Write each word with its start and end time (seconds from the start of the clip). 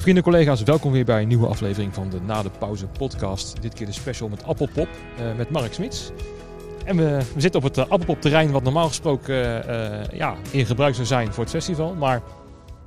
Vrienden, 0.00 0.22
collega's, 0.22 0.62
welkom 0.62 0.92
weer 0.92 1.04
bij 1.04 1.22
een 1.22 1.28
nieuwe 1.28 1.46
aflevering 1.46 1.94
van 1.94 2.10
de 2.10 2.20
Na 2.20 2.42
de 2.42 2.50
Pauze 2.58 2.86
podcast. 2.86 3.62
Dit 3.62 3.74
keer 3.74 3.86
de 3.86 3.92
special 3.92 4.28
met 4.28 4.44
Appelpop, 4.44 4.88
uh, 5.18 5.36
met 5.36 5.50
Mark 5.50 5.72
Smits. 5.72 6.10
En 6.84 6.96
we, 6.96 7.22
we 7.34 7.40
zitten 7.40 7.60
op 7.60 7.66
het 7.66 7.78
uh, 7.78 7.84
Appelpop 7.88 8.20
terrein 8.20 8.50
wat 8.50 8.62
normaal 8.62 8.88
gesproken 8.88 9.34
uh, 9.34 10.18
ja, 10.18 10.36
in 10.50 10.66
gebruik 10.66 10.94
zou 10.94 11.06
zijn 11.06 11.32
voor 11.32 11.42
het 11.42 11.52
festival. 11.52 11.94
Maar 11.94 12.22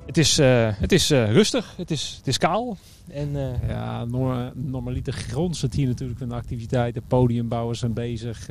het 0.05 0.17
is, 0.17 0.37
het 0.37 0.91
is 0.91 1.09
rustig, 1.09 1.73
het 1.77 1.91
is, 1.91 2.15
het 2.17 2.27
is 2.27 2.37
kaal. 2.37 2.77
En, 3.11 3.59
ja, 3.67 4.05
normaliter 4.53 5.13
grond 5.13 5.57
zit 5.57 5.73
hier 5.73 5.87
natuurlijk 5.87 6.19
van 6.19 6.29
de 6.29 6.35
activiteiten. 6.35 7.03
Podiumbouwers 7.07 7.79
zijn 7.79 7.93
bezig, 7.93 8.47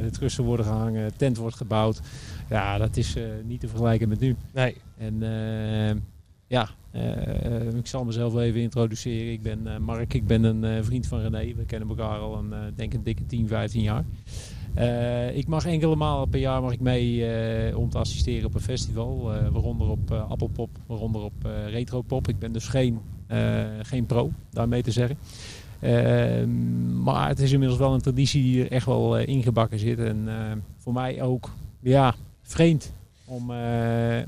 het 0.00 0.18
rusten 0.18 0.44
worden 0.44 0.66
gehangen, 0.66 1.16
tent 1.16 1.36
wordt 1.36 1.56
gebouwd. 1.56 2.00
Ja, 2.48 2.78
dat 2.78 2.96
is 2.96 3.16
niet 3.44 3.60
te 3.60 3.68
vergelijken 3.68 4.08
met 4.08 4.20
nu. 4.20 4.36
Nee. 4.52 4.76
En 4.98 5.22
ja, 6.46 6.68
uh, 6.96 7.74
ik 7.78 7.86
zal 7.86 8.04
mezelf 8.04 8.36
even 8.36 8.60
introduceren. 8.60 9.32
Ik 9.32 9.42
ben 9.42 9.60
uh, 9.64 9.76
Mark, 9.76 10.14
ik 10.14 10.26
ben 10.26 10.44
een 10.44 10.64
uh, 10.64 10.82
vriend 10.82 11.06
van 11.06 11.20
René. 11.20 11.54
We 11.54 11.64
kennen 11.64 11.88
elkaar 11.88 12.18
al 12.18 12.38
een, 12.38 12.54
denk 12.74 13.04
dikke 13.04 13.26
10, 13.26 13.48
15 13.48 13.82
jaar. 13.82 14.04
ik 15.34 15.46
mag 15.46 15.66
enkele 15.66 15.96
malen 15.96 16.28
per 16.28 16.40
jaar 16.40 16.62
mag 16.62 16.72
ik 16.72 16.80
mee 16.80 17.76
om 17.76 17.90
te 17.90 17.98
assisteren 17.98 18.46
op 18.46 18.54
een 18.54 18.60
festival. 18.60 19.22
waaronder 19.52 19.88
op 19.88 20.10
Appelpop, 20.10 20.70
waaronder 20.86 21.22
op 21.22 21.34
Retropop. 21.66 22.28
Ik 22.28 22.38
ben 22.38 22.52
dus 22.52 22.68
geen, 22.68 23.00
geen 23.82 24.06
pro, 24.06 24.30
daarmee 24.50 24.82
te 24.82 24.90
zeggen. 24.90 25.16
maar 27.02 27.28
het 27.28 27.38
is 27.38 27.52
inmiddels 27.52 27.78
wel 27.78 27.94
een 27.94 28.00
traditie 28.00 28.42
die 28.42 28.64
er 28.64 28.70
echt 28.70 28.86
wel 28.86 29.18
ingebakken 29.18 29.78
zit. 29.78 29.98
En 29.98 30.28
voor 30.76 30.92
mij 30.92 31.22
ook 31.22 31.50
ja, 31.80 32.14
vreemd 32.42 32.92
om, 33.26 33.50
uh, 33.50 33.56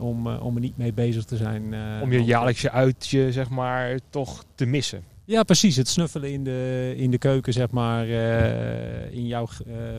om, 0.00 0.26
uh, 0.26 0.44
om 0.44 0.54
er 0.54 0.60
niet 0.60 0.76
mee 0.76 0.92
bezig 0.92 1.24
te 1.24 1.36
zijn. 1.36 1.72
Uh, 1.72 2.02
om 2.02 2.12
je 2.12 2.24
jaarlijkse 2.24 2.70
uitje, 2.70 3.32
zeg 3.32 3.48
maar, 3.48 3.98
toch 4.10 4.44
te 4.54 4.66
missen. 4.66 5.02
Ja, 5.24 5.42
precies. 5.42 5.76
Het 5.76 5.88
snuffelen 5.88 6.32
in 6.32 6.44
de, 6.44 6.94
in 6.96 7.10
de 7.10 7.18
keuken, 7.18 7.52
zeg 7.52 7.70
maar, 7.70 8.06
in 9.10 9.26
jouw 9.26 9.48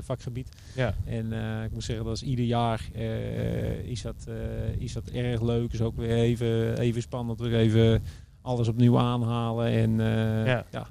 vakgebied. 0.02 0.50
Ja. 0.76 0.94
En 1.06 1.34
ik 1.64 1.72
moet 1.72 1.84
zeggen, 1.84 2.06
dat 2.06 2.16
is 2.16 2.24
ieder 2.24 2.46
jaar 2.46 2.90
is, 3.84 4.02
dat, 4.02 4.28
is 4.78 4.94
dat 4.94 5.04
erg 5.14 5.42
leuk. 5.42 5.74
Is 5.74 5.82
ook 5.82 5.96
weer 5.96 6.18
even, 6.18 6.78
even 6.78 7.02
spannend. 7.02 7.40
Weer 7.40 7.56
even 7.56 8.04
alles 8.42 8.68
opnieuw 8.68 8.98
aanhalen. 8.98 9.68
En, 9.68 9.98
ja. 10.46 10.66
ja. 10.72 10.88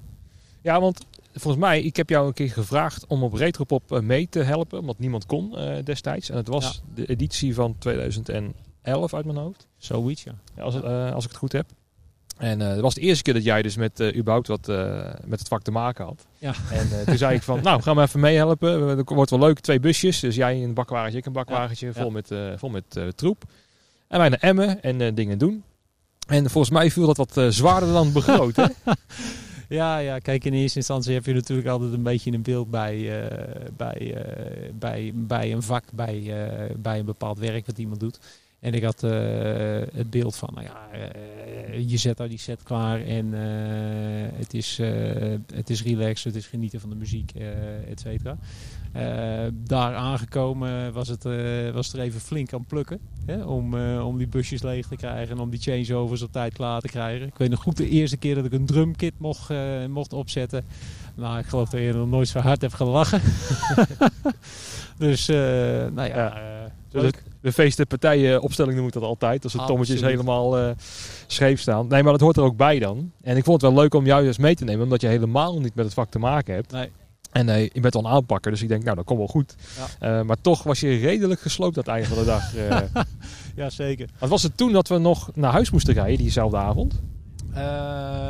Ja, 0.61 0.81
want 0.81 1.07
volgens 1.39 1.65
mij, 1.65 1.83
ik 1.83 1.97
heb 1.97 2.09
jou 2.09 2.27
een 2.27 2.33
keer 2.33 2.51
gevraagd 2.51 3.07
om 3.07 3.23
op 3.23 3.33
Retropop 3.33 3.93
eh, 3.93 4.01
mee 4.01 4.29
te 4.29 4.43
helpen, 4.43 4.79
omdat 4.79 4.99
niemand 4.99 5.27
kon 5.27 5.53
uh, 5.55 5.75
destijds. 5.85 6.31
En 6.31 6.37
het 6.37 6.49
was 6.49 6.83
de 6.95 7.07
editie 7.07 7.55
van 7.55 7.77
2011 7.79 9.15
uit 9.15 9.25
mijn 9.25 9.37
hoofd. 9.37 9.67
Zoiets, 9.77 10.23
ja. 10.23 10.63
Als, 10.63 10.75
uh, 10.75 11.13
als 11.13 11.25
ik 11.25 11.31
het 11.31 11.39
goed 11.39 11.53
heb. 11.53 11.67
En 12.37 12.61
uh, 12.61 12.69
dat 12.69 12.81
was 12.81 12.95
de 12.95 13.01
eerste 13.01 13.23
keer 13.23 13.35
dat 13.35 13.45
jij 13.45 13.63
dus 13.63 13.77
met 13.77 14.01
uh, 14.01 14.17
überhaupt 14.17 14.47
wat 14.47 14.67
met 15.25 15.39
het 15.39 15.49
vak 15.49 15.63
te 15.63 15.71
maken 15.71 16.05
had. 16.05 16.27
Ja. 16.39 16.55
En 16.71 17.05
toen 17.07 17.17
zei 17.17 17.35
ik 17.35 17.43
van, 17.43 17.63
nou, 17.63 17.83
gaan 17.83 17.97
we 17.97 18.03
even 18.03 18.21
meehelpen. 18.21 18.99
Het 18.99 19.09
wordt 19.11 19.31
wel 19.31 19.39
leuk, 19.39 19.61
twee 19.61 19.81
busjes. 19.81 20.21
Dus 20.21 20.37
jij 20.37 20.63
een 20.63 20.75
bakwagentje, 20.75 21.19
ik 21.19 21.27
een 21.27 21.33
bakwagentje, 21.33 21.87
ja. 21.87 21.93
vol 21.93 22.11
met, 22.11 22.33
vol 22.57 22.71
met 22.71 23.01
troep. 23.15 23.45
En 24.09 24.19
wij 24.19 24.29
naar 24.29 24.41
Emmen 24.41 24.83
en 24.83 25.15
dingen 25.15 25.39
doen. 25.39 25.63
En 26.27 26.51
volgens 26.51 26.73
mij 26.73 26.91
viel 26.91 27.13
dat 27.13 27.17
wat 27.17 27.55
zwaarder 27.55 27.93
dan 27.93 28.13
begroot, 28.13 28.57
hè? 28.57 28.67
Ja, 29.69 29.99
ja, 29.99 30.19
kijk, 30.19 30.45
in 30.45 30.53
eerste 30.53 30.79
instantie 30.79 31.15
heb 31.15 31.25
je 31.25 31.35
natuurlijk 31.35 31.69
altijd 31.69 31.93
een 31.93 32.03
beetje 32.03 32.33
een 32.33 32.43
beeld 32.43 32.71
bij, 32.71 32.97
uh, 32.97 33.71
bij, 33.77 34.01
uh, 34.01 34.71
bij, 34.75 35.13
bij 35.15 35.53
een 35.53 35.63
vak, 35.63 35.85
bij, 35.93 36.21
uh, 36.21 36.75
bij 36.77 36.99
een 36.99 37.05
bepaald 37.05 37.39
werk 37.39 37.67
wat 37.67 37.79
iemand 37.79 38.01
doet. 38.01 38.19
En 38.61 38.73
ik 38.75 38.83
had 38.83 39.01
het 39.01 40.11
beeld 40.11 40.37
van, 40.37 40.51
nou 40.55 40.67
ja, 40.67 40.89
je 41.77 41.97
zet 41.97 42.17
daar 42.17 42.29
die 42.29 42.39
set 42.39 42.63
klaar 42.63 43.01
en 43.01 43.33
het, 44.35 44.55
is, 44.55 44.79
het 45.55 45.71
is 45.71 45.83
relaxed, 45.83 46.25
het 46.25 46.43
is 46.43 46.47
genieten 46.47 46.81
van 46.81 46.91
de 46.91 46.97
muziek, 46.97 47.33
et 47.89 48.01
cetera. 48.01 48.37
Daar 49.51 49.95
aangekomen 49.95 50.93
was 50.93 51.09
het, 51.09 51.23
was 51.73 51.93
er 51.93 52.01
even 52.01 52.21
flink 52.21 52.53
aan 52.53 52.65
plukken. 52.65 52.99
Hè, 53.27 53.45
om, 53.45 53.75
om 54.01 54.19
die 54.19 54.27
busjes 54.27 54.63
leeg 54.63 54.87
te 54.87 54.97
krijgen 54.97 55.37
en 55.37 55.43
om 55.43 55.51
die 55.51 55.61
changeovers 55.61 56.23
op 56.23 56.33
tijd 56.33 56.53
klaar 56.53 56.81
te 56.81 56.89
krijgen. 56.89 57.27
Ik 57.27 57.39
weet 57.39 57.51
nog 57.51 57.63
goed 57.63 57.77
de 57.77 57.89
eerste 57.89 58.17
keer 58.17 58.35
dat 58.35 58.45
ik 58.45 58.53
een 58.53 58.67
drumkit 58.67 59.15
mocht, 59.19 59.53
mocht 59.89 60.13
opzetten. 60.13 60.65
Nou, 61.15 61.39
ik 61.39 61.47
geloof 61.47 61.69
dat 61.69 61.81
je 61.81 61.93
nog 61.93 62.09
nooit 62.09 62.29
zo 62.29 62.39
hard 62.39 62.61
hebt 62.61 62.75
gelachen. 62.75 63.21
dus, 64.99 65.27
nou 65.27 66.05
ja, 66.09 66.41
leuk. 66.91 67.23
De 67.41 67.53
feesten, 67.53 67.87
partijen, 67.87 68.43
opstelling 68.43 68.77
noem 68.77 68.87
ik 68.87 68.93
dat 68.93 69.03
altijd. 69.03 69.45
Als 69.45 69.53
de 69.53 69.65
tommetjes 69.67 70.01
helemaal 70.01 70.75
scheef 71.27 71.61
staan. 71.61 71.87
Nee, 71.87 72.03
maar 72.03 72.13
dat 72.13 72.21
hoort 72.21 72.37
er 72.37 72.43
ook 72.43 72.57
bij 72.57 72.79
dan. 72.79 73.13
En 73.23 73.37
ik 73.37 73.45
vond 73.45 73.63
het 73.63 73.71
wel 73.71 73.81
leuk 73.81 73.95
om 73.95 74.07
jou 74.07 74.27
eens 74.27 74.39
mee 74.39 74.55
te 74.55 74.65
nemen. 74.65 74.83
Omdat 74.83 75.01
je 75.01 75.07
helemaal 75.07 75.61
niet 75.61 75.75
met 75.75 75.85
het 75.85 75.95
vak 75.95 76.11
te 76.11 76.19
maken 76.19 76.55
hebt. 76.55 76.73
Nee. 76.73 76.91
En 77.33 77.49
uh, 77.49 77.69
je 77.69 77.81
bent 77.81 77.95
al 77.95 78.05
een 78.05 78.11
aanpakker, 78.11 78.51
dus 78.51 78.63
ik 78.63 78.69
denk, 78.69 78.85
nou, 78.85 78.97
dat 78.97 79.05
komt 79.05 79.19
wel 79.19 79.29
goed. 79.29 79.55
Ja. 80.01 80.19
Uh, 80.19 80.27
maar 80.27 80.41
toch 80.41 80.63
was 80.63 80.81
je 80.81 80.97
redelijk 80.97 81.41
gesloopt 81.41 81.77
het 81.77 81.89
einde 81.89 82.09
van 82.09 82.19
de 82.19 82.25
dag. 82.25 82.55
Uh. 82.55 82.79
ja, 83.57 83.71
zeker. 83.71 84.09
Wat 84.19 84.29
was 84.29 84.43
het 84.43 84.57
toen 84.57 84.73
dat 84.73 84.89
we 84.89 84.99
nog 84.99 85.31
naar 85.35 85.53
huis 85.53 85.71
moesten 85.71 85.95
rijden, 85.95 86.19
diezelfde 86.19 86.57
avond? 86.57 87.03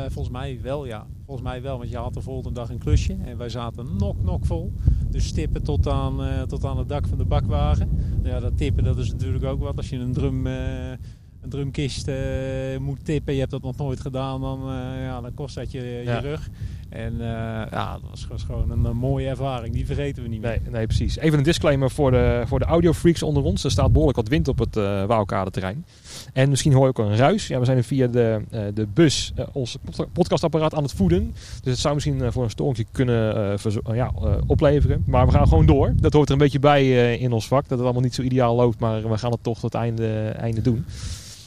Volgens 0.07 0.29
mij 0.29 0.59
wel, 0.61 0.85
ja. 0.85 1.07
Volgens 1.25 1.47
mij 1.47 1.61
wel, 1.61 1.77
want 1.77 1.89
je 1.89 1.97
had 1.97 2.13
de 2.13 2.21
volgende 2.21 2.59
dag 2.59 2.69
een 2.69 2.77
klusje. 2.77 3.17
En 3.25 3.37
wij 3.37 3.49
zaten 3.49 3.87
nok, 3.97 4.23
nok 4.23 4.45
vol. 4.45 4.73
Dus 5.09 5.31
tippen 5.31 5.63
tot 5.63 5.87
aan, 5.87 6.47
tot 6.47 6.65
aan 6.65 6.77
het 6.77 6.89
dak 6.89 7.07
van 7.07 7.17
de 7.17 7.25
bakwagen. 7.25 7.89
Ja, 8.23 8.39
dat 8.39 8.57
tippen, 8.57 8.83
dat 8.83 8.97
is 8.97 9.11
natuurlijk 9.11 9.43
ook 9.43 9.59
wat. 9.59 9.77
Als 9.77 9.89
je 9.89 9.97
een 9.97 10.13
drum 10.13 10.45
een 11.41 11.49
drumkist 11.49 12.11
moet 12.79 13.05
tippen, 13.05 13.33
je 13.33 13.39
hebt 13.39 13.51
dat 13.51 13.61
nog 13.61 13.77
nooit 13.77 13.99
gedaan, 13.99 14.41
dan, 14.41 14.59
ja, 14.99 15.21
dan 15.21 15.33
kost 15.33 15.55
dat 15.55 15.71
je, 15.71 15.81
je 15.81 16.17
rug. 16.17 16.49
En 16.89 17.13
uh, 17.13 17.25
ja, 17.71 17.91
dat 17.91 18.09
was, 18.09 18.27
was 18.27 18.43
gewoon 18.43 18.71
een, 18.71 18.85
een, 18.85 18.97
mooie 18.97 19.27
ervaring. 19.27 19.73
Die 19.73 19.85
vergeten 19.85 20.23
we 20.23 20.29
niet 20.29 20.41
meer. 20.41 20.59
Nee, 20.61 20.71
nee, 20.71 20.85
precies. 20.85 21.17
Even 21.17 21.37
een 21.37 21.43
disclaimer 21.43 21.91
voor 21.91 22.11
de, 22.11 22.43
voor 22.45 22.59
de 22.59 22.65
audiofreaks 22.65 23.23
onder 23.23 23.43
ons. 23.43 23.63
Er 23.63 23.71
staat 23.71 23.91
behoorlijk 23.91 24.17
wat 24.17 24.27
wind 24.27 24.47
op 24.47 24.59
het 24.59 24.75
uh, 24.75 25.03
Wouwkade 25.03 25.51
terrein. 25.51 25.85
En 26.33 26.49
misschien 26.49 26.73
hoor 26.73 26.81
je 26.81 26.89
ook 26.89 26.97
een 26.97 27.15
ruis. 27.15 27.47
Ja, 27.47 27.59
we 27.59 27.65
zijn 27.65 27.83
via 27.83 28.07
de, 28.07 28.41
uh, 28.51 28.61
de 28.73 28.87
bus 28.93 29.33
uh, 29.39 29.45
ons 29.51 29.77
podcastapparaat 30.13 30.73
aan 30.73 30.83
het 30.83 30.93
voeden. 30.93 31.33
Dus 31.63 31.71
het 31.71 31.79
zou 31.79 31.93
misschien 31.93 32.31
voor 32.31 32.43
een 32.43 32.49
storingje 32.49 32.85
kunnen 32.91 33.57
ja, 33.93 34.11
opleveren. 34.47 35.03
Maar 35.05 35.25
we 35.25 35.31
gaan 35.31 35.47
gewoon 35.47 35.65
door. 35.65 35.93
Dat 35.95 36.13
hoort 36.13 36.27
er 36.27 36.33
een 36.33 36.39
beetje 36.39 36.59
bij 36.59 37.15
in 37.17 37.31
ons 37.31 37.47
vak. 37.47 37.61
Dat 37.61 37.77
het 37.77 37.81
allemaal 37.81 38.03
niet 38.03 38.15
zo 38.15 38.21
ideaal 38.21 38.55
loopt. 38.55 38.79
Maar 38.79 39.09
we 39.09 39.17
gaan 39.17 39.31
het 39.31 39.43
toch 39.43 39.59
tot 39.59 39.73
het 39.73 39.81
einde, 39.81 40.29
einde 40.29 40.61
doen. 40.61 40.85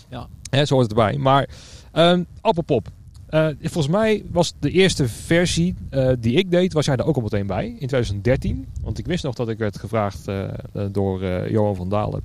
Ja. 0.09 0.27
Hè, 0.51 0.65
zo 0.65 0.75
hoort 0.75 0.89
het 0.89 0.99
erbij. 0.99 1.17
Maar 1.19 1.49
um, 1.93 2.27
Appelpop. 2.41 2.89
Uh, 3.35 3.49
volgens 3.61 3.89
mij 3.89 4.25
was 4.31 4.55
de 4.59 4.71
eerste 4.71 5.09
versie 5.09 5.75
uh, 5.91 6.13
die 6.19 6.37
ik 6.37 6.51
deed, 6.51 6.73
was 6.73 6.85
jij 6.85 6.97
er 6.97 7.07
ook 7.07 7.17
al 7.17 7.23
meteen 7.23 7.47
bij 7.47 7.67
in 7.67 7.87
2013. 7.87 8.67
Want 8.83 8.99
ik 8.99 9.07
wist 9.07 9.25
nog 9.25 9.35
dat 9.35 9.49
ik 9.49 9.59
werd 9.59 9.79
gevraagd 9.79 10.29
uh, 10.29 10.49
door 10.91 11.25
Johan 11.51 11.77
van 11.77 11.89
Dalen 11.89 12.23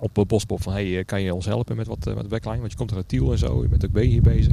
op 0.00 0.24
Bospop 0.28 0.62
van 0.62 0.72
hey, 0.72 1.04
kan 1.04 1.22
je 1.22 1.34
ons 1.34 1.46
helpen 1.46 1.76
met 1.76 1.86
wat 1.86 2.04
met 2.04 2.28
backline? 2.28 2.58
Want 2.58 2.70
je 2.70 2.76
komt 2.76 2.90
er 2.90 2.96
uit 2.96 3.08
Tiel 3.08 3.32
en 3.32 3.38
zo, 3.38 3.62
je 3.62 3.68
bent 3.68 3.86
ook 3.86 3.98
hier 3.98 4.22
bezig. 4.22 4.52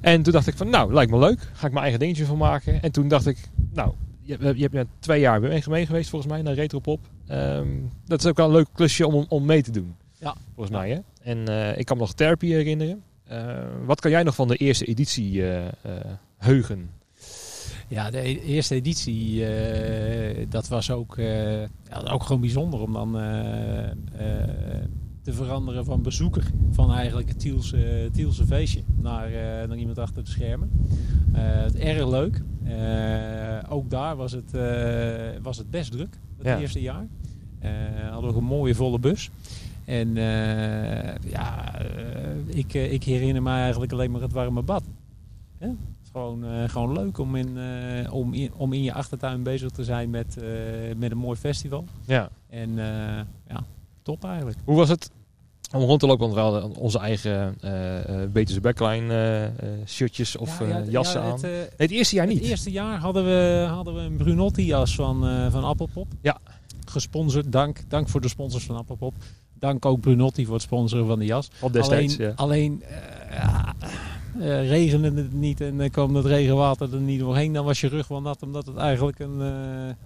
En 0.00 0.22
toen 0.22 0.32
dacht 0.32 0.46
ik 0.46 0.56
van 0.56 0.70
nou, 0.70 0.92
lijkt 0.92 1.10
me 1.10 1.18
leuk. 1.18 1.40
Ga 1.52 1.66
ik 1.66 1.72
mijn 1.72 1.82
eigen 1.82 2.00
dingetje 2.00 2.24
van 2.24 2.38
maken. 2.38 2.82
En 2.82 2.92
toen 2.92 3.08
dacht 3.08 3.26
ik, 3.26 3.38
nou, 3.72 3.92
je, 4.20 4.38
je 4.40 4.62
hebt 4.62 4.74
net 4.74 4.86
twee 4.98 5.20
jaar 5.20 5.40
mee, 5.40 5.62
mee 5.68 5.86
geweest 5.86 6.10
volgens 6.10 6.32
mij 6.32 6.42
naar 6.42 6.54
Retropop. 6.54 7.00
Um, 7.30 7.90
dat 8.04 8.20
is 8.20 8.26
ook 8.26 8.36
wel 8.36 8.46
een 8.46 8.52
leuk 8.52 8.68
klusje 8.72 9.06
om, 9.06 9.26
om 9.28 9.44
mee 9.44 9.62
te 9.62 9.70
doen. 9.70 9.94
Ja. 10.18 10.34
Volgens 10.54 10.76
mij 10.76 10.90
hè. 10.90 10.98
En 11.22 11.38
ik 11.78 11.86
kan 11.86 11.96
me 11.96 12.02
nog 12.02 12.14
therapie 12.14 12.54
herinneren. 12.54 13.02
Uh, 13.32 13.64
wat 13.84 14.00
kan 14.00 14.10
jij 14.10 14.22
nog 14.22 14.34
van 14.34 14.48
de 14.48 14.56
eerste 14.56 14.84
editie 14.84 15.32
uh, 15.32 15.64
uh, 15.64 15.70
heugen? 16.36 16.90
Ja, 17.88 18.10
de 18.10 18.18
e-, 18.18 18.40
eerste 18.40 18.74
editie, 18.74 19.44
dat 20.48 20.68
was 20.68 20.90
ook, 20.90 21.16
ja, 21.16 21.68
ook 22.10 22.22
gewoon 22.22 22.40
bijzonder 22.40 22.80
om 22.80 22.92
dan 22.92 23.12
te 25.22 25.32
veranderen 25.32 25.84
van 25.84 26.02
bezoeker 26.02 26.50
van 26.70 26.92
eigenlijk 26.92 27.28
het 27.28 27.38
Tielse, 27.38 28.08
Tielse 28.12 28.46
feestje 28.46 28.82
naar, 28.96 29.30
naar 29.68 29.76
iemand 29.76 29.98
achter 29.98 30.24
de 30.24 30.30
schermen. 30.30 30.70
erg 31.78 32.08
leuk. 32.08 32.42
ook 33.68 33.90
daar 33.90 34.16
was 34.16 34.32
het, 34.32 34.50
was 35.42 35.58
het 35.58 35.70
best 35.70 35.92
druk, 35.92 36.18
het 36.36 36.46
ja. 36.46 36.58
eerste 36.58 36.80
jaar. 36.80 37.06
hadden 38.10 38.32
we 38.32 38.38
een 38.38 38.44
mooie 38.44 38.74
volle 38.74 38.98
bus. 38.98 39.30
En 39.88 40.16
uh, 40.16 41.30
ja, 41.30 41.74
uh, 41.80 42.56
ik, 42.56 42.74
uh, 42.74 42.92
ik 42.92 43.04
herinner 43.04 43.42
me 43.42 43.50
eigenlijk 43.50 43.92
alleen 43.92 44.10
maar 44.10 44.20
het 44.20 44.32
warme 44.32 44.62
bad. 44.62 44.82
Het 45.58 45.70
is 46.02 46.10
gewoon, 46.12 46.68
gewoon 46.68 46.92
leuk 46.92 47.18
om 47.18 47.36
in, 47.36 47.58
om, 48.10 48.34
in, 48.34 48.52
om 48.54 48.72
in 48.72 48.82
je 48.82 48.92
achtertuin 48.92 49.42
bezig 49.42 49.70
te 49.70 49.84
zijn 49.84 50.10
met, 50.10 50.36
met 50.96 51.10
een 51.10 51.18
mooi 51.18 51.38
festival. 51.38 51.84
Ja. 52.04 52.30
En 52.50 52.74
ja, 53.48 53.64
top 54.02 54.24
eigenlijk. 54.24 54.58
Hoe 54.64 54.76
was 54.76 54.88
het 54.88 55.10
om 55.72 55.82
rond 55.82 56.00
te 56.00 56.06
lopen? 56.06 56.30
Want 56.30 56.34
we 56.34 56.40
hadden 56.40 56.76
onze 56.76 56.98
eigen 56.98 57.58
uh, 58.34 58.60
backline 58.60 59.52
shirtjes 59.86 60.36
of 60.36 60.60
ja, 60.60 60.66
ja, 60.66 60.84
jassen 60.88 61.20
ja, 61.20 61.32
het, 61.32 61.44
aan. 61.44 61.50
Nee, 61.50 61.66
het 61.76 61.90
eerste 61.90 62.14
jaar 62.14 62.26
niet. 62.26 62.38
Het 62.38 62.48
eerste 62.48 62.70
jaar 62.70 62.98
hadden 62.98 63.24
we, 63.24 63.66
hadden 63.68 63.94
we 63.94 64.00
een 64.00 64.16
Brunotti 64.16 64.64
jas 64.64 64.94
van, 64.94 65.50
van 65.50 65.64
Appelpop. 65.64 66.06
Ja. 66.20 66.38
Gesponsord, 66.84 67.52
dank, 67.52 67.82
dank 67.88 68.08
voor 68.08 68.20
de 68.20 68.28
sponsors 68.28 68.64
van 68.64 68.76
Appelpop 68.76 69.14
dank 69.58 69.86
ook 69.86 70.00
Brunotti 70.00 70.44
voor 70.44 70.54
het 70.54 70.62
sponsoren 70.62 71.06
van 71.06 71.18
de 71.18 71.24
jas. 71.24 71.50
Destijds, 71.72 72.18
alleen, 72.18 72.26
ja. 72.28 72.32
alleen 72.36 72.82
ja, 73.30 73.74
Uh, 74.36 74.68
regende 74.68 75.12
het 75.22 75.32
niet 75.32 75.60
en 75.60 75.78
dan 75.78 75.90
kwam 75.90 76.12
dat 76.12 76.24
regenwater 76.24 76.94
er 76.94 77.00
niet 77.00 77.20
doorheen. 77.20 77.52
Dan 77.52 77.64
was 77.64 77.80
je 77.80 77.88
rug 77.88 78.08
wel 78.08 78.20
nat 78.20 78.42
omdat 78.42 78.66
het 78.66 78.76
eigenlijk, 78.76 79.18
een, 79.18 79.42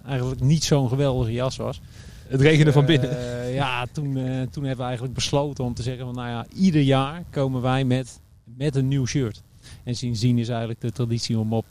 eigenlijk 0.05 0.41
niet 0.41 0.63
zo'n 0.63 0.89
geweldige 0.89 1.31
jas 1.31 1.55
was. 1.55 1.81
Het 2.27 2.41
regende 2.41 2.71
van 2.71 2.85
binnen. 2.85 3.09
ja, 3.51 3.85
toen, 3.91 4.13
toen 4.51 4.63
hebben 4.63 4.77
we 4.77 4.83
eigenlijk 4.83 5.13
besloten 5.13 5.63
om 5.63 5.73
te 5.73 5.83
zeggen 5.83 6.05
van 6.05 6.15
nou 6.15 6.29
ja, 6.29 6.45
ieder 6.55 6.81
jaar 6.81 7.23
komen 7.29 7.61
wij 7.61 7.83
met, 7.83 8.19
met 8.43 8.75
een 8.75 8.87
nieuw 8.87 9.05
shirt. 9.05 9.41
En 9.83 9.95
sindsdien 9.95 10.37
is 10.37 10.49
eigenlijk 10.49 10.81
de 10.81 10.91
traditie 10.91 11.39
om 11.39 11.53
op, 11.53 11.65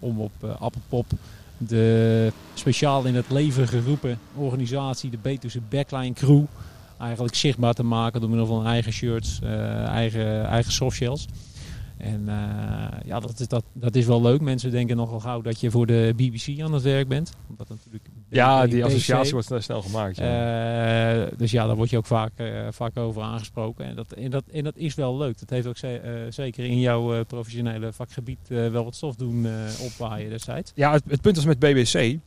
om 0.00 0.20
op 0.20 0.32
Appelpop 0.58 1.06
de 1.58 2.32
speciaal 2.54 3.04
in 3.04 3.14
het 3.14 3.30
leven 3.30 3.68
geroepen 3.68 4.18
organisatie, 4.34 5.10
de 5.10 5.18
Betuwse 5.22 5.60
Backline 5.68 6.12
Crew, 6.12 6.42
eigenlijk 6.98 7.34
zichtbaar 7.34 7.74
te 7.74 7.82
maken 7.82 8.20
door 8.20 8.28
middel 8.28 8.46
van 8.46 8.66
eigen 8.66 8.92
shirts, 8.92 9.40
uh, 9.44 9.84
eigen, 9.84 10.46
eigen 10.46 10.72
softshells. 10.72 11.26
En 11.96 12.20
uh, 12.26 12.34
ja, 13.04 13.20
dat 13.20 13.40
is, 13.40 13.48
dat, 13.48 13.64
dat 13.72 13.94
is 13.94 14.06
wel 14.06 14.22
leuk. 14.22 14.40
Mensen 14.40 14.70
denken 14.70 14.96
nogal 14.96 15.20
gauw 15.20 15.40
dat 15.40 15.60
je 15.60 15.70
voor 15.70 15.86
de 15.86 16.12
BBC 16.16 16.60
aan 16.60 16.72
het 16.72 16.82
werk 16.82 17.08
bent. 17.08 17.32
Omdat 17.48 17.68
natuurlijk 17.68 18.04
ja, 18.28 18.66
die 18.66 18.84
associatie 18.84 19.32
wordt 19.32 19.52
snel 19.58 19.82
gemaakt. 19.82 20.16
Ja. 20.16 21.24
Uh, 21.24 21.26
dus 21.36 21.50
ja, 21.50 21.66
daar 21.66 21.76
word 21.76 21.90
je 21.90 21.96
ook 21.96 22.06
vaak, 22.06 22.32
vaak 22.70 22.96
over 22.96 23.22
aangesproken. 23.22 23.84
En 23.84 23.94
dat, 23.94 24.12
en, 24.12 24.30
dat, 24.30 24.44
en 24.52 24.64
dat 24.64 24.76
is 24.76 24.94
wel 24.94 25.16
leuk. 25.16 25.38
Dat 25.38 25.50
heeft 25.50 25.66
ook 25.66 25.76
zeker 26.28 26.64
in 26.64 26.80
jouw 26.80 27.24
professionele 27.24 27.92
vakgebied 27.92 28.48
wel 28.48 28.84
wat 28.84 28.94
stof 28.94 29.14
doen 29.14 29.46
opwaaien 29.80 30.30
destijds. 30.30 30.72
Ja, 30.74 30.92
het, 30.92 31.02
het 31.08 31.20
punt 31.20 31.36
is 31.36 31.44
met 31.44 31.58
BBC 31.58 32.18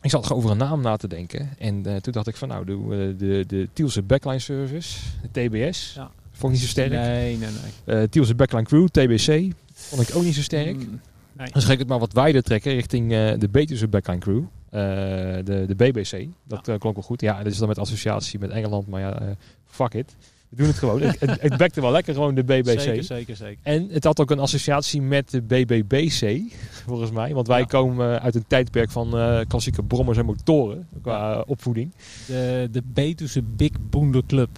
ik 0.00 0.10
zat 0.10 0.32
over 0.32 0.50
een 0.50 0.56
naam 0.56 0.80
na 0.80 0.96
te 0.96 1.08
denken. 1.08 1.50
En 1.58 1.88
uh, 1.88 1.96
toen 1.96 2.12
dacht 2.12 2.26
ik 2.26 2.36
van 2.36 2.48
nou, 2.48 2.64
de, 2.64 3.14
de, 3.18 3.44
de 3.46 3.68
Tielse 3.72 4.02
Backline 4.02 4.38
Service, 4.38 4.98
de 5.22 5.48
TBS. 5.48 5.92
Ja. 5.94 6.10
Vond 6.38 6.52
ik 6.52 6.58
niet 6.58 6.68
zo 6.68 6.68
sterk. 6.68 6.90
Nee, 6.90 7.36
nee, 7.36 7.48
nee. 7.86 7.96
Uh, 7.96 8.08
Tielse 8.08 8.34
Backline 8.34 8.64
Crew, 8.64 8.86
TBC. 8.86 9.54
Vond 9.72 10.08
ik 10.08 10.16
ook 10.16 10.22
niet 10.22 10.34
zo 10.34 10.42
sterk. 10.42 10.76
Mm, 10.76 11.00
nee. 11.32 11.48
Dus 11.52 11.64
ga 11.64 11.72
ik 11.72 11.78
het 11.78 11.88
maar 11.88 11.98
wat 11.98 12.12
wijder 12.12 12.42
trekken 12.42 12.72
richting 12.72 13.12
uh, 13.12 13.32
de 13.38 13.48
Betuwse 13.48 13.88
Backline 13.88 14.18
Crew. 14.18 14.42
de, 14.70 15.64
de 15.66 15.74
BBC. 15.74 16.26
Dat 16.44 16.66
ja. 16.66 16.78
klonk 16.78 16.94
wel 16.94 17.04
goed. 17.04 17.20
Ja, 17.20 17.42
dat 17.42 17.52
is 17.52 17.58
dan 17.58 17.68
met 17.68 17.78
associatie 17.78 18.38
met 18.38 18.50
Engeland. 18.50 18.86
Maar 18.86 19.00
ja, 19.00 19.36
fuck 19.66 19.94
it. 19.94 20.16
We 20.48 20.56
doen 20.56 20.66
het 20.66 20.76
gewoon. 20.76 21.00
het, 21.02 21.40
het, 21.40 21.56
bekte 21.56 21.80
wel 21.80 21.90
lekker 21.90 22.14
gewoon 22.14 22.34
de 22.34 22.44
BBC. 22.44 22.80
Zeker, 22.80 23.04
zeker, 23.04 23.36
zeker. 23.36 23.58
En 23.62 23.88
het 23.90 24.04
had 24.04 24.20
ook 24.20 24.30
een 24.30 24.38
associatie 24.38 25.02
met 25.02 25.30
de 25.30 25.42
BBBC, 25.42 26.40
volgens 26.86 27.10
mij. 27.10 27.34
Want 27.34 27.46
wij 27.46 27.64
komen 27.64 28.22
uit 28.22 28.34
een 28.34 28.46
tijdperk 28.46 28.90
van 28.90 29.16
uh, 29.18 29.40
klassieke 29.48 29.82
brommers 29.82 30.18
en 30.18 30.24
motoren 30.24 30.88
qua 31.02 31.44
opvoeding. 31.46 31.92
De, 32.26 32.68
de 32.70 32.82
Betuwse 32.92 33.42
Big 33.42 33.70
Boonder 33.90 34.22
Club. 34.26 34.48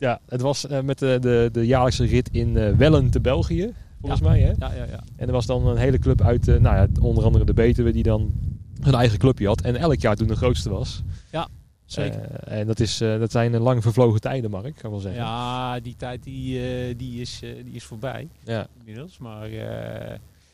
Ja, 0.00 0.20
het 0.28 0.40
was 0.40 0.64
uh, 0.64 0.80
met 0.80 0.98
de, 0.98 1.18
de, 1.20 1.48
de 1.52 1.66
jaarlijkse 1.66 2.04
rit 2.04 2.28
in 2.32 2.48
uh, 2.48 2.76
Wellen 2.76 3.10
te 3.10 3.20
België, 3.20 3.74
volgens 4.00 4.20
mij. 4.20 4.40
Hè? 4.40 4.52
Ja, 4.58 4.72
ja, 4.74 4.84
ja. 4.84 5.04
En 5.16 5.26
er 5.26 5.32
was 5.32 5.46
dan 5.46 5.66
een 5.66 5.76
hele 5.76 5.98
club 5.98 6.22
uit, 6.22 6.46
nou 6.46 6.62
ja, 6.62 6.86
onder 7.00 7.24
andere 7.24 7.44
de 7.44 7.52
Betuwe, 7.52 7.92
die 7.92 8.02
dan 8.02 8.32
een 8.80 8.94
eigen 8.94 9.18
clubje 9.18 9.46
had. 9.46 9.60
En 9.60 9.76
elk 9.76 10.00
jaar 10.00 10.16
toen 10.16 10.26
de 10.26 10.36
grootste 10.36 10.70
was. 10.70 11.02
Ja. 11.30 11.48
Zeker. 11.84 12.30
En 12.30 12.66
dat, 12.66 12.80
is, 12.80 12.98
dat 12.98 13.30
zijn 13.30 13.58
lang 13.58 13.82
vervlogen 13.82 14.20
tijden, 14.20 14.50
Mark, 14.50 14.76
kan 14.76 14.90
wel 14.90 15.00
zeggen. 15.00 15.20
Ja, 15.20 15.80
die 15.80 15.96
tijd 15.96 16.22
die, 16.22 16.96
die, 16.96 17.20
is, 17.20 17.38
die 17.64 17.74
is 17.74 17.84
voorbij. 17.84 18.28
Ja. 18.44 18.66
Inmiddels. 18.78 19.18
Maar 19.18 19.48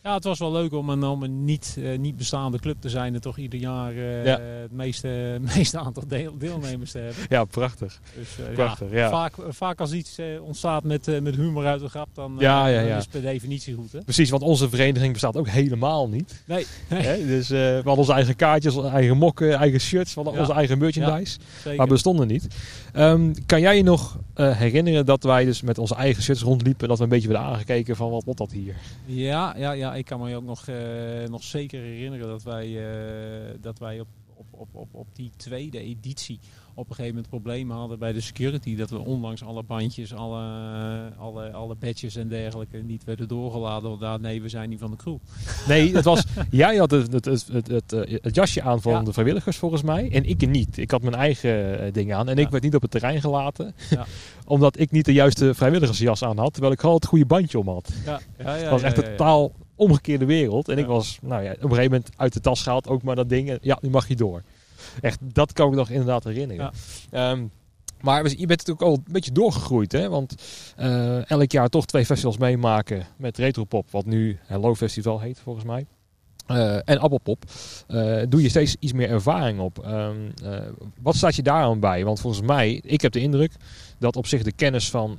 ja, 0.07 0.15
het 0.15 0.25
was 0.25 0.39
wel 0.39 0.53
leuk 0.53 0.73
om 0.73 0.89
een, 0.89 1.05
om 1.05 1.23
een 1.23 1.45
niet, 1.45 1.77
uh, 1.79 1.99
niet 1.99 2.17
bestaande 2.17 2.59
club 2.59 2.77
te 2.81 2.89
zijn 2.91 3.15
en 3.15 3.21
toch 3.21 3.39
ieder 3.39 3.61
jaar 3.61 3.93
uh, 3.93 4.25
ja. 4.25 4.41
het 4.41 4.73
meeste, 4.73 5.39
meeste 5.57 5.79
aantal 5.79 6.03
deel, 6.07 6.39
deelnemers 6.39 6.91
te 6.91 6.99
hebben. 6.99 7.25
Ja, 7.29 7.45
prachtig. 7.45 8.01
Dus, 8.19 8.37
uh, 8.41 8.55
prachtig 8.55 8.91
ja, 8.91 8.97
ja. 8.97 9.11
Vaak, 9.11 9.35
vaak 9.49 9.81
als 9.81 9.93
iets 9.93 10.19
ontstaat 10.41 10.85
met, 10.85 11.23
met 11.23 11.37
humor 11.37 11.67
uit 11.67 11.81
de 11.81 11.89
grap, 11.89 12.09
dan, 12.13 12.37
ja, 12.39 12.67
ja, 12.67 12.81
ja. 12.81 12.97
is 12.97 13.03
het 13.03 13.11
per 13.11 13.23
definitie 13.23 13.75
goed. 13.75 13.93
Hè? 13.93 14.01
Precies, 14.01 14.31
want 14.31 14.43
onze 14.43 14.69
vereniging 14.69 15.13
bestaat 15.13 15.37
ook 15.37 15.49
helemaal 15.49 16.09
niet. 16.09 16.43
Nee. 16.45 16.67
Hè? 16.89 17.27
Dus 17.27 17.49
we 17.49 17.73
hadden 17.75 17.97
onze 17.97 18.13
eigen 18.13 18.37
kaartjes, 18.37 18.75
onze 18.75 18.89
eigen 18.89 19.17
mokken, 19.17 19.55
eigen 19.55 19.81
shirts, 19.81 20.15
we 20.15 20.21
hadden 20.21 20.41
onze 20.41 20.55
eigen 20.55 20.79
merchandise. 20.79 21.39
maar 21.65 21.87
we 21.87 21.93
bestonden 21.93 22.27
niet. 22.27 22.47
Um, 22.97 23.35
kan 23.47 23.61
jij 23.61 23.77
je 23.77 23.83
nog 23.83 24.19
herinneren 24.35 25.07
dat 25.07 25.23
wij 25.23 25.45
dus 25.45 25.63
met 25.63 25.79
onze 25.79 25.95
eigen 25.95 26.23
shirts 26.23 26.43
rondliepen, 26.43 26.89
dat 26.89 26.99
we 26.99 27.05
een 27.05 27.11
beetje 27.11 27.29
werden 27.29 27.47
aangekeken 27.47 27.97
van 27.97 28.11
wat 28.11 28.25
wordt 28.25 28.39
dat 28.39 28.53
hier? 28.53 28.75
Ja, 29.05 29.55
ja, 29.59 29.73
ja 29.73 29.96
ik 29.99 30.05
kan 30.05 30.21
me 30.21 30.37
ook 30.37 30.45
nog, 30.45 30.69
uh, 30.69 31.29
nog 31.29 31.43
zeker 31.43 31.81
herinneren 31.81 32.29
dat 32.29 32.43
wij, 32.43 32.69
uh, 32.69 33.55
dat 33.61 33.79
wij 33.79 34.01
op, 34.01 34.09
op, 34.35 34.47
op, 34.51 34.69
op, 34.73 34.95
op 34.95 35.07
die 35.13 35.31
tweede 35.37 35.79
editie 35.79 36.41
op 36.77 36.89
een 36.89 36.95
gegeven 36.95 37.15
moment 37.15 37.29
problemen 37.29 37.77
hadden 37.77 37.99
bij 37.99 38.13
de 38.13 38.21
security. 38.21 38.77
Dat 38.77 38.91
we 38.91 38.99
ondanks 38.99 39.43
alle 39.43 39.63
bandjes, 39.63 40.15
alle, 40.15 40.43
alle, 41.19 41.53
alle 41.53 41.75
badges 41.75 42.17
en 42.17 42.29
dergelijke 42.29 42.77
niet 42.77 43.05
werden 43.05 43.29
doorgeladen. 43.29 43.89
Want 43.89 44.01
daar, 44.01 44.21
nee, 44.21 44.43
we 44.43 44.49
zijn 44.49 44.69
niet 44.69 44.79
van 44.79 44.91
de 44.91 44.97
crew. 44.97 45.17
Nee, 45.69 45.95
het 45.95 46.05
was, 46.05 46.25
jij 46.51 46.77
had 46.77 46.91
het, 46.91 47.13
het, 47.13 47.25
het, 47.25 47.47
het, 47.53 47.69
het, 47.69 47.91
het 48.23 48.35
jasje 48.35 48.63
aan 48.63 48.83
van 48.83 48.93
ja. 48.93 49.03
de 49.03 49.13
vrijwilligers 49.13 49.57
volgens 49.57 49.83
mij. 49.83 50.11
En 50.11 50.25
ik 50.25 50.49
niet. 50.49 50.77
Ik 50.77 50.91
had 50.91 51.03
mijn 51.03 51.15
eigen 51.15 51.85
uh, 51.85 51.93
ding 51.93 52.15
aan. 52.15 52.29
En 52.29 52.37
ja. 52.37 52.43
ik 52.43 52.51
werd 52.51 52.63
niet 52.63 52.75
op 52.75 52.83
het 52.83 52.91
terrein 52.91 53.21
gelaten. 53.21 53.75
Ja. 53.91 54.07
omdat 54.45 54.79
ik 54.79 54.91
niet 54.91 55.05
de 55.05 55.13
juiste 55.13 55.55
vrijwilligersjas 55.55 56.23
aan 56.23 56.39
had. 56.39 56.53
Terwijl 56.53 56.73
ik 56.73 56.81
gewoon 56.81 56.95
het 56.95 57.07
goede 57.07 57.27
bandje 57.27 57.59
om 57.59 57.69
had. 57.69 57.93
Ja. 58.05 58.21
Ja, 58.39 58.45
het 58.45 58.69
was 58.69 58.83
echt 58.83 58.97
een 58.97 59.05
totaal 59.05 59.53
omgekeerde 59.77 60.25
wereld. 60.25 60.69
En 60.69 60.79
ik 60.79 60.87
was 60.87 61.19
nou 61.23 61.43
ja, 61.43 61.51
op 61.51 61.63
een 61.63 61.69
gegeven 61.69 61.91
moment 61.91 62.11
uit 62.17 62.33
de 62.33 62.41
tas 62.41 62.63
gehaald. 62.63 62.89
Ook 62.89 63.03
maar 63.03 63.17
dat 63.17 63.29
ding. 63.29 63.51
En 63.51 63.59
ja, 63.61 63.79
nu 63.81 63.91
mag 63.91 64.09
je 64.09 64.17
door. 64.17 64.43
Echt, 65.01 65.19
dat 65.23 65.53
kan 65.53 65.69
ik 65.69 65.75
nog 65.75 65.91
inderdaad 65.91 66.25
herinneren. 66.25 66.73
Ja. 67.11 67.31
Um, 67.31 67.51
maar 68.01 68.23
je 68.29 68.47
bent 68.47 68.67
natuurlijk 68.67 68.83
al 68.83 68.95
een 68.95 69.13
beetje 69.13 69.33
doorgegroeid. 69.33 69.93
Hè? 69.93 70.09
Want 70.09 70.35
uh, 70.81 71.31
elk 71.31 71.53
jaar 71.53 71.69
toch 71.69 71.87
twee 71.87 72.07
festivals 72.07 72.39
meemaken 72.39 73.07
met 73.17 73.39
Retropop. 73.39 73.91
Wat 73.91 74.05
nu 74.05 74.39
Hello 74.47 74.75
Festival 74.75 75.21
heet 75.21 75.41
volgens 75.41 75.65
mij. 75.65 75.87
Uh, 76.51 76.75
en 76.85 76.99
Appelpop. 76.99 77.45
Uh, 77.89 78.23
doe 78.29 78.43
je 78.43 78.49
steeds 78.49 78.77
iets 78.79 78.93
meer 78.93 79.11
ervaring 79.11 79.61
op. 79.61 79.87
Um, 79.87 80.33
wat 81.01 81.17
staat 81.17 81.37
je 81.37 81.43
daar 81.43 81.63
aan 81.63 81.81
bij? 81.81 82.05
Want 82.05 82.21
volgens 82.21 82.47
mij, 82.47 82.81
ik 82.85 83.01
heb 83.01 83.13
de 83.13 83.21
indruk 83.21 83.53
dat 83.99 84.17
op 84.17 84.27
zich 84.27 84.43
de 84.43 84.53
kennis 84.53 84.91
van 84.91 85.19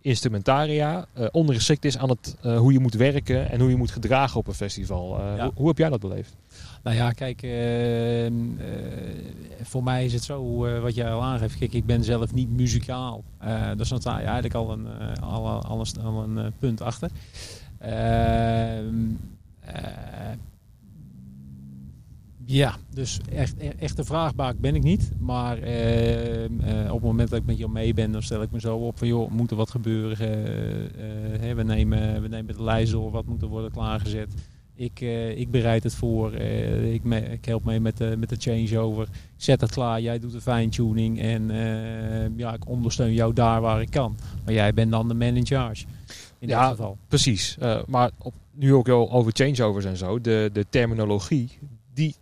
instrumentaria 0.00 1.06
ondergeschikt 1.30 1.84
is 1.84 1.98
aan 1.98 2.08
het, 2.08 2.36
hoe 2.42 2.72
je 2.72 2.78
moet 2.78 2.94
werken 2.94 3.50
en 3.50 3.60
hoe 3.60 3.70
je 3.70 3.76
moet 3.76 3.90
gedragen 3.90 4.40
op 4.40 4.46
een 4.46 4.54
festival. 4.54 5.18
Ja. 5.18 5.42
Hoe, 5.42 5.52
hoe 5.54 5.68
heb 5.68 5.78
jij 5.78 5.88
dat 5.88 6.00
beleefd? 6.00 6.36
Nou 6.82 6.96
ja, 6.96 7.10
kijk, 7.10 7.42
uh, 7.42 8.30
voor 9.62 9.82
mij 9.82 10.04
is 10.04 10.12
het 10.12 10.24
zo, 10.24 10.56
wat 10.80 10.94
jij 10.94 11.10
al 11.10 11.22
aangeeft. 11.22 11.58
Kijk, 11.58 11.72
ik 11.72 11.86
ben 11.86 12.04
zelf 12.04 12.34
niet 12.34 12.50
muzikaal. 12.50 13.24
dus 13.76 13.88
dan 13.88 14.00
sta 14.00 14.18
je 14.18 14.24
eigenlijk 14.24 14.54
al 14.54 14.72
een, 14.72 14.86
al, 15.20 15.48
al 15.48 15.80
een, 15.80 16.04
al 16.04 16.22
een 16.22 16.52
punt 16.58 16.80
achter. 16.80 17.10
Ehm, 17.82 19.01
ja, 22.52 22.76
dus 22.94 23.20
echt, 23.32 23.54
echt 23.78 23.98
een 23.98 24.04
vraagbaak 24.04 24.58
ben 24.58 24.74
ik 24.74 24.82
niet. 24.82 25.10
Maar 25.18 25.56
op 26.86 26.92
het 26.92 27.02
moment 27.02 27.30
dat 27.30 27.38
ik 27.38 27.46
met 27.46 27.58
jou 27.58 27.70
mee 27.70 27.94
ben, 27.94 28.12
dan 28.12 28.22
stel 28.22 28.42
ik 28.42 28.50
me 28.50 28.60
zo 28.60 28.76
op 28.76 28.98
van 28.98 29.08
joh, 29.08 29.30
moet 29.30 29.50
er 29.50 29.56
wat 29.56 29.70
gebeuren? 29.70 30.18
we, 31.56 31.62
nemen, 31.64 32.22
we 32.22 32.28
nemen 32.28 32.56
de 32.56 32.62
lijst 32.62 32.92
door, 32.92 33.10
wat 33.10 33.26
moet 33.26 33.42
er 33.42 33.48
worden 33.48 33.70
klaargezet? 33.70 34.34
Ik, 34.74 35.00
ik 35.36 35.50
bereid 35.50 35.82
het 35.82 35.94
voor. 35.94 36.34
Ik, 36.34 37.04
me, 37.04 37.20
ik, 37.20 37.44
help 37.44 37.64
mee 37.64 37.80
met 37.80 37.96
de, 37.96 38.14
met 38.18 38.28
de 38.28 38.36
changeover. 38.38 39.08
Zet 39.36 39.60
het 39.60 39.70
klaar. 39.70 40.00
Jij 40.00 40.18
doet 40.18 40.32
de 40.32 40.40
fine-tuning. 40.40 41.20
En 41.20 41.50
uh, 41.50 42.38
ja, 42.38 42.52
ik 42.52 42.68
ondersteun 42.68 43.12
jou 43.12 43.32
daar 43.32 43.60
waar 43.60 43.80
ik 43.80 43.90
kan. 43.90 44.16
Maar 44.44 44.54
jij 44.54 44.74
bent 44.74 44.90
dan 44.90 45.08
de 45.08 45.14
man 45.14 45.36
in 45.36 45.46
charge. 45.46 45.84
In 46.38 46.48
ja, 46.48 46.60
dit 46.60 46.76
geval. 46.76 46.96
precies. 47.08 47.56
maar 47.86 48.10
op, 48.18 48.34
nu 48.50 48.74
ook 48.74 48.88
al 48.88 49.10
over 49.10 49.32
changeovers 49.34 49.84
en 49.84 49.96
zo. 49.96 50.20
De, 50.20 50.50
de 50.52 50.66
terminologie, 50.70 51.58
die 51.94 52.14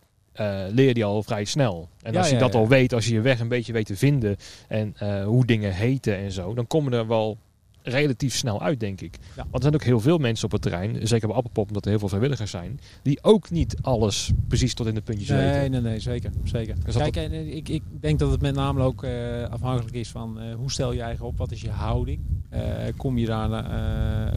leer 0.71 0.97
je 0.97 1.05
al 1.05 1.23
vrij 1.23 1.45
snel. 1.45 1.89
En 2.03 2.17
als 2.17 2.29
je 2.29 2.35
ja, 2.35 2.41
dat 2.41 2.55
al 2.55 2.69
weet, 2.69 2.93
als 2.93 3.07
je 3.07 3.15
je 3.15 3.21
weg 3.21 3.41
een 3.41 3.49
beetje 3.49 3.73
weet 3.73 3.87
te 3.87 3.97
vinden. 3.97 4.37
En 4.69 4.95
hoe 5.25 5.47
dingen 5.47 5.75
heten 5.75 6.17
en 6.17 6.33
zo. 6.33 6.55
Dan 6.55 6.67
komen 6.67 6.93
er 6.93 7.07
wel 7.07 7.39
relatief 7.83 8.35
snel 8.35 8.63
uit, 8.63 8.81
denk 8.81 9.01
ik. 9.01 9.19
Ja. 9.37 9.43
Want 9.43 9.55
er 9.55 9.63
zijn 9.63 9.75
ook 9.75 9.83
heel 9.83 10.01
veel 10.01 10.19
mensen 10.19 10.45
op 10.45 10.53
het 10.53 10.63
terrein, 10.63 11.07
zeker 11.09 11.27
bij 11.29 11.37
Appelpop, 11.37 11.69
omdat 11.69 11.85
er 11.85 11.91
heel 11.91 11.99
veel 11.99 12.09
vrijwilligers 12.09 12.51
zijn, 12.51 12.81
die 13.03 13.23
ook 13.23 13.51
niet 13.51 13.77
alles 13.81 14.31
precies 14.49 14.75
tot 14.75 14.87
in 14.87 14.95
de 14.95 15.01
puntjes 15.01 15.29
nee, 15.29 15.53
weten. 15.53 15.71
Nee, 15.71 15.81
nee, 15.81 16.01
zeker. 16.01 16.31
zeker. 16.45 16.75
Dus 16.85 16.97
Kijk, 16.97 17.17
en, 17.17 17.57
ik, 17.57 17.69
ik 17.69 17.83
denk 18.01 18.19
dat 18.19 18.31
het 18.31 18.41
met 18.41 18.55
name 18.55 18.83
ook 18.83 19.05
uh, 19.05 19.45
afhankelijk 19.51 19.95
is 19.95 20.09
van 20.09 20.43
uh, 20.43 20.55
hoe 20.55 20.71
stel 20.71 20.93
je 20.93 21.03
eigen 21.03 21.27
op, 21.27 21.39
wat 21.39 21.51
is 21.51 21.61
je 21.61 21.71
houding. 21.71 22.21
Uh, 22.55 22.61
kom, 22.97 23.19
je 23.19 23.27
daar, 23.27 23.65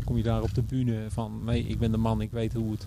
kom 0.03 0.17
je 0.17 0.23
daar 0.23 0.41
op 0.41 0.53
de 0.53 0.61
bühne 0.61 1.05
van, 1.07 1.41
nee, 1.45 1.63
ik 1.63 1.79
ben 1.79 1.91
de 1.91 1.97
man, 1.97 2.21
ik 2.21 2.31
weet 2.31 2.53
hoe 2.53 2.71
het, 2.71 2.83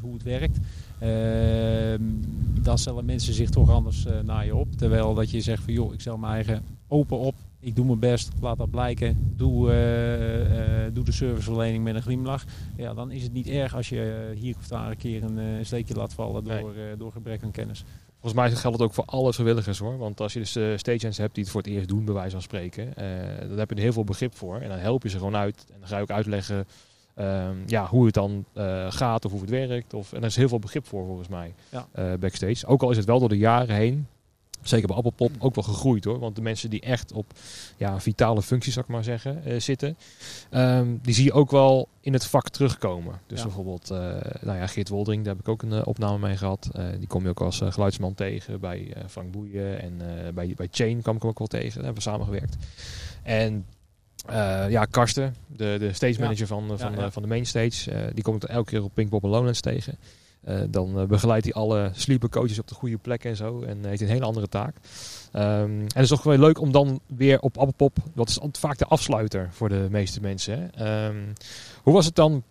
hoe 0.00 0.12
het 0.12 0.22
werkt. 0.22 0.58
Ehm, 0.98 2.02
dan 2.62 2.78
stellen 2.78 3.04
mensen 3.04 3.34
zich 3.34 3.50
toch 3.50 3.70
anders 3.70 4.06
naar 4.24 4.46
je 4.46 4.54
op. 4.54 4.76
Terwijl 4.76 5.14
dat 5.14 5.30
je 5.30 5.40
zegt 5.40 5.62
van, 5.62 5.72
joh, 5.72 5.92
ik 5.92 6.00
stel 6.00 6.18
mijn 6.18 6.32
eigen 6.32 6.62
open 6.88 7.18
op 7.18 7.34
ik 7.60 7.76
doe 7.76 7.84
mijn 7.84 7.98
best, 7.98 8.30
laat 8.40 8.58
dat 8.58 8.70
blijken. 8.70 9.32
Doe, 9.36 9.70
uh, 9.70 10.84
uh, 10.84 10.94
doe 10.94 11.04
de 11.04 11.12
serviceverlening 11.12 11.84
met 11.84 11.94
een 11.94 12.02
glimlach. 12.02 12.44
Ja, 12.76 12.94
dan 12.94 13.10
is 13.10 13.22
het 13.22 13.32
niet 13.32 13.48
erg 13.48 13.74
als 13.74 13.88
je 13.88 14.32
hier 14.34 14.54
of 14.58 14.66
daar 14.66 14.90
een 14.90 14.96
keer 14.96 15.22
een, 15.22 15.36
een 15.36 15.66
steekje 15.66 15.94
laat 15.94 16.14
vallen 16.14 16.44
door, 16.44 16.72
nee. 16.76 16.96
door 16.96 17.12
gebrek 17.12 17.42
aan 17.42 17.50
kennis. 17.50 17.84
Volgens 18.20 18.42
mij 18.42 18.50
geldt 18.50 18.78
het 18.78 18.86
ook 18.86 18.94
voor 18.94 19.04
alle 19.04 19.32
vrijwilligers 19.32 19.78
hoor. 19.78 19.98
Want 19.98 20.20
als 20.20 20.32
je 20.32 20.38
dus 20.38 20.56
uh, 20.56 20.76
stagehands 20.76 21.18
hebt 21.18 21.34
die 21.34 21.42
het 21.42 21.52
voor 21.52 21.62
het 21.62 21.70
eerst 21.70 21.88
doen, 21.88 22.04
bij 22.04 22.14
wijze 22.14 22.30
van 22.30 22.42
spreken, 22.42 22.92
dan 23.48 23.58
heb 23.58 23.70
je 23.70 23.76
er 23.76 23.82
heel 23.82 23.92
veel 23.92 24.04
begrip 24.04 24.34
voor. 24.36 24.56
En 24.56 24.68
dan 24.68 24.78
help 24.78 25.02
je 25.02 25.08
ze 25.08 25.18
gewoon 25.18 25.36
uit. 25.36 25.64
En 25.72 25.78
dan 25.78 25.88
ga 25.88 25.96
je 25.96 26.02
ook 26.02 26.10
uitleggen 26.10 26.66
ehm, 27.14 27.56
ja, 27.66 27.86
hoe 27.86 28.04
het 28.04 28.14
dan 28.14 28.44
eh, 28.52 28.86
gaat 28.92 29.24
of 29.24 29.30
hoe 29.30 29.40
het 29.40 29.50
werkt. 29.50 29.94
Of, 29.94 30.12
en 30.12 30.20
er 30.20 30.26
is 30.26 30.36
heel 30.36 30.48
veel 30.48 30.58
begrip 30.58 30.86
voor 30.86 31.06
volgens 31.06 31.28
mij 31.28 31.54
Ja. 31.70 31.86
eh, 31.92 32.12
backstage. 32.20 32.66
Ook 32.66 32.82
al 32.82 32.90
is 32.90 32.96
het 32.96 33.06
wel 33.06 33.18
door 33.18 33.28
de 33.28 33.38
jaren 33.38 33.74
heen, 33.74 34.06
zeker 34.62 34.86
bij 34.86 34.96
Appelpop, 34.96 35.30
ook 35.38 35.54
wel 35.54 35.64
gegroeid 35.64 36.04
hoor. 36.04 36.18
Want 36.18 36.36
de 36.36 36.42
mensen 36.42 36.70
die 36.70 36.80
echt 36.80 37.12
op 37.12 37.32
ja, 37.76 38.00
vitale 38.00 38.42
functies, 38.42 38.72
zou 38.72 38.84
ik 38.88 38.92
maar 38.92 39.04
zeggen, 39.04 39.44
eh, 39.44 39.60
zitten, 39.60 39.96
ehm, 40.50 40.96
die 41.02 41.14
zie 41.14 41.24
je 41.24 41.32
ook 41.32 41.50
wel 41.50 41.88
in 42.00 42.12
het 42.12 42.24
vak 42.24 42.48
terugkomen. 42.48 43.20
Dus 43.26 43.38
Ja. 43.38 43.44
bijvoorbeeld, 43.44 43.90
eh, 43.90 43.98
nou 44.40 44.58
ja, 44.58 44.66
Geert 44.66 44.88
Woldering, 44.88 45.24
daar 45.24 45.32
heb 45.34 45.42
ik 45.42 45.48
ook 45.48 45.62
een 45.62 45.72
eh, 45.72 45.86
opname 45.86 46.18
mee 46.18 46.36
gehad. 46.36 46.68
Eh, 46.72 46.84
die 46.98 47.06
kom 47.06 47.22
je 47.22 47.28
ook 47.28 47.40
als 47.40 47.60
geluidsman 47.68 48.14
tegen 48.14 48.60
bij 48.60 48.92
Frank 49.08 49.30
Boeien 49.32 49.80
en 49.80 50.00
bij, 50.34 50.52
bij 50.56 50.68
Chain 50.70 51.02
kwam 51.02 51.14
ik 51.16 51.20
hem 51.22 51.30
ook 51.30 51.38
wel 51.38 51.46
tegen. 51.46 51.74
Daar 51.74 51.84
hebben 51.84 52.02
we 52.02 52.08
samengewerkt. 52.10 52.56
En 53.22 53.66
ja, 54.68 54.84
Karsten, 54.84 55.34
de, 55.46 55.76
de 55.78 55.92
stage 55.92 56.12
Ja. 56.12 56.18
manager 56.20 56.46
van, 56.46 56.78
van, 56.78 56.92
Ja, 56.92 57.00
ja. 57.00 57.10
van 57.10 57.22
de 57.22 57.28
mainstage, 57.28 57.90
eh, 57.90 58.14
die 58.14 58.22
kom 58.22 58.34
ik 58.36 58.44
elke 58.44 58.70
keer 58.70 58.82
op 58.82 58.94
Pinkpop 58.94 59.22
en 59.22 59.28
Lowlands 59.28 59.60
tegen. 59.60 59.98
Eh, 60.40 60.60
dan 60.70 60.98
eh, 60.98 61.06
begeleidt 61.06 61.44
hij 61.44 61.54
alle 61.54 61.90
sleeper 61.94 62.28
coaches 62.28 62.58
op 62.58 62.68
de 62.68 62.74
goede 62.74 62.96
plek 62.98 63.24
en 63.24 63.36
zo. 63.36 63.62
En 63.62 63.84
heeft 63.84 64.00
een 64.00 64.08
hele 64.08 64.24
andere 64.24 64.48
taak. 64.48 64.76
Ehm, 65.32 65.44
en 65.70 65.86
het 65.86 66.02
is 66.02 66.08
toch 66.08 66.22
wel 66.22 66.38
leuk 66.38 66.60
om 66.60 66.72
dan 66.72 67.00
weer 67.06 67.40
op 67.40 67.58
Appelpop, 67.58 67.96
dat 68.14 68.28
is 68.28 68.38
vaak 68.52 68.78
de 68.78 68.84
afsluiter 68.86 69.48
voor 69.52 69.68
de 69.68 69.86
meeste 69.90 70.20
mensen. 70.20 70.70
Hè? 70.74 70.84
Ehm, 71.06 71.16
hoe 71.82 71.92
was 71.94 72.04
het 72.06 72.14
dan 72.14 72.42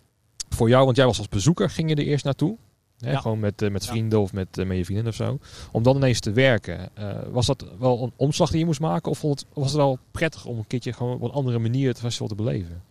voor 0.48 0.68
jou? 0.68 0.84
Want 0.84 0.96
jij 0.96 1.06
was 1.06 1.18
als 1.18 1.28
bezoeker, 1.28 1.70
ging 1.70 1.88
je 1.88 1.94
er 1.94 2.06
eerst 2.06 2.24
naartoe? 2.24 2.56
Hè? 2.98 3.10
Ja. 3.10 3.20
Gewoon 3.20 3.40
met, 3.40 3.62
eh, 3.62 3.70
met 3.70 3.84
Ja. 3.84 3.90
vrienden 3.90 4.20
of 4.20 4.32
met, 4.32 4.56
met 4.56 4.76
je 4.76 4.84
vrienden 4.84 5.06
of 5.06 5.14
zo. 5.14 5.38
Om 5.72 5.82
dan 5.82 5.96
ineens 5.96 6.20
te 6.20 6.32
werken. 6.32 6.90
Was 7.30 7.46
dat 7.46 7.64
wel 7.78 8.02
een 8.02 8.12
omslag 8.16 8.50
die 8.50 8.58
je 8.58 8.64
moest 8.64 8.80
maken? 8.80 9.10
Of 9.10 9.18
vond 9.18 9.40
het, 9.40 9.48
was 9.54 9.66
het 9.66 9.76
wel 9.76 9.98
prettig 10.10 10.44
om 10.44 10.58
een 10.58 10.66
keertje 10.66 10.92
gewoon 10.92 11.14
op 11.14 11.22
een 11.22 11.30
andere 11.30 11.58
manier 11.58 11.88
het 11.88 11.98
festival 11.98 12.28
te 12.28 12.34
beleven? 12.34 12.82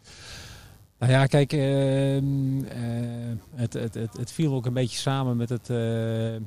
Nou 1.00 1.12
ja, 1.12 1.26
kijk, 1.26 1.54
ehm, 1.54 2.64
eh, 2.64 3.38
het, 3.56 3.74
het, 3.74 3.94
het, 3.94 4.18
het 4.18 4.32
viel 4.32 4.54
ook 4.54 4.66
een 4.66 4.74
beetje 4.74 4.98
samen 4.98 5.38
met 5.38 5.50
het, 5.50 5.70
eh, 5.70 6.36
eh, 6.36 6.42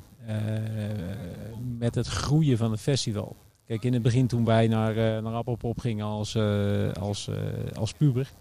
met 1.77 1.95
het 1.95 2.07
groeien 2.07 2.57
van 2.57 2.71
het 2.71 2.79
festival. 2.79 3.35
Kijk, 3.67 3.83
in 3.83 3.93
het 3.93 4.01
begin 4.01 4.27
toen 4.27 4.45
wij 4.45 4.67
naar, 4.67 4.95
naar 4.95 5.33
Appelpop 5.33 5.79
gingen 5.79 6.05
als, 6.05 6.37
als, 6.99 7.29
als 7.73 7.93
puber, 7.93 8.31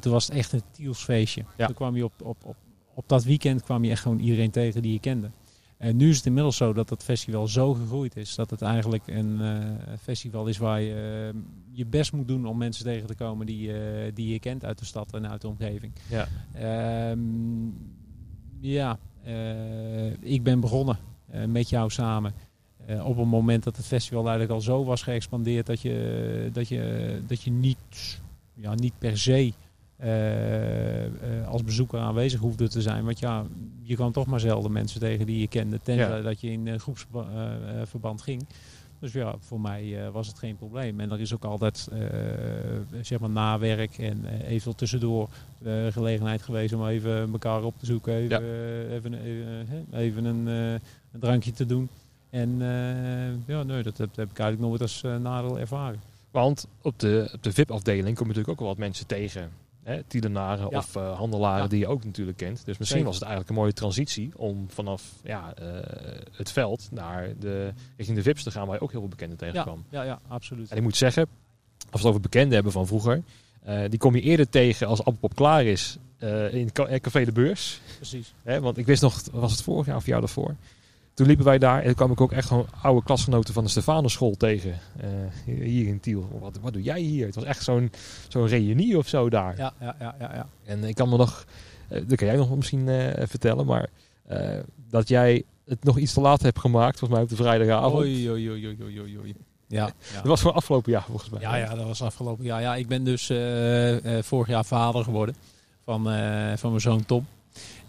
toen 0.00 0.12
was 0.12 0.26
het 0.26 0.36
echt 0.36 0.52
een 0.52 0.62
Tielsfeestje. 0.70 1.44
Ja. 1.56 1.66
Toen 1.66 1.74
kwam 1.74 1.96
je 1.96 2.04
op, 2.04 2.12
op, 2.22 2.36
op, 2.44 2.56
op 2.94 3.08
dat 3.08 3.24
weekend 3.24 3.62
kwam 3.62 3.84
je 3.84 3.90
echt 3.90 4.02
gewoon 4.02 4.18
iedereen 4.18 4.50
tegen 4.50 4.82
die 4.82 4.92
je 4.92 5.00
kende. 5.00 5.30
En 5.80 5.96
nu 5.96 6.08
is 6.08 6.16
het 6.16 6.26
inmiddels 6.26 6.56
zo 6.56 6.72
dat 6.72 6.90
het 6.90 7.02
festival 7.02 7.48
zo 7.48 7.74
gegroeid 7.74 8.16
is 8.16 8.34
dat 8.34 8.50
het 8.50 8.62
eigenlijk 8.62 9.02
een 9.06 9.40
eh, 9.40 9.94
festival 10.02 10.46
is 10.46 10.58
waar 10.58 10.80
je 10.80 11.30
eh, 11.32 11.40
je 11.70 11.86
best 11.86 12.12
moet 12.12 12.28
doen 12.28 12.46
om 12.46 12.58
mensen 12.58 12.84
tegen 12.84 13.06
te 13.06 13.14
komen 13.14 13.46
die, 13.46 13.72
eh, 13.72 14.12
die 14.14 14.32
je 14.32 14.38
kent 14.38 14.64
uit 14.64 14.78
de 14.78 14.84
stad 14.84 15.14
en 15.14 15.28
uit 15.28 15.40
de 15.40 15.48
omgeving. 15.48 15.92
Ja. 16.08 16.28
Ehm, 16.52 17.18
ja, 18.60 18.98
ik 20.20 20.42
ben 20.42 20.60
begonnen 20.60 20.98
met 21.46 21.68
jou 21.68 21.90
samen. 21.90 22.34
op 23.04 23.16
een 23.16 23.28
moment 23.28 23.64
dat 23.64 23.76
het 23.76 23.86
festival 23.86 24.22
eigenlijk 24.22 24.52
al 24.52 24.60
zo 24.60 24.84
was 24.84 25.02
geëxpandeerd 25.02 25.66
dat 25.66 25.80
je, 25.80 26.48
dat 26.52 26.68
je, 26.68 27.22
dat 27.26 27.42
je 27.42 27.50
niet, 27.50 28.20
ja, 28.54 28.74
niet 28.74 28.98
per 28.98 29.18
se 29.18 29.52
eh, 30.00 31.04
eh, 31.04 31.48
als 31.48 31.64
bezoeker 31.64 31.98
aanwezig 31.98 32.40
hoefde 32.40 32.68
te 32.68 32.82
zijn. 32.82 33.04
Want 33.04 33.18
ja, 33.18 33.44
je 33.82 33.94
kwam 33.94 34.12
toch 34.12 34.26
maar 34.26 34.40
zelden 34.40 34.72
mensen 34.72 35.00
tegen 35.00 35.26
die 35.26 35.40
je 35.40 35.48
kende, 35.48 35.80
tenzij 35.82 36.16
Ja. 36.16 36.22
dat 36.22 36.40
je 36.40 36.50
in 36.50 36.80
groepsverband 36.80 38.22
ging. 38.22 38.46
Dus 38.98 39.12
ja, 39.12 39.34
voor 39.38 39.60
mij 39.60 40.04
eh, 40.04 40.08
was 40.10 40.26
het 40.26 40.38
geen 40.38 40.56
probleem. 40.56 41.00
En 41.00 41.10
er 41.10 41.20
is 41.20 41.34
ook 41.34 41.44
altijd 41.44 41.88
eh, 41.92 41.98
zeg 43.02 43.18
maar 43.18 43.30
nawerk 43.30 43.98
en 43.98 44.20
eh, 44.24 44.48
eventueel 44.48 44.74
tussendoor 44.74 45.28
eh, 45.64 45.72
gelegenheid 45.90 46.42
geweest 46.42 46.72
om 46.74 46.86
even 46.86 47.32
elkaar 47.32 47.62
op 47.62 47.74
te 47.78 47.86
zoeken. 47.86 48.12
Even, 48.14 48.28
Ja. 48.28 48.38
eh, 48.40 48.92
even, 48.94 49.14
even, 49.14 49.86
even 49.92 50.24
een, 50.24 50.48
eh, 50.48 50.72
een 51.12 51.20
drankje 51.20 51.52
te 51.52 51.66
doen. 51.66 51.88
En 52.30 52.48
eh, 52.60 53.54
ja, 53.54 53.62
nee, 53.62 53.82
dat 53.82 53.98
heb, 53.98 54.16
heb 54.16 54.30
ik 54.30 54.38
eigenlijk 54.38 54.68
nooit 54.70 54.80
als 54.80 55.02
eh, 55.02 55.16
nadeel 55.16 55.58
ervaren. 55.58 56.00
Want 56.30 56.66
op 56.82 56.98
de, 56.98 57.30
op 57.34 57.42
de 57.42 57.52
VIP-afdeling 57.52 58.16
kom 58.16 58.26
je 58.26 58.32
natuurlijk 58.34 58.48
ook 58.48 58.58
wel 58.58 58.68
wat 58.68 58.78
mensen 58.78 59.06
tegen. 59.06 59.50
Hè? 59.90 60.02
Tielenaren 60.02 60.66
Ja. 60.70 60.78
of 60.78 60.96
eh, 60.96 61.16
handelaren 61.16 61.62
Ja. 61.62 61.68
die 61.68 61.78
je 61.78 61.86
ook 61.86 62.04
natuurlijk 62.04 62.36
kent. 62.36 62.64
Dus 62.64 62.78
misschien 62.78 63.04
was 63.04 63.14
het 63.14 63.22
eigenlijk 63.22 63.50
een 63.52 63.58
mooie 63.60 63.72
transitie 63.72 64.30
om 64.36 64.66
vanaf 64.70 65.02
ja, 65.24 65.54
eh, 65.54 65.66
het 66.32 66.52
veld 66.52 66.88
naar 66.92 67.28
de, 67.38 67.72
richting 67.96 68.16
de 68.16 68.22
VIP's 68.22 68.42
te 68.42 68.50
gaan 68.50 68.66
waar 68.66 68.76
je 68.76 68.82
ook 68.82 68.90
heel 68.90 69.00
veel 69.00 69.08
bekenden 69.08 69.36
tegenkwam. 69.36 69.84
ja, 69.88 70.02
ja, 70.02 70.20
absoluut. 70.28 70.70
En 70.70 70.76
ik 70.76 70.82
moet 70.82 70.96
zeggen, 70.96 71.22
als 71.78 71.88
we 71.90 71.98
het 71.98 72.06
over 72.06 72.20
bekenden 72.20 72.54
hebben 72.54 72.72
van 72.72 72.86
vroeger, 72.86 73.22
eh, 73.62 73.80
die 73.88 73.98
kom 73.98 74.14
je 74.14 74.20
eerder 74.20 74.48
tegen 74.48 74.86
als 74.86 74.98
Appelpop 74.98 75.34
klaar 75.34 75.64
is 75.64 75.98
in 76.50 76.72
Ca- 76.72 76.98
Café 76.98 77.24
de 77.24 77.32
Beurs. 77.32 77.80
Precies. 77.96 78.34
Hè? 78.42 78.60
Want 78.60 78.76
ik 78.78 78.86
wist 78.86 79.02
nog, 79.02 79.22
was 79.32 79.52
het 79.52 79.62
vorig 79.62 79.86
jaar 79.86 79.96
of 79.96 80.06
jaar 80.06 80.20
daarvoor? 80.20 80.54
Toen 81.20 81.28
liepen 81.28 81.46
wij 81.48 81.58
daar 81.58 81.78
en 81.78 81.84
toen 81.84 81.94
kwam 81.94 82.10
ik 82.10 82.20
ook 82.20 82.32
echt 82.32 82.48
gewoon 82.48 82.66
oude 82.82 83.02
klasgenoten 83.02 83.54
van 83.54 83.64
de 83.64 83.70
Stefanusschool 83.70 84.36
tegen. 84.36 84.78
eh, 85.00 85.08
hier 85.44 85.86
in 85.86 86.00
Tiel. 86.00 86.38
Wat, 86.40 86.58
wat 86.60 86.72
doe 86.72 86.82
jij 86.82 87.00
hier? 87.00 87.26
Het 87.26 87.34
was 87.34 87.44
echt 87.44 87.62
zo'n 87.64 87.92
zo'n 88.28 88.46
reunie 88.46 88.98
of 88.98 89.08
zo 89.08 89.28
daar. 89.30 89.56
Ja, 89.56 89.72
ja, 89.80 89.96
ja, 90.00 90.14
ja, 90.18 90.34
ja. 90.34 90.46
En 90.64 90.84
ik 90.84 90.94
kan 90.94 91.08
me 91.08 91.16
nog, 91.16 91.44
eh, 91.88 92.02
dat 92.06 92.18
kan 92.18 92.26
jij 92.26 92.36
nog 92.36 92.56
misschien 92.56 92.88
eh, 92.88 93.26
vertellen, 93.26 93.66
maar 93.66 93.88
dat 94.90 95.08
jij 95.08 95.42
het 95.64 95.84
nog 95.84 95.98
iets 95.98 96.12
te 96.12 96.20
laat 96.20 96.42
hebt 96.42 96.58
gemaakt, 96.58 96.98
volgens 96.98 97.10
mij 97.10 97.22
op 97.22 97.28
de 97.28 97.42
vrijdagavond. 97.42 97.94
Oei, 97.94 98.30
oei, 98.30 98.50
oei, 98.50 98.66
oei, 98.66 99.00
oei, 99.00 99.18
oei. 99.18 99.34
Ja, 99.66 99.86
ja. 99.86 100.14
Dat 100.14 100.26
was 100.26 100.40
voor 100.40 100.52
afgelopen 100.52 100.92
jaar 100.92 101.04
volgens 101.04 101.30
mij. 101.30 101.40
Ja, 101.40 101.56
ja, 101.56 101.74
dat 101.74 101.86
was 101.86 102.02
afgelopen 102.02 102.44
jaar. 102.44 102.60
Ja, 102.60 102.74
ik 102.74 102.88
ben 102.88 103.04
dus 103.04 103.32
vorig 104.26 104.48
jaar 104.48 104.64
vader 104.64 105.04
geworden 105.04 105.34
van, 105.84 106.02
van 106.58 106.70
mijn 106.70 106.80
zoon 106.80 107.04
Tom. 107.04 107.26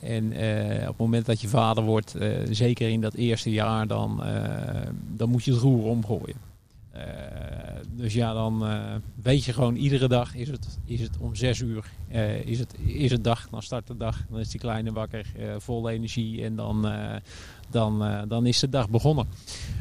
En 0.02 0.32
eh, 0.32 0.82
op 0.82 0.88
het 0.88 0.98
moment 0.98 1.26
dat 1.26 1.42
je 1.42 1.48
vader 1.48 1.84
wordt, 1.84 2.16
eh, 2.16 2.30
zeker 2.50 2.90
in 2.90 3.02
dat 3.02 3.14
eerste 3.14 3.52
jaar, 3.52 3.88
dan, 3.88 4.24
eh, 4.24 4.88
dan 5.16 5.30
moet 5.30 5.44
je 5.44 5.52
het 5.52 5.62
roer 5.62 5.84
omgooien. 5.84 6.50
Dus 7.96 8.14
ja, 8.14 8.34
dan 8.34 8.64
weet 9.22 9.44
je 9.46 9.54
gewoon 9.54 9.76
iedere 9.76 10.08
dag 10.08 10.36
is 10.36 10.48
het, 10.48 10.80
is 10.86 11.00
het 11.00 11.18
om 11.20 11.36
zes 11.36 11.60
uur 11.60 11.86
is, 12.46 12.60
het, 12.60 12.76
is 12.86 13.12
het 13.12 13.24
dag. 13.24 13.48
Dan 13.50 13.62
start 13.62 13.88
de 13.88 13.98
dag, 13.98 14.26
dan 14.30 14.40
is 14.40 14.50
die 14.50 14.60
kleine 14.60 14.92
wakker, 14.92 15.26
vol 15.58 15.90
energie 15.90 16.44
en 16.44 16.56
dan, 16.56 16.88
dan, 17.70 18.26
dan 18.28 18.46
is 18.46 18.60
de 18.60 18.70
dag 18.70 18.90
begonnen. 18.90 19.28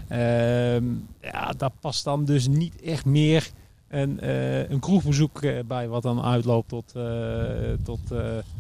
Ehm, 0.08 0.84
ja, 1.22 1.52
daar 1.56 1.72
past 1.80 2.04
dan 2.04 2.24
dus 2.24 2.48
niet 2.48 2.82
echt 2.82 3.04
meer 3.04 3.50
een, 3.90 4.20
eh, 4.20 4.70
een 4.70 4.80
kroegbezoek 4.80 5.42
eh, 5.42 5.52
bij 5.66 5.88
wat 5.88 6.02
dan 6.02 6.22
uitloopt 6.22 6.68
tot, 6.68 6.92
eh, 6.96 7.02
tot, 7.82 8.00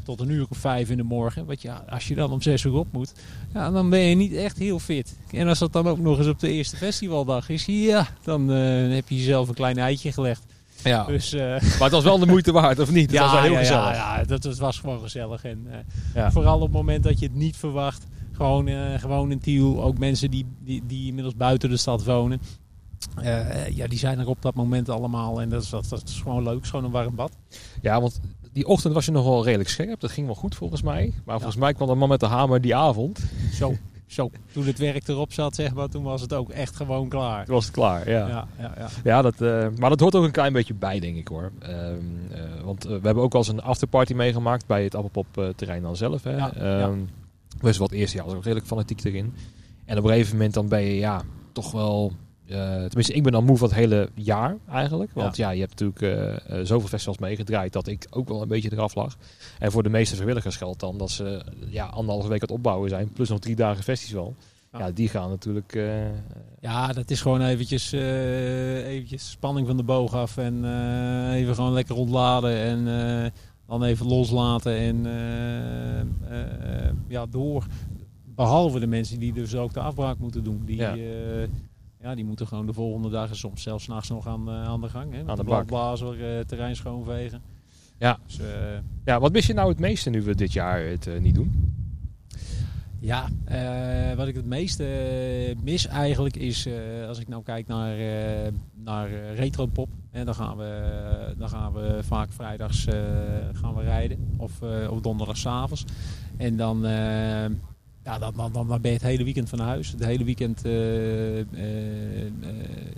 tot 0.04 0.20
een 0.20 0.30
uur 0.30 0.46
of 0.48 0.58
vijf 0.58 0.90
in 0.90 0.96
de 0.96 1.02
morgen. 1.02 1.46
Want 1.46 1.62
ja, 1.62 1.84
als 1.88 2.08
je 2.08 2.14
dan 2.14 2.30
om 2.30 2.42
zes 2.42 2.64
uur 2.64 2.74
op 2.74 2.86
moet, 2.92 3.12
ja, 3.54 3.70
dan 3.70 3.90
ben 3.90 4.00
je 4.00 4.14
niet 4.14 4.34
echt 4.34 4.58
heel 4.58 4.78
fit. 4.78 5.16
En 5.32 5.48
als 5.48 5.58
dat 5.58 5.72
dan 5.72 5.88
ook 5.88 5.98
nog 5.98 6.18
eens 6.18 6.26
op 6.26 6.38
de 6.40 6.52
eerste 6.52 6.76
festivaldag 6.76 7.48
is, 7.48 7.64
ja, 7.66 8.06
dan 8.22 8.48
heb 8.48 9.08
je 9.08 9.16
jezelf 9.16 9.48
een 9.48 9.54
klein 9.54 9.78
eitje 9.78 10.12
gelegd. 10.12 10.44
Ja. 10.84 11.04
Dus 11.04 11.32
Maar 11.32 11.60
het 11.60 11.90
was 11.90 12.04
wel 12.04 12.18
de 12.18 12.26
moeite 12.26 12.52
waard, 12.52 12.78
of 12.78 12.90
niet? 12.90 13.10
Het 13.10 13.20
was 13.20 13.32
wel 13.32 13.42
heel 13.42 13.52
ja, 13.52 13.58
gezellig. 13.58 13.94
Ja, 13.96 14.18
ja, 14.18 14.24
dat, 14.24 14.42
dat 14.42 14.58
was 14.58 14.78
gewoon 14.78 15.00
gezellig. 15.00 15.44
En 15.44 15.66
Ja. 16.14 16.30
vooral 16.32 16.56
op 16.56 16.62
het 16.62 16.72
moment 16.72 17.02
dat 17.02 17.18
je 17.18 17.26
het 17.26 17.34
niet 17.34 17.56
verwacht. 17.56 18.06
Gewoon, 18.40 18.68
eh, 18.68 18.98
gewoon 18.98 19.30
in 19.30 19.38
Tiel, 19.38 19.82
ook 19.82 19.98
mensen 19.98 20.30
die, 20.30 20.46
die, 20.64 20.82
die 20.86 21.06
inmiddels 21.06 21.36
buiten 21.36 21.68
de 21.68 21.76
stad 21.76 22.04
wonen. 22.04 22.40
Eh, 23.22 23.68
ja, 23.68 23.86
die 23.86 23.98
zijn 23.98 24.18
er 24.18 24.28
op 24.28 24.42
dat 24.42 24.54
moment 24.54 24.88
allemaal. 24.88 25.40
En 25.40 25.48
dat 25.48 25.62
is, 25.62 25.70
dat, 25.70 25.86
dat 25.88 26.02
is 26.08 26.20
gewoon 26.20 26.42
leuk. 26.42 26.62
Is 26.62 26.70
gewoon 26.70 26.84
een 26.84 26.90
warm 26.90 27.14
bad. 27.14 27.32
Ja, 27.82 28.00
want 28.00 28.20
die 28.52 28.66
ochtend 28.66 28.94
was 28.94 29.04
je 29.04 29.10
nog 29.12 29.24
wel 29.24 29.44
redelijk 29.44 29.68
scherp. 29.68 30.00
Dat 30.00 30.10
ging 30.10 30.26
wel 30.26 30.34
goed 30.36 30.54
volgens 30.54 30.82
mij. 30.82 31.12
Maar 31.24 31.36
volgens 31.36 31.56
mij 31.56 31.72
kwam 31.74 31.88
de 31.88 31.94
man 31.94 32.08
met 32.08 32.20
de 32.20 32.26
hamer 32.26 32.60
die 32.60 32.76
avond. 32.76 33.20
Zo, 33.52 33.74
zo. 34.06 34.30
Toen 34.52 34.66
het 34.66 34.78
werk 34.78 35.08
erop 35.08 35.32
zat, 35.32 35.54
zeg 35.54 35.74
maar, 35.74 35.88
toen 35.88 36.02
was 36.02 36.20
het 36.20 36.32
ook 36.34 36.50
echt 36.50 36.76
gewoon 36.76 37.08
klaar. 37.08 37.44
Toen 37.44 37.54
was 37.54 37.64
het 37.64 37.74
klaar, 37.74 38.10
ja. 38.10 38.28
Ja, 38.28 38.46
ja, 38.58 38.74
ja. 38.78 38.88
Ja, 39.04 39.22
dat, 39.22 39.40
eh, 39.40 39.66
maar 39.76 39.90
dat 39.90 40.00
hoort 40.00 40.14
ook 40.14 40.24
een 40.24 40.30
klein 40.30 40.52
beetje 40.52 40.74
bij, 40.74 41.00
denk 41.00 41.16
ik 41.16 41.28
hoor. 41.28 41.50
Ehm, 41.58 41.94
eh, 42.30 42.40
want 42.64 42.84
we 42.84 42.90
hebben 43.02 43.22
ook 43.22 43.32
wel 43.32 43.42
eens 43.42 43.50
een 43.50 43.62
afterparty 43.62 44.12
meegemaakt 44.14 44.66
bij 44.66 44.84
het 44.84 44.94
Appelpop 44.94 45.52
terrein 45.56 45.82
dan 45.82 45.96
zelf. 45.96 46.22
Hè. 46.22 46.36
Ja, 46.36 46.52
Ehm, 46.54 46.64
ja. 46.78 46.90
Best 47.60 47.78
wel 47.78 47.86
het 47.86 47.96
eerste 47.96 48.16
jaar 48.16 48.26
was 48.26 48.34
ook 48.34 48.42
redelijk 48.42 48.66
fanatiek 48.66 49.04
erin. 49.04 49.34
En 49.84 49.98
op 49.98 50.04
een 50.04 50.10
gegeven 50.10 50.36
moment 50.36 50.54
dan 50.54 50.68
ben 50.68 50.80
je 50.82 50.94
ja, 50.96 51.22
toch 51.52 51.72
wel... 51.72 52.12
eh, 52.50 52.74
tenminste, 52.74 53.12
ik 53.12 53.22
ben 53.22 53.32
dan 53.32 53.44
moe 53.44 53.56
van 53.56 53.68
het 53.68 53.76
hele 53.76 54.08
jaar 54.14 54.56
eigenlijk. 54.70 55.10
Want 55.14 55.36
ja, 55.36 55.50
je 55.50 55.60
hebt 55.60 55.80
natuurlijk 55.80 56.02
eh, 56.02 56.58
eh, 56.58 56.66
zoveel 56.66 56.88
festivals 56.88 57.18
meegedraaid 57.18 57.72
dat 57.72 57.86
ik 57.86 58.06
ook 58.10 58.28
wel 58.28 58.42
een 58.42 58.48
beetje 58.48 58.72
eraf 58.72 58.94
lag. 58.94 59.16
En 59.58 59.72
voor 59.72 59.82
de 59.82 59.88
meeste 59.88 60.14
vrijwilligers 60.14 60.56
geldt 60.56 60.80
dan 60.80 60.98
dat 60.98 61.10
ze 61.10 61.42
ja, 61.68 61.86
anderhalve 61.86 62.28
week 62.28 62.42
aan 62.42 62.48
het 62.48 62.56
opbouwen 62.56 62.88
zijn. 62.88 63.12
Plus 63.12 63.28
nog 63.28 63.38
drie 63.38 63.56
dagen 63.56 63.82
festival. 63.82 64.34
Ja. 64.72 64.78
Ja, 64.78 64.90
die 64.90 65.08
gaan 65.08 65.28
natuurlijk... 65.28 65.78
Ja, 66.60 66.92
dat 66.92 67.10
is 67.10 67.20
gewoon 67.20 67.42
eventjes, 67.42 67.92
eventjes 67.92 69.30
spanning 69.30 69.66
van 69.66 69.76
de 69.76 69.82
boog 69.82 70.14
af. 70.14 70.36
En 70.36 70.64
even 71.32 71.54
gewoon 71.54 71.72
lekker 71.72 71.96
ontladen. 71.96 72.56
En 72.56 73.32
dan 73.66 73.84
even 73.84 74.06
loslaten. 74.06 74.76
En 74.76 75.06
ja, 77.08 77.26
door. 77.26 77.66
Behalve 78.34 78.80
de 78.80 78.86
mensen 78.86 79.18
die 79.18 79.32
dus 79.32 79.54
ook 79.54 79.72
de 79.72 79.80
afbraak 79.80 80.18
moeten 80.18 80.44
doen. 80.44 80.62
Die, 80.64 80.76
Ja. 80.76 80.94
ja. 80.94 81.46
Ja, 82.02 82.14
die 82.14 82.24
moeten 82.24 82.46
gewoon 82.46 82.66
de 82.66 82.72
volgende 82.72 83.10
dag 83.10 83.28
en 83.28 83.36
soms 83.36 83.62
zelfs 83.62 83.84
s'nachts 83.84 84.08
nog 84.08 84.26
aan, 84.26 84.48
eh, 84.48 84.64
aan 84.64 84.80
de 84.80 84.88
gang. 84.88 85.12
Hè, 85.12 85.18
met 85.18 85.28
Aan 85.28 85.36
de 85.36 85.42
de 85.42 85.48
bladblazer, 85.48 86.38
eh 86.38 86.44
terrein 86.44 86.76
schoonvegen. 86.76 87.42
Ja. 87.98 88.18
Dus, 88.26 88.38
eh, 88.38 88.46
Ja, 89.04 89.20
wat 89.20 89.32
mis 89.32 89.46
je 89.46 89.54
nou 89.54 89.68
het 89.68 89.78
meeste 89.78 90.10
nu 90.10 90.22
we 90.22 90.34
dit 90.34 90.52
jaar 90.52 90.82
het 90.82 91.20
niet 91.20 91.34
doen? 91.34 91.74
Ja, 92.98 93.28
wat 94.16 94.28
ik 94.28 94.34
het 94.34 94.46
meeste 94.46 94.84
mis 95.62 95.86
eigenlijk 95.86 96.36
is, 96.36 96.68
als 97.08 97.18
ik 97.18 97.28
nou 97.28 97.42
kijk 97.42 97.66
naar, 97.66 97.98
eh 97.98 98.52
naar 98.74 99.10
retropop, 99.34 99.88
en 100.10 100.24
dan, 100.24 100.34
gaan 100.34 100.56
we, 100.56 101.34
dan 101.38 101.48
gaan 101.48 101.72
we 101.72 101.98
vaak 102.02 102.32
vrijdags 102.32 102.84
gaan 103.52 103.74
we 103.74 103.82
rijden 103.82 104.34
of, 104.36 104.62
uh, 104.62 104.90
of 104.90 105.00
donderdagsavonds. 105.00 105.84
En 106.36 106.56
dan, 106.56 106.86
uh, 106.86 107.44
ja, 108.04 108.18
dan, 108.18 108.32
dan, 108.36 108.52
dan 108.52 108.66
ben 108.66 108.90
je 108.90 108.96
het 108.96 109.06
hele 109.06 109.24
weekend 109.24 109.48
van 109.48 109.58
huis. 109.58 109.90
Het 109.90 110.04
hele 110.04 110.24
weekend 110.24 110.66
uh, 110.66 111.38
uh, 111.38 111.44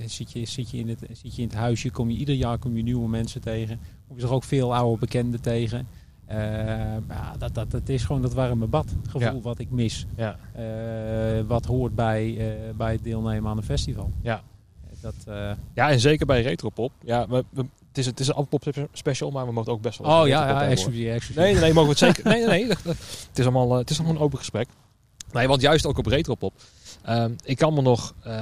zit, 0.06 0.32
je, 0.32 0.46
zit, 0.46 0.70
je 0.70 0.78
in 0.78 0.88
het, 0.88 0.98
zit 1.12 1.36
je 1.36 1.42
in 1.42 1.48
het 1.48 1.56
huisje, 1.56 1.90
kom 1.90 2.10
je, 2.10 2.16
ieder 2.16 2.34
jaar 2.34 2.58
kom 2.58 2.76
je 2.76 2.82
nieuwe 2.82 3.08
mensen 3.08 3.40
tegen. 3.40 3.80
Kom 4.06 4.16
je 4.16 4.22
toch 4.22 4.32
ook 4.32 4.44
veel 4.44 4.74
oude 4.74 4.98
bekenden 4.98 5.40
tegen. 5.40 5.86
Uh, 6.30 6.36
ja, 7.08 7.34
dat, 7.38 7.54
dat, 7.54 7.70
dat 7.70 7.88
is 7.88 8.04
gewoon 8.04 8.22
dat 8.22 8.34
warme 8.34 8.66
badgevoel 8.66 9.20
ja. 9.20 9.40
wat 9.40 9.58
ik 9.58 9.70
mis. 9.70 10.06
Ja. 10.16 10.38
Wat 11.46 11.64
hoort 11.64 11.94
bij, 11.94 12.38
bij 12.76 12.92
het 12.92 13.04
deelnemen 13.04 13.50
aan 13.50 13.56
een 13.56 13.62
festival. 13.62 14.10
Ja. 14.22 14.42
Dat, 15.00 15.14
ja, 15.74 15.90
en 15.90 16.00
zeker 16.00 16.26
bij 16.26 16.42
Retropop. 16.42 16.92
Ja, 17.04 17.28
we, 17.28 17.44
we, 17.50 17.64
het 17.88 17.98
is, 17.98 18.06
het 18.06 18.20
is 18.20 18.28
een 18.28 18.34
Appelpop 18.34 18.88
special, 18.92 19.30
maar 19.30 19.46
we 19.46 19.52
mogen 19.52 19.72
ook 19.72 19.80
best 19.80 19.98
wel... 19.98 20.20
Oh 20.20 20.26
ja, 20.26 20.48
ja 20.48 20.68
nee, 21.34 21.54
nee, 21.54 21.72
mogen 21.72 21.82
we 21.82 21.88
het 21.88 21.98
zeker... 21.98 22.24
nee, 22.32 22.46
nee, 22.46 22.64
nee. 22.64 22.76
het, 23.28 23.38
is 23.38 23.44
allemaal, 23.44 23.72
het 23.72 23.90
is 23.90 23.98
allemaal 23.98 24.16
een 24.16 24.22
open 24.22 24.38
gesprek. 24.38 24.68
Nee, 25.32 25.48
want 25.48 25.60
juist 25.60 25.86
ook 25.86 25.98
op 25.98 26.06
Retropop. 26.06 26.52
Um, 27.08 27.36
ik 27.44 27.56
kan 27.56 27.74
me 27.74 27.82
nog... 27.82 28.14
Um, 28.26 28.32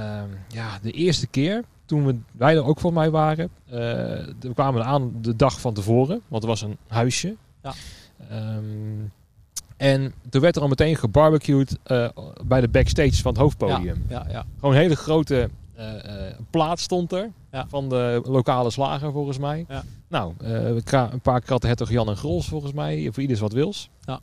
ja, 0.47 0.79
de 0.81 0.91
eerste 0.91 1.27
keer 1.27 1.63
toen 1.85 2.05
we, 2.05 2.15
wij 2.31 2.55
er 2.55 2.65
ook 2.65 2.79
voor 2.79 2.93
mij 2.93 3.09
waren... 3.09 3.49
we 3.65 4.51
kwamen 4.53 4.85
aan 4.85 5.11
de 5.21 5.35
dag 5.35 5.59
van 5.59 5.73
tevoren. 5.73 6.21
Want 6.27 6.43
er 6.43 6.49
was 6.49 6.61
een 6.61 6.77
huisje. 6.87 7.35
Ja. 7.63 7.73
Um, 8.55 9.11
en 9.77 10.13
toen 10.29 10.41
werd 10.41 10.55
er 10.55 10.61
al 10.61 10.67
meteen 10.67 10.95
gebarbecued 10.95 11.77
uh, 11.87 12.09
bij 12.45 12.61
de 12.61 12.67
backstage 12.67 13.21
van 13.21 13.31
het 13.31 13.41
hoofdpodium. 13.41 14.05
Ja, 14.09 14.25
ja. 14.29 14.45
Gewoon 14.55 14.75
een 14.75 14.81
hele 14.81 14.95
grote 14.95 15.49
uh, 15.77 15.85
uh, 15.85 15.93
plaat 16.49 16.79
stond 16.79 17.11
er. 17.11 17.29
Van 17.67 17.89
de 17.89 18.21
lokale 18.25 18.69
slager 18.69 19.11
volgens 19.11 19.37
mij. 19.37 19.65
Ja. 19.67 19.83
Nou, 20.07 20.33
een 20.39 21.21
paar 21.21 21.41
kratten 21.41 21.69
hertog 21.69 21.89
Jan 21.89 22.09
en 22.09 22.17
Grols 22.17 22.47
volgens 22.47 22.73
mij. 22.73 23.09
Voor 23.11 23.21
ieders 23.21 23.39
wat 23.39 23.53
wils. 23.53 23.89
Ja. 24.05 24.19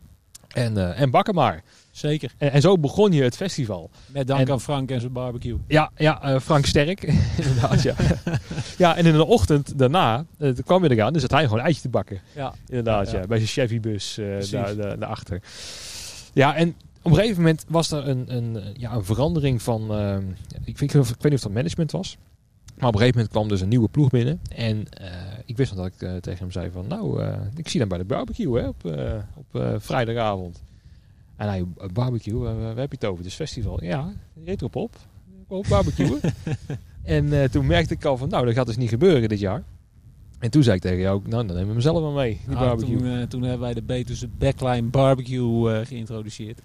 En, 0.48 0.94
en 0.94 1.10
bakken 1.10 1.34
maar. 1.34 1.62
Zeker. 1.98 2.32
En, 2.38 2.52
en, 2.52 2.60
zo 2.60 2.78
begon 2.78 3.12
je 3.12 3.22
het 3.22 3.36
festival. 3.36 3.90
Met 4.06 4.26
dank 4.26 4.40
en, 4.40 4.52
aan 4.52 4.60
Frank 4.60 4.90
en 4.90 5.00
zijn 5.00 5.12
barbecue. 5.12 5.58
Ja, 5.66 5.90
ja 5.96 6.34
uh, 6.34 6.40
Frank 6.40 6.66
Sterk. 6.66 7.02
inderdaad, 7.42 7.82
ja. 7.82 7.94
ja, 8.78 8.96
en 8.96 9.06
in 9.06 9.12
de 9.12 9.24
ochtend 9.24 9.78
daarna 9.78 10.24
uh, 10.38 10.56
kwam 10.64 10.84
je 10.84 10.90
eraan. 10.90 11.12
Dus 11.12 11.22
het 11.22 11.30
hij 11.30 11.44
gewoon 11.44 11.60
eitje 11.60 11.80
te 11.80 11.88
bakken. 11.88 12.20
Ja. 12.34 12.54
Inderdaad, 12.68 13.10
ja. 13.10 13.26
Bij 13.26 13.36
zijn 13.38 13.48
Chevy-bus 13.48 14.18
uh, 14.18 14.40
daar, 14.50 14.76
daar, 14.76 14.98
daarachter. 14.98 15.42
Ja, 16.32 16.56
en 16.56 16.68
op 17.02 17.10
een 17.10 17.18
gegeven 17.18 17.36
moment 17.36 17.64
was 17.68 17.90
er 17.90 18.08
een, 18.08 18.36
een, 18.36 18.62
ja, 18.76 18.92
een 18.92 19.04
verandering 19.04 19.62
van... 19.62 19.82
ik, 20.64 20.78
weet, 20.78 20.94
ik, 20.94 21.02
weet 21.08 21.22
niet 21.22 21.32
of 21.32 21.40
dat 21.40 21.52
management 21.52 21.90
was. 21.90 22.16
Maar 22.76 22.88
op 22.88 22.94
een 22.94 23.00
gegeven 23.00 23.14
moment 23.14 23.28
kwam 23.28 23.48
dus 23.48 23.60
een 23.60 23.68
nieuwe 23.68 23.88
ploeg 23.88 24.08
binnen. 24.08 24.40
En 24.54 24.84
ik 25.44 25.56
wist 25.56 25.74
nog 25.74 25.84
dat 25.84 25.92
ik 25.92 26.22
tegen 26.22 26.38
hem 26.38 26.50
zei 26.50 26.70
van... 26.70 26.86
Nou, 26.86 27.24
ik 27.56 27.68
zie 27.68 27.80
dan 27.80 27.88
bij 27.88 27.98
de 27.98 28.04
barbecue 28.04 28.60
hè, 28.60 28.68
op, 28.68 28.84
op 29.34 29.80
vrijdagavond. 29.80 30.62
En 31.38 31.48
hij, 31.48 31.64
barbecue, 31.92 32.38
waar, 32.38 32.58
waar 32.58 32.76
heb 32.76 32.90
je 32.90 32.96
het 33.00 33.04
over? 33.04 33.24
Dus 33.24 33.34
festival. 33.34 33.84
Ja, 33.84 34.12
retropop. 34.44 34.96
Op 35.46 35.66
barbecue. 35.68 36.18
en 37.02 37.26
uh, 37.26 37.44
toen 37.44 37.66
merkte 37.66 37.94
ik 37.94 38.04
al 38.04 38.16
van, 38.16 38.28
nou, 38.28 38.44
dat 38.44 38.54
gaat 38.54 38.66
dus 38.66 38.76
niet 38.76 38.88
gebeuren 38.88 39.28
dit 39.28 39.38
jaar. 39.40 39.62
En 40.38 40.50
toen 40.50 40.62
zei 40.62 40.76
ik 40.76 40.82
tegen 40.82 40.98
jou, 40.98 41.20
nou, 41.26 41.46
dan 41.46 41.56
nemen 41.56 41.68
we 41.68 41.74
mezelf 41.74 42.00
wel 42.00 42.12
mee, 42.12 42.40
die 42.46 42.56
Ah, 42.56 42.60
barbecue. 42.60 42.96
toen, 42.96 43.06
uh, 43.06 43.22
toen 43.22 43.42
hebben 43.42 43.60
wij 43.60 43.74
de 43.74 43.82
Betuwse 43.82 44.28
Backline 44.38 44.82
Barbecue 44.88 45.80
uh, 45.80 45.86
geïntroduceerd. 45.86 46.60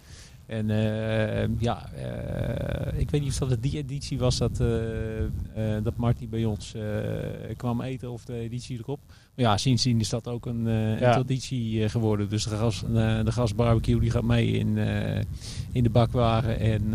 En 0.46 0.70
uh, 0.70 1.60
ja, 1.60 1.90
uh, 1.98 3.00
ik 3.00 3.10
weet 3.10 3.22
niet 3.22 3.42
of 3.42 3.50
dat 3.50 3.62
die 3.62 3.78
editie 3.78 4.18
was 4.18 4.38
dat, 4.38 4.60
uh, 4.60 4.68
dat 5.84 5.96
Marty 5.96 6.28
bij 6.28 6.46
ons 6.46 6.76
kwam 7.58 7.82
eten 7.82 8.12
of 8.12 8.26
de 8.26 8.34
editie 8.40 8.78
erop. 8.80 9.00
Maar 9.08 9.46
ja, 9.46 9.58
sindsdien 9.58 10.00
is 10.00 10.10
dat 10.10 10.28
ook 10.28 10.46
een, 10.46 10.68
ja. 10.68 11.08
een 11.08 11.12
traditie 11.14 11.90
geworden. 11.90 12.30
Dus 12.30 12.44
de 12.44 12.56
gas, 12.56 12.84
de 13.24 13.32
gasbarbecue 13.32 14.00
die 14.00 14.12
gaat 14.12 14.24
mee 14.24 14.52
in, 14.52 14.78
in 15.72 15.84
de 15.84 15.90
bakwagen 15.90 16.60
en 16.60 16.94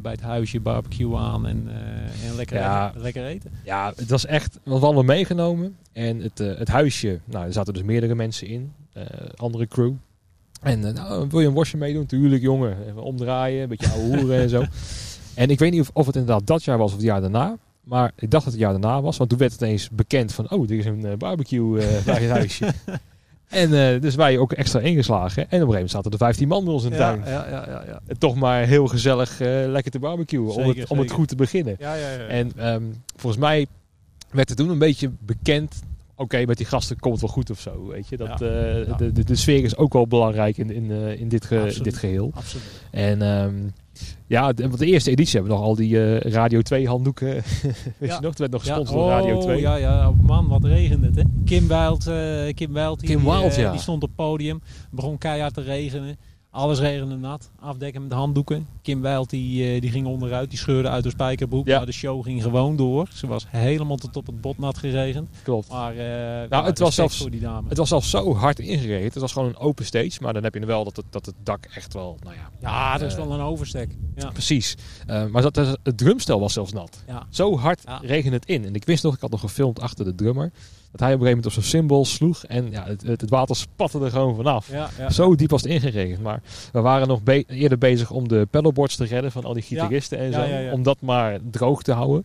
bij 0.00 0.12
het 0.12 0.20
huisje 0.20 0.60
barbecue 0.60 1.16
aan 1.16 1.46
en, 1.46 1.68
en 2.26 2.34
lekker, 2.36 2.56
Ja. 2.56 2.92
lekker 2.96 3.24
eten. 3.26 3.50
Ja, 3.64 3.92
het 3.96 4.10
was 4.10 4.26
echt, 4.26 4.54
we 4.54 4.70
hadden 4.70 4.84
allemaal 4.88 5.16
meegenomen. 5.16 5.76
En 5.92 6.20
het, 6.20 6.38
het 6.38 6.68
huisje, 6.68 7.20
nou, 7.24 7.46
er 7.46 7.52
zaten 7.52 7.74
dus 7.74 7.82
meerdere 7.82 8.14
mensen 8.14 8.46
in. 8.46 8.72
andere 9.36 9.66
crew. 9.66 9.92
En 10.60 10.80
uh, 10.80 10.92
nou, 10.92 11.28
wil 11.28 11.40
je 11.40 11.46
een 11.46 11.54
worstje 11.54 11.78
meedoen? 11.78 12.06
Tuurlijk, 12.06 12.42
jongen. 12.42 12.76
Even 12.88 13.02
omdraaien, 13.02 13.62
een 13.62 13.68
beetje 13.68 13.90
ouwe 13.90 14.16
hoeren 14.16 14.40
en 14.40 14.48
zo. 14.48 14.64
En 15.34 15.50
ik 15.50 15.58
weet 15.58 15.70
niet 15.70 15.80
of, 15.80 15.90
of 15.92 16.06
het 16.06 16.16
inderdaad 16.16 16.46
dat 16.46 16.64
jaar 16.64 16.78
was 16.78 16.90
of 16.90 16.96
het 16.96 17.06
jaar 17.06 17.20
daarna. 17.20 17.56
Maar 17.84 18.12
ik 18.16 18.30
dacht 18.30 18.44
dat 18.44 18.52
het 18.52 18.62
jaar 18.62 18.72
daarna 18.72 19.02
was. 19.02 19.16
Want 19.16 19.30
toen 19.30 19.38
werd 19.38 19.52
het 19.52 19.60
ineens 19.60 19.88
bekend 19.90 20.32
van... 20.32 20.50
Oh, 20.50 20.70
er 20.70 20.78
is 20.78 20.84
een 20.84 21.06
uh, 21.06 21.12
barbecue 21.14 21.78
uh, 21.80 22.04
bij 22.04 22.22
het 22.22 22.30
huisje. 22.30 22.72
en 23.48 23.70
uh, 23.70 24.00
dus 24.00 24.14
wij 24.14 24.38
ook 24.38 24.52
extra 24.52 24.80
ingeslagen. 24.80 25.42
En 25.42 25.44
op 25.44 25.52
een 25.52 25.58
gegeven 25.58 25.72
moment 25.72 25.90
zaten 25.90 26.10
er 26.10 26.18
15 26.18 26.48
man 26.48 26.64
bij 26.64 26.72
ons 26.72 26.84
in 26.84 26.90
de 26.90 26.96
tuin. 26.96 27.22
Ja, 27.24 27.30
ja, 27.30 27.64
ja, 27.68 27.82
ja. 27.86 28.00
En 28.06 28.18
toch 28.18 28.34
maar 28.34 28.64
heel 28.66 28.86
gezellig 28.86 29.38
lekker 29.66 29.90
te 29.90 29.98
barbecuen. 29.98 30.52
Zeker, 30.52 30.70
om, 30.70 30.78
het, 30.78 30.90
om 30.90 30.98
het 30.98 31.10
goed 31.10 31.28
te 31.28 31.36
beginnen. 31.36 31.76
Ja, 31.78 31.94
ja, 31.94 32.10
ja. 32.10 32.26
En 32.26 32.72
um, 32.72 33.02
volgens 33.16 33.42
mij 33.42 33.66
werd 34.30 34.48
het 34.48 34.58
toen 34.58 34.68
een 34.68 34.78
beetje 34.78 35.10
bekend 35.18 35.82
okay, 36.20 36.44
met 36.44 36.56
die 36.56 36.66
gasten 36.66 36.98
komt 36.98 37.12
het 37.14 37.22
wel 37.22 37.32
goed 37.32 37.50
of 37.50 37.60
zo. 37.60 37.86
Weet 37.86 38.08
je? 38.08 38.16
Dat, 38.16 38.38
Ja. 38.38 38.46
Ja. 38.76 38.94
de, 38.96 39.12
de, 39.12 39.24
de 39.24 39.36
sfeer 39.36 39.64
is 39.64 39.76
ook 39.76 39.92
wel 39.92 40.06
belangrijk 40.06 40.58
in, 40.58 40.70
in, 40.70 40.84
uh, 40.84 41.20
in 41.20 41.28
dit, 41.28 41.44
ge, 41.44 41.58
Absoluut. 41.60 41.84
dit 41.84 41.96
geheel. 41.96 42.30
Absoluut. 42.34 42.64
En 42.90 43.22
um, 43.22 43.72
ja, 44.26 44.52
de, 44.52 44.62
want 44.62 44.78
de 44.78 44.86
eerste 44.86 45.10
editie 45.10 45.32
hebben 45.32 45.52
we 45.52 45.58
nog 45.58 45.66
al 45.68 45.74
die 45.76 45.94
uh, 45.94 46.20
Radio 46.20 46.60
2 46.62 46.88
handdoeken. 46.88 47.28
Weet 47.32 47.42
Ja. 47.98 48.14
je 48.14 48.20
nog? 48.20 48.20
Het 48.30 48.38
werd 48.38 48.50
nog 48.52 48.60
gesponsord 48.62 48.98
door 48.98 49.08
Radio 49.08 49.40
2. 49.40 49.54
Oh, 49.56 49.60
ja, 49.62 49.76
ja. 49.76 50.12
Man, 50.22 50.48
wat 50.48 50.64
regende 50.64 51.06
het, 51.06 51.16
hè? 51.16 51.22
Kim 51.44 51.68
Wild, 51.68 52.06
eh, 52.06 52.54
Kim 52.54 52.72
Wild, 52.72 53.00
die, 53.00 53.08
Kim 53.08 53.24
Wild, 53.24 53.52
eh, 53.52 53.58
ja. 53.58 53.70
die 53.70 53.80
stond 53.80 54.02
op 54.02 54.08
het 54.08 54.16
podium. 54.16 54.60
Het 54.64 54.90
begon 54.90 55.18
keihard 55.18 55.54
te 55.54 55.60
regenen. 55.62 56.16
Alles 56.52 56.78
regende 56.78 57.16
nat. 57.16 57.50
Afdekken 57.60 58.02
met 58.02 58.12
handdoeken. 58.12 58.66
Kim 58.82 59.00
Wild, 59.02 59.30
die, 59.30 59.74
eh, 59.74 59.80
die 59.80 59.90
ging 59.90 60.06
onderuit. 60.06 60.50
Die 60.50 60.58
scheurde 60.58 60.88
uit 60.88 61.02
de 61.02 61.10
spijkerbroek. 61.10 61.66
Ja. 61.66 61.76
Maar 61.76 61.86
de 61.86 61.92
show 61.92 62.24
ging 62.24 62.42
gewoon 62.42 62.76
door. 62.76 63.08
Ze 63.14 63.26
was 63.26 63.46
helemaal 63.48 63.96
tot 63.96 64.16
op 64.16 64.26
het 64.26 64.40
bot 64.40 64.58
nat 64.58 64.78
geregend. 64.78 65.28
Klopt. 65.42 65.68
Maar 65.68 65.92
eh, 65.92 65.96
ja, 66.42 66.46
Nou, 66.48 66.64
het 66.64 66.78
was 66.78 66.94
zelfs- 66.94 67.16
voor 67.16 67.30
die 67.30 67.40
dame. 67.40 67.68
Het 67.68 67.78
was 67.78 67.88
zelfs 67.88 68.10
zo 68.10 68.34
hard 68.34 68.58
ingeregend. 68.58 69.12
Het 69.12 69.22
was 69.22 69.32
gewoon 69.32 69.48
een 69.48 69.56
open 69.58 69.84
stage. 69.84 70.18
Maar 70.22 70.32
dan 70.32 70.42
heb 70.42 70.54
je 70.54 70.66
wel 70.66 70.84
dat 70.84 70.96
het, 70.96 71.04
dat 71.10 71.26
het 71.26 71.34
dak 71.42 71.64
echt 71.74 71.92
wel, 71.92 72.16
nou 72.22 72.34
ja, 72.36 72.50
ja, 72.60 72.98
dat 72.98 73.08
is 73.10 73.14
eh, 73.16 73.24
wel 73.26 73.32
een 73.32 73.40
overstek. 73.44 73.96
Ja. 74.14 74.30
precies. 74.30 74.76
Uh, 75.08 75.26
maar 75.26 75.42
dat, 75.42 75.56
het 75.56 75.98
drumstel 75.98 76.40
was 76.40 76.52
zelfs 76.52 76.72
nat. 76.72 77.02
Ja. 77.06 77.26
Zo 77.30 77.58
hard 77.58 77.84
regende 78.02 78.36
het 78.36 78.46
in. 78.46 78.64
En 78.64 78.74
ik 78.74 78.84
wist 78.84 79.02
nog, 79.02 79.14
ik 79.14 79.20
had 79.20 79.30
nog 79.30 79.40
gefilmd 79.40 79.80
achter 79.80 80.04
de 80.04 80.14
drummer. 80.14 80.52
Dat 80.90 81.00
hij 81.00 81.14
op 81.14 81.20
een 81.20 81.26
gegeven 81.26 81.42
moment 81.42 81.46
op 81.46 81.52
zijn 81.52 81.64
cymbal 81.64 82.04
sloeg. 82.04 82.44
En 82.44 82.70
ja, 82.70 82.84
het, 82.86 83.02
het, 83.20 83.30
water 83.30 83.56
spatte 83.56 84.00
er 84.04 84.10
gewoon 84.10 84.36
vanaf. 84.36 84.70
Ja, 84.70 84.88
ja. 84.98 85.10
Zo 85.10 85.34
diep 85.34 85.50
was 85.50 85.62
het 85.62 85.70
ingeregend. 85.70 86.22
Maar 86.22 86.42
we 86.72 86.80
waren 86.80 87.08
nog 87.08 87.22
be 87.22 87.44
eerder 87.48 87.78
bezig 87.78 88.10
om 88.10 88.28
de 88.28 88.46
pedalboards 88.50 88.96
te 88.96 89.04
redden 89.04 89.32
van 89.32 89.44
al 89.44 89.52
die 89.54 89.64
Ja. 89.68 89.80
gitaristen 89.82 90.18
en 90.18 90.30
Ja, 90.30 90.32
zo. 90.32 90.40
ja, 90.52 90.58
ja. 90.58 90.72
Om 90.72 90.82
dat 90.82 90.96
maar 91.00 91.38
droog 91.50 91.82
te 91.82 91.92
houden. 91.92 92.24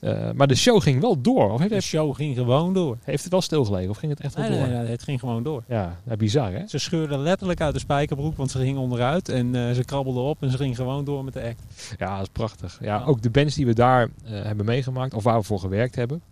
Uh, 0.00 0.30
maar 0.34 0.46
de 0.46 0.54
show 0.54 0.82
ging 0.82 1.00
wel 1.00 1.20
door. 1.20 1.50
Of 1.52 1.58
heeft, 1.60 1.72
De 1.72 1.80
show 1.80 2.14
ging 2.14 2.36
gewoon 2.36 2.74
door. 2.74 2.96
heeft 3.04 3.22
het 3.22 3.32
wel 3.32 3.40
stilgelegen? 3.40 3.90
Of 3.90 3.96
ging 3.96 4.12
het 4.12 4.20
echt 4.20 4.34
wel 4.34 4.48
Nee, 4.48 4.58
door? 4.58 4.68
nee, 4.68 4.78
nee, 4.78 4.90
het 4.90 5.02
ging 5.02 5.20
gewoon 5.20 5.42
door. 5.42 5.62
Ja, 5.68 5.98
ja, 6.08 6.16
bizar 6.16 6.52
hè? 6.52 6.66
Ze 6.66 6.78
scheurde 6.78 7.18
letterlijk 7.18 7.60
uit 7.60 7.74
de 7.74 7.80
spijkerbroek, 7.80 8.36
want 8.36 8.50
ze 8.50 8.58
ging 8.58 8.78
onderuit. 8.78 9.28
En 9.28 9.54
eh, 9.54 9.70
ze 9.74 9.84
krabbelde 9.84 10.20
op 10.20 10.42
en 10.42 10.50
ze 10.50 10.56
ging 10.56 10.76
gewoon 10.76 11.04
door 11.04 11.24
met 11.24 11.32
de 11.34 11.42
act. 11.42 11.94
Ja, 11.98 12.12
dat 12.14 12.22
is 12.22 12.28
prachtig. 12.32 12.78
Ja, 12.80 12.86
Ja. 12.98 13.04
Ook 13.04 13.22
de 13.22 13.30
bands 13.30 13.54
die 13.54 13.66
we 13.66 13.74
daar 13.74 14.02
uh, 14.02 14.10
hebben 14.42 14.66
meegemaakt. 14.66 15.14
Of 15.14 15.22
waar 15.22 15.38
we 15.38 15.44
voor 15.44 15.58
gewerkt 15.60 15.94
hebben. 15.94 16.22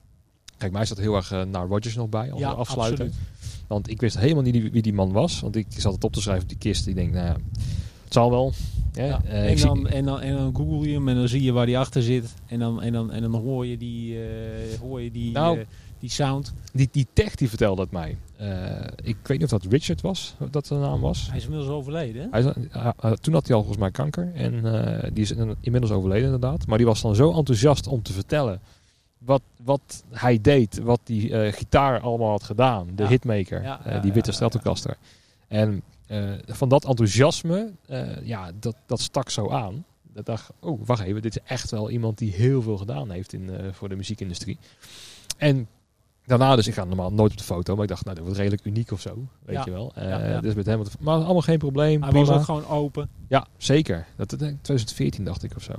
Kijk, 0.58 0.72
mij 0.72 0.84
zat 0.84 0.98
heel 0.98 1.14
erg 1.16 1.32
uh, 1.32 1.42
naar 1.42 1.66
Rogers 1.66 1.94
nog 1.94 2.08
bij. 2.08 2.30
Als 2.32 2.40
Ja, 2.40 2.50
afsluiter. 2.50 3.04
absoluut. 3.04 3.26
Want 3.66 3.90
ik 3.90 4.00
wist 4.00 4.18
helemaal 4.18 4.42
niet 4.42 4.70
wie, 4.72 4.82
die 4.82 4.92
man 4.92 5.12
was. 5.12 5.40
Want 5.40 5.56
ik 5.56 5.66
zat 5.68 5.92
het 5.94 6.04
op 6.04 6.12
te 6.12 6.20
schrijven 6.20 6.42
op 6.42 6.48
die 6.48 6.58
kist. 6.58 6.86
Ik 6.86 6.94
denk, 6.94 7.12
nou 7.12 7.26
ja, 7.26 7.36
het 8.04 8.12
zal 8.12 8.30
wel. 8.30 8.52
Ja, 8.92 9.04
Ja, 9.04 9.20
eh, 9.24 9.50
en, 9.50 9.58
zie- 9.58 9.66
dan, 9.66 9.88
en, 9.88 10.04
dan, 10.04 10.20
en 10.20 10.36
dan 10.36 10.56
google 10.56 10.88
je 10.88 10.94
hem 10.94 11.08
en 11.08 11.14
dan 11.14 11.28
zie 11.28 11.42
je 11.42 11.52
waar 11.52 11.66
die 11.66 11.78
achter 11.78 12.02
zit. 12.02 12.34
En 12.46 12.58
dan, 12.58 12.82
en 12.82 12.92
dan, 12.92 13.12
en 13.12 13.22
dan 13.22 13.34
hoor 13.34 13.66
je 13.66 13.76
die, 13.76 14.14
eh, 14.22 14.78
hoor 14.80 15.00
je 15.00 15.10
die, 15.10 15.32
Nou. 15.32 15.58
eh, 15.58 15.64
die 16.00 16.10
sound. 16.10 16.52
Die, 16.72 16.88
die 16.92 17.06
tech 17.12 17.34
die 17.34 17.48
vertelde 17.48 17.82
het 17.82 17.90
mij. 17.90 18.16
Ik 19.02 19.16
weet 19.22 19.38
niet 19.38 19.52
of 19.52 19.60
dat 19.60 19.72
Richard 19.72 20.00
was, 20.00 20.34
dat 20.50 20.66
zijn 20.66 20.80
naam 20.80 21.00
was. 21.00 21.26
Hij 21.28 21.36
is 21.36 21.44
inmiddels 21.44 21.70
overleden. 21.70 22.28
Hij, 22.30 22.40
is- 22.40 22.52
toen 23.20 23.34
had 23.34 23.46
hij 23.46 23.56
al 23.56 23.62
volgens 23.62 23.76
mij 23.78 23.90
kanker. 23.90 24.30
En 24.34 24.52
die 25.14 25.22
is 25.22 25.30
in- 25.30 25.56
inmiddels 25.60 25.92
overleden 25.92 26.24
inderdaad. 26.24 26.66
Maar 26.66 26.78
die 26.78 26.86
was 26.86 27.00
dan 27.02 27.14
zo 27.14 27.32
enthousiast 27.32 27.86
om 27.86 28.02
te 28.02 28.12
vertellen 28.12 28.60
wat, 29.28 29.42
wat 29.64 30.04
hij 30.10 30.40
deed. 30.40 30.78
Wat 30.78 31.00
die 31.04 31.28
uh, 31.28 31.52
gitaar 31.52 32.00
allemaal 32.00 32.30
had 32.30 32.42
gedaan. 32.42 32.88
De 32.94 33.02
Ja. 33.02 33.08
hitmaker. 33.08 33.62
Ja, 33.62 33.80
uh, 33.86 33.92
ja, 33.92 33.98
die 33.98 34.12
witte 34.12 34.32
Stratocaster. 34.32 34.96
En 35.48 35.82
uh, 36.10 36.30
van 36.46 36.68
dat 36.68 36.84
enthousiasme, 36.84 37.70
ja, 38.22 38.50
dat, 38.60 38.76
dat 38.86 39.00
stak 39.00 39.30
zo 39.30 39.50
aan. 39.50 39.84
Dat 40.12 40.26
dacht, 40.26 40.50
oh 40.60 40.80
wacht 40.86 41.02
even, 41.02 41.22
dit 41.22 41.36
is 41.36 41.42
echt 41.44 41.70
wel 41.70 41.90
iemand 41.90 42.18
die 42.18 42.32
heel 42.32 42.62
veel 42.62 42.76
gedaan 42.76 43.10
heeft 43.10 43.32
in, 43.32 43.50
voor 43.72 43.88
de 43.88 43.96
muziekindustrie. 43.96 44.58
En 45.36 45.68
Daarna 46.28 46.56
dus, 46.56 46.66
ik 46.66 46.74
ga 46.74 46.84
normaal 46.84 47.12
nooit 47.12 47.30
op 47.30 47.38
de 47.38 47.44
foto, 47.44 47.74
maar 47.74 47.82
ik 47.82 47.88
dacht, 47.88 48.04
nou, 48.04 48.16
dat 48.16 48.24
wordt 48.24 48.40
redelijk 48.40 48.64
uniek 48.64 48.90
of 48.90 49.00
zo. 49.00 49.26
Weet 49.44 49.64
je 49.64 49.70
wel. 49.70 49.92
Eh. 49.94 50.40
Dus 50.40 50.54
met 50.54 50.66
hem, 50.66 50.82
maar 51.00 51.14
allemaal 51.14 51.40
geen 51.40 51.58
probleem. 51.58 52.02
Hij 52.02 52.10
prima. 52.10 52.26
was 52.26 52.36
ook 52.36 52.44
gewoon 52.44 52.66
open. 52.66 53.08
Ja, 53.28 53.46
zeker. 53.56 54.06
Dat, 54.16 54.30
dat, 54.30 54.38
2014 54.38 55.24
dacht 55.24 55.42
ik 55.42 55.56
of 55.56 55.62
zo. 55.62 55.72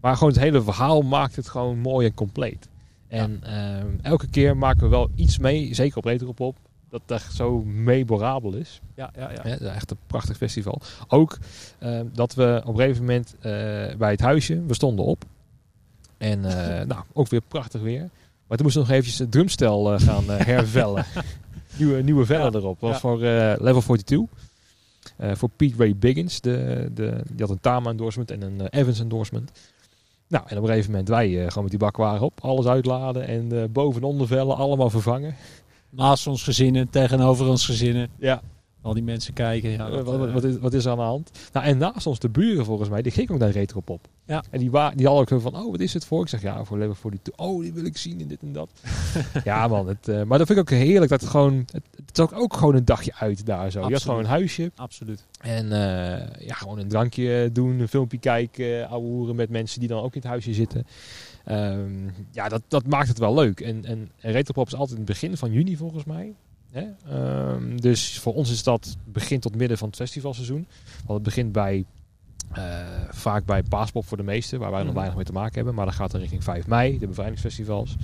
Maar 0.00 0.16
gewoon 0.16 0.32
het 0.32 0.42
hele 0.42 0.62
verhaal 0.62 1.02
maakt 1.02 1.36
het 1.36 1.48
gewoon 1.48 1.78
mooi 1.78 2.06
en 2.06 2.14
compleet. 2.14 2.68
En 3.08 3.40
ehm, 3.42 3.86
elke 4.02 4.28
keer 4.28 4.56
maken 4.56 4.82
we 4.82 4.88
wel 4.88 5.10
iets 5.14 5.38
mee, 5.38 5.74
zeker 5.74 5.96
op 5.96 6.04
Retropop, 6.04 6.56
dat 6.90 7.02
echt 7.06 7.34
zo 7.34 7.62
memorabel 7.64 8.54
is. 8.54 8.80
Ja, 8.94 9.10
ja, 9.16 9.30
ja. 9.30 9.42
Echt 9.58 9.90
een 9.90 9.96
prachtig 10.06 10.36
festival. 10.36 10.80
Ook 11.08 11.38
ehm, 11.78 12.06
dat 12.12 12.34
we 12.34 12.60
op 12.64 12.74
een 12.74 12.80
gegeven 12.80 13.04
moment 13.04 13.34
eh, 13.40 13.42
bij 13.98 14.10
het 14.10 14.20
huisje, 14.20 14.62
we 14.66 14.74
stonden 14.74 15.04
op. 15.04 15.24
En 16.18 16.44
eh, 16.44 16.86
nou, 16.92 17.02
ook 17.12 17.28
weer 17.28 17.42
prachtig 17.48 17.80
weer. 17.80 18.10
Maar 18.46 18.56
toen 18.56 18.66
moesten 18.66 18.82
we 18.82 18.88
nog 18.88 18.96
eventjes 18.96 19.18
het 19.18 19.30
drumstel 19.32 19.92
eh, 19.92 20.00
gaan 20.00 20.24
hervellen. 20.28 21.04
nieuwe, 21.78 22.02
nieuwe 22.02 22.26
vellen 22.26 22.52
Ja, 22.52 22.58
erop. 22.58 22.80
was 22.80 23.00
voor 23.00 23.18
Level 23.18 23.80
42. 23.80 24.20
Eh, 25.16 25.34
voor 25.34 25.48
Pete 25.56 25.74
Ray 25.76 25.96
Biggins. 25.96 26.40
De, 26.40 26.88
de, 26.94 27.22
die 27.30 27.40
had 27.40 27.50
een 27.50 27.60
Tama 27.60 27.90
endorsement 27.90 28.30
en 28.30 28.42
een 28.42 28.66
Evans 28.68 29.00
endorsement. 29.00 29.50
Nou, 30.28 30.44
en 30.46 30.56
op 30.56 30.62
een 30.62 30.68
gegeven 30.68 30.90
moment 30.90 31.08
wij 31.08 31.26
eh, 31.38 31.46
gewoon 31.46 31.62
met 31.62 31.70
die 31.70 31.78
bakwagen 31.78 32.26
op. 32.26 32.38
Alles 32.40 32.66
uitladen 32.66 33.26
en 33.26 33.52
eh 33.62 33.68
boven- 33.70 34.00
en 34.02 34.06
ondervellen 34.08 34.56
allemaal 34.56 34.90
vervangen. 34.90 35.34
Naast 35.90 36.26
ons 36.26 36.42
gezinnen, 36.42 36.90
tegenover 36.90 37.48
ons 37.48 37.64
gezinnen. 37.66 38.08
Ja, 38.18 38.42
Al 38.82 38.94
die 38.94 39.02
mensen 39.02 39.32
kijken. 39.34 39.70
Ja, 39.70 39.86
Eh, 39.86 39.92
dat, 39.92 40.04
wat, 40.04 40.18
wat, 40.18 40.30
wat 40.32 40.44
is, 40.44 40.58
wat 40.58 40.74
is 40.74 40.84
er 40.84 40.90
aan 40.90 40.96
de 40.96 41.02
hand? 41.02 41.30
Nou, 41.52 41.66
en 41.66 41.78
naast 41.78 42.06
ons 42.06 42.18
de 42.18 42.28
buren 42.28 42.64
volgens 42.64 42.88
mij, 42.88 43.02
die 43.02 43.12
gingen 43.12 43.32
ook 43.32 43.38
naar 43.38 43.50
Retropop. 43.50 44.08
Ja. 44.28 44.42
En 44.50 44.58
die, 44.58 44.70
wa 44.70 44.90
die 44.90 45.06
hadden 45.06 45.22
ook 45.22 45.28
zo 45.28 45.38
van, 45.38 45.56
oh, 45.56 45.70
wat 45.70 45.80
is 45.80 45.94
het 45.94 46.04
voor? 46.04 46.22
Ik 46.22 46.28
zeg, 46.28 46.42
ja, 46.42 46.64
voor 46.64 46.78
Level 46.78 46.94
42. 46.94 47.46
Oh, 47.46 47.62
die 47.62 47.72
wil 47.72 47.84
ik 47.84 47.96
zien 47.96 48.20
en 48.20 48.26
dit 48.28 48.42
en 48.42 48.52
dat. 48.52 48.70
ja, 49.44 49.68
man. 49.68 49.88
Het, 49.88 50.08
eh, 50.08 50.22
maar 50.22 50.38
dat 50.38 50.46
vind 50.46 50.58
ik 50.58 50.72
ook 50.72 50.78
heerlijk. 50.78 51.10
Dat 51.10 51.20
het 51.20 51.30
gewoon, 51.30 51.54
het, 51.54 51.82
het 51.96 52.18
is 52.18 52.20
ook, 52.20 52.32
ook 52.32 52.54
gewoon 52.54 52.74
een 52.74 52.84
dagje 52.84 53.12
uit 53.14 53.46
daar 53.46 53.70
zo. 53.70 53.78
Je 53.78 53.84
had 53.84 53.92
Absoluut. 53.94 54.02
gewoon 54.02 54.20
een 54.20 54.30
huisje. 54.30 54.70
Absoluut. 54.74 55.24
En 55.40 55.72
eh, 55.72 56.46
ja, 56.46 56.54
gewoon 56.54 56.78
een 56.78 56.88
drankje 56.88 57.50
doen, 57.52 57.80
een 57.80 57.88
filmpje 57.88 58.18
kijken, 58.18 58.88
ouwe 58.88 59.06
hoeren 59.06 59.36
met 59.36 59.50
mensen 59.50 59.80
die 59.80 59.88
dan 59.88 60.02
ook 60.02 60.14
in 60.14 60.20
het 60.20 60.30
huisje 60.30 60.54
zitten. 60.54 60.86
Ehm, 61.44 62.08
ja, 62.30 62.48
dat, 62.48 62.62
dat 62.68 62.86
maakt 62.86 63.08
het 63.08 63.18
wel 63.18 63.34
leuk. 63.34 63.60
En, 63.60 63.84
en, 63.84 64.10
en 64.20 64.32
Retropop 64.32 64.66
is 64.66 64.74
altijd 64.74 64.98
in 64.98 65.04
het 65.04 65.12
begin 65.12 65.36
van 65.36 65.52
juni 65.52 65.76
volgens 65.76 66.04
mij. 66.04 66.34
Hè? 66.70 66.86
Ehm, 67.08 67.76
dus 67.76 68.18
voor 68.18 68.34
ons 68.34 68.50
is 68.50 68.62
dat 68.62 68.96
begin 69.04 69.40
tot 69.40 69.56
midden 69.56 69.78
van 69.78 69.88
het 69.88 69.96
festivalseizoen. 69.96 70.66
Want 71.06 71.12
het 71.18 71.22
begint 71.22 71.52
bij, 71.52 71.84
vaak 73.10 73.44
bij 73.44 73.62
Paaspop 73.62 74.04
voor 74.06 74.16
de 74.16 74.22
meesten, 74.22 74.58
waar 74.58 74.70
wij 74.70 74.78
nog 74.78 74.86
Mhm. 74.88 74.96
weinig 74.96 75.16
mee 75.16 75.24
te 75.24 75.32
maken 75.32 75.54
hebben. 75.54 75.74
Maar 75.74 75.84
dan 75.84 75.94
gaat 75.94 76.12
het 76.12 76.20
richting 76.20 76.44
5 76.44 76.66
mei, 76.66 76.98
de 76.98 77.06
bevrijdingsfestivals. 77.06 77.96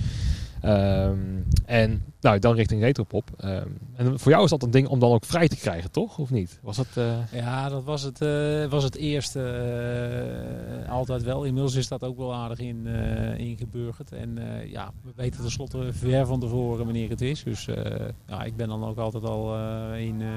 Ehm, 0.61 1.17
en 1.65 2.03
nou, 2.21 2.39
dan 2.39 2.55
richting 2.55 2.81
Retropop. 2.81 3.29
Ehm, 3.37 3.67
en 3.95 4.19
voor 4.19 4.31
jou 4.31 4.43
is 4.43 4.49
dat 4.49 4.63
een 4.63 4.71
ding 4.71 4.87
om 4.87 4.99
dan 4.99 5.11
ook 5.11 5.25
vrij 5.25 5.47
te 5.47 5.55
krijgen, 5.55 5.91
toch? 5.91 6.17
Of 6.17 6.29
niet? 6.31 6.59
Was 6.61 6.75
dat... 6.77 6.85
eh, 6.95 7.13
Ja, 7.31 7.69
dat 7.69 7.83
was 7.83 8.01
het, 8.01 8.21
eh, 8.21 8.65
was 8.65 8.83
het 8.83 8.95
eerste. 8.95 9.39
eh, 10.85 10.91
altijd 10.91 11.23
wel. 11.23 11.43
Inmiddels 11.43 11.75
is 11.75 11.87
dat 11.87 12.03
ook 12.03 12.17
wel 12.17 12.33
aardig 12.33 12.59
in, 12.59 12.87
eh, 12.87 13.37
ingeburgerd. 13.39 14.11
En 14.11 14.37
eh, 14.37 14.71
ja, 14.71 14.91
we 15.03 15.11
weten 15.15 15.41
tenslotte 15.41 15.87
ver 15.93 16.25
van 16.25 16.39
tevoren 16.39 16.85
wanneer 16.85 17.09
het 17.09 17.21
is. 17.21 17.43
Dus 17.43 17.67
eh, 17.67 18.05
ja, 18.27 18.43
ik 18.43 18.55
ben 18.55 18.67
dan 18.67 18.83
ook 18.85 18.97
altijd 18.97 19.23
al 19.23 19.55
eh, 19.55 19.99
in, 20.05 20.21
eh, 20.21 20.27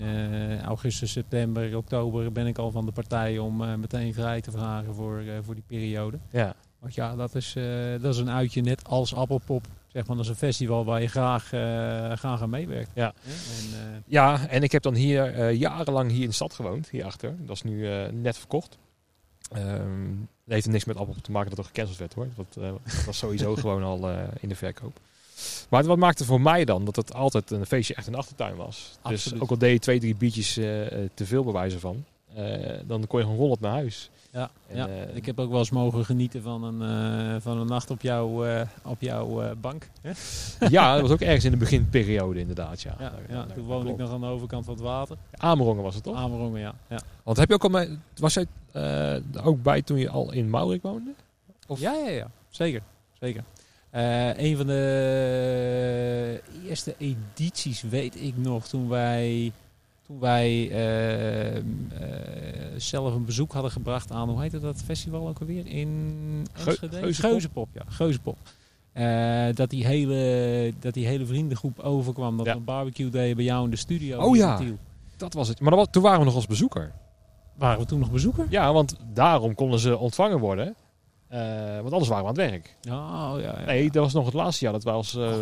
in 0.00 0.06
eh, 0.06 0.60
augustus, 0.62 1.12
september, 1.12 1.76
oktober 1.76 2.32
ben 2.32 2.46
ik 2.46 2.58
al 2.58 2.70
van 2.70 2.86
de 2.86 2.92
partij 2.92 3.38
om 3.38 3.62
eh, 3.62 3.74
meteen 3.74 4.14
vrij 4.14 4.40
te 4.40 4.50
vragen 4.50 4.94
voor, 4.94 5.18
eh, 5.18 5.38
voor 5.42 5.54
die 5.54 5.64
periode. 5.66 6.18
Ja, 6.30 6.54
Want 6.78 6.94
ja, 6.94 7.16
dat 7.16 7.34
is, 7.34 7.52
dat 8.00 8.14
is 8.14 8.18
een 8.20 8.30
uitje 8.30 8.60
net 8.60 8.88
als 8.88 9.14
Appelpop. 9.14 9.66
Zeg 9.86 10.06
maar, 10.06 10.16
dat 10.16 10.24
is 10.24 10.30
een 10.30 10.36
festival 10.36 10.84
waar 10.84 11.00
je 11.00 11.08
graag, 11.08 11.44
graag 12.18 12.42
aan 12.42 12.50
meewerkt. 12.50 12.90
Ja. 12.94 13.12
En, 13.26 14.02
ja 14.06 14.46
en 14.48 14.62
ik 14.62 14.72
heb 14.72 14.82
dan 14.82 14.94
hier 14.94 15.50
jarenlang 15.50 16.10
hier 16.10 16.22
in 16.22 16.28
de 16.28 16.34
stad 16.34 16.54
gewoond, 16.54 16.88
hierachter. 16.88 17.34
Dat 17.38 17.56
is 17.56 17.62
nu 17.62 17.88
net 18.12 18.38
verkocht. 18.38 18.78
Dat 19.48 19.60
heeft 20.46 20.66
er 20.66 20.72
niks 20.72 20.84
met 20.84 20.96
Appel 20.96 21.14
te 21.22 21.30
maken 21.30 21.50
dat 21.50 21.58
er 21.58 21.64
gecanceld 21.64 21.98
werd 21.98 22.14
hoor. 22.14 22.28
Dat, 22.36 22.54
dat 22.54 23.04
was 23.04 23.18
sowieso 23.18 23.54
gewoon 23.62 23.82
al 23.82 24.10
in 24.40 24.48
de 24.48 24.54
verkoop. 24.54 25.00
Maar 25.68 25.84
wat 25.84 25.98
maakte 25.98 26.24
voor 26.24 26.40
mij 26.40 26.64
dan 26.64 26.84
dat 26.84 26.96
het 26.96 27.14
altijd 27.14 27.50
een 27.50 27.66
feestje 27.66 27.94
echt 27.94 28.10
de 28.10 28.16
achtertuin 28.16 28.56
was. 28.56 28.98
Dus 29.08 29.40
ook 29.40 29.50
al 29.50 29.58
deed 29.58 29.72
je 29.72 29.78
twee, 29.78 30.00
drie 30.00 30.14
biertjes 30.16 30.56
eh, 30.56 30.64
te 31.14 31.26
veel 31.26 31.44
bewijzen 31.44 31.80
van. 31.80 32.04
eh, 32.34 32.78
dan 32.86 33.06
kon 33.06 33.18
je 33.18 33.24
gewoon 33.24 33.40
rollend 33.40 33.60
naar 33.60 33.72
huis. 33.72 34.10
Ja, 34.32 34.50
En, 34.68 34.76
ja. 34.76 34.88
eh, 34.88 35.16
ik 35.16 35.26
heb 35.26 35.38
ook 35.38 35.50
wel 35.50 35.58
eens 35.58 35.70
mogen 35.70 36.04
genieten 36.04 36.42
van 36.42 36.62
een, 36.64 37.40
van 37.40 37.58
een 37.58 37.66
nacht 37.66 37.90
op, 37.90 38.02
jouw 38.02 38.44
eh, 38.44 38.60
op 38.84 39.00
jouw 39.00 39.54
bank. 39.60 39.88
ja, 40.70 40.92
dat 40.92 41.02
was 41.02 41.10
ook 41.10 41.20
ergens 41.20 41.44
in 41.44 41.50
de 41.50 41.56
beginperiode 41.56 42.40
inderdaad. 42.40 42.82
Ja, 42.82 42.94
Ja, 42.98 43.10
Daar- 43.10 43.20
ja, 43.28 43.34
daar- 43.34 43.52
toen 43.56 43.64
woonde 43.66 43.90
ik 43.90 43.96
nog 43.96 44.12
aan 44.12 44.20
de 44.20 44.26
overkant 44.26 44.64
van 44.64 44.74
het 44.74 44.82
water. 44.82 45.16
Amerongen 45.36 45.82
was 45.82 45.94
het 45.94 46.04
toch? 46.04 46.16
Amerongen, 46.16 46.60
ja. 46.60 46.74
ja. 46.88 46.98
Want 47.22 47.36
heb 47.36 47.48
je 47.48 47.54
ook 47.54 47.64
al 47.64 47.70
mee, 47.70 47.98
was 48.16 48.34
jij 48.34 48.46
ook 49.42 49.62
bij 49.62 49.82
toen 49.82 49.98
je 49.98 50.08
al 50.10 50.32
in 50.32 50.50
Maurik 50.50 50.82
woonde? 50.82 51.10
Of- 51.66 51.80
Ja, 51.80 51.92
ja, 51.92 52.08
ja. 52.10 52.30
Zeker. 52.50 52.82
Zeker. 53.20 53.44
Eh, 53.90 54.38
een 54.38 54.56
van 54.56 54.66
de 54.66 56.42
eerste 56.68 56.94
edities 56.98 57.82
weet 57.82 58.20
ik 58.22 58.36
nog 58.36 58.66
toen 58.68 58.88
wij, 58.88 59.52
toen 60.06 60.18
wij 60.20 60.70
eh, 60.70 61.56
eh, 61.56 61.62
zelf 62.76 63.14
een 63.14 63.24
bezoek 63.24 63.52
hadden 63.52 63.70
gebracht 63.70 64.10
aan, 64.12 64.28
hoe 64.28 64.40
heette 64.40 64.60
dat 64.60 64.82
festival 64.84 65.28
ook 65.28 65.40
alweer? 65.40 65.66
In 65.66 66.46
Enschede? 66.52 66.96
Geuzenpop? 66.96 67.30
Geuzenpop, 67.30 67.68
ja. 67.72 67.82
Geuzenpop. 67.88 68.36
Dat, 69.56 69.70
die 69.70 69.86
hele, 69.86 70.72
dat 70.80 70.94
die 70.94 71.06
hele 71.06 71.26
vriendengroep 71.26 71.78
overkwam. 71.78 72.36
Dat 72.36 72.46
Ja. 72.46 72.52
we 72.52 72.58
een 72.58 72.64
barbecue 72.64 73.08
deden 73.10 73.36
bij 73.36 73.44
jou 73.44 73.64
in 73.64 73.70
de 73.70 73.76
studio. 73.76 74.18
Oh 74.20 74.36
ja. 74.36 74.60
Dat 75.16 75.32
was 75.34 75.48
het. 75.48 75.60
Maar 75.60 75.76
was- 75.76 75.86
toen 75.90 76.02
waren 76.02 76.18
we 76.18 76.24
nog 76.24 76.34
als 76.34 76.46
bezoeker. 76.46 76.92
Waren 77.54 77.78
we 77.80 77.86
toen 77.86 77.98
nog 77.98 78.10
bezoeker? 78.10 78.46
Ja, 78.50 78.72
want 78.72 78.96
daarom 79.12 79.54
konden 79.54 79.78
ze 79.78 79.98
ontvangen 79.98 80.38
worden. 80.38 80.74
Eh, 81.30 81.80
want 81.80 81.92
anders 81.92 82.08
waren 82.08 82.24
we 82.24 82.30
aan 82.30 82.38
het 82.38 82.50
werk. 82.50 82.76
Oh, 82.88 83.32
ja, 83.36 83.58
ja. 83.58 83.64
Nee, 83.64 83.90
dat 83.90 84.02
was 84.02 84.12
nog 84.12 84.24
het 84.24 84.34
laatste 84.34 84.64
jaar 84.64 84.72
dat 84.72 84.84
wij 84.84 84.92
als 84.92 85.14
eh, 85.14 85.34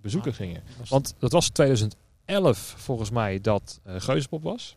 bezoeker 0.00 0.30
Ah. 0.30 0.36
gingen. 0.36 0.62
Want 0.88 1.14
dat 1.18 1.32
was 1.32 1.48
2011 1.48 2.74
volgens 2.76 3.10
mij 3.10 3.40
dat 3.40 3.80
uh, 3.86 3.94
Geuzenpop 3.98 4.42
was. 4.42 4.76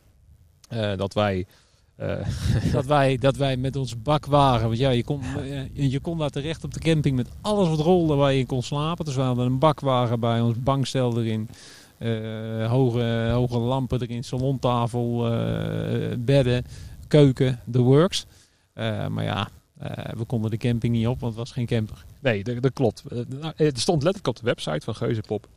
Dat 0.95 1.13
wij... 1.13 1.45
dat, 2.71 2.85
wij, 2.85 3.17
dat 3.17 3.35
wij 3.35 3.57
met 3.57 3.75
ons 3.75 4.01
bakwagen, 4.01 4.67
want 4.67 4.77
ja, 4.77 4.89
je 4.89 5.03
kon, 5.03 5.21
je 5.73 5.99
kon 5.99 6.17
daar 6.17 6.29
terecht 6.29 6.63
op 6.63 6.73
de 6.73 6.79
camping 6.79 7.15
met 7.15 7.27
alles 7.41 7.69
wat 7.69 7.79
rolde 7.79 8.15
waar 8.15 8.33
je 8.33 8.39
in 8.39 8.45
kon 8.45 8.63
slapen. 8.63 9.05
Dus 9.05 9.15
we 9.15 9.21
hadden 9.21 9.45
een 9.45 9.59
bakwagen 9.59 10.19
bij 10.19 10.41
ons, 10.41 10.59
bankstel 10.59 11.21
erin, 11.21 11.49
hoge, 12.67 13.29
hoge 13.31 13.57
lampen 13.57 14.01
erin, 14.01 14.23
salontafel, 14.23 15.19
bedden, 16.19 16.65
keuken, 17.07 17.59
the 17.71 17.81
works. 17.81 18.25
Maar 19.09 19.23
ja, 19.23 19.49
eh, 19.79 20.13
we 20.17 20.25
konden 20.25 20.51
de 20.51 20.57
camping 20.57 20.93
niet 20.95 21.07
op, 21.07 21.19
want 21.19 21.35
het 21.35 21.41
was 21.41 21.51
geen 21.51 21.65
camper. 21.65 22.05
nee, 22.19 22.43
dat, 22.43 22.61
dat 22.61 22.73
klopt. 22.73 23.03
Eh, 23.11 23.19
nou, 23.27 23.53
het 23.55 23.79
stond 23.79 24.03
letterlijk 24.03 24.37
op 24.37 24.43
de 24.43 24.49
website 24.49 24.85
van 24.85 24.95
Geuzenpop. 24.95 25.47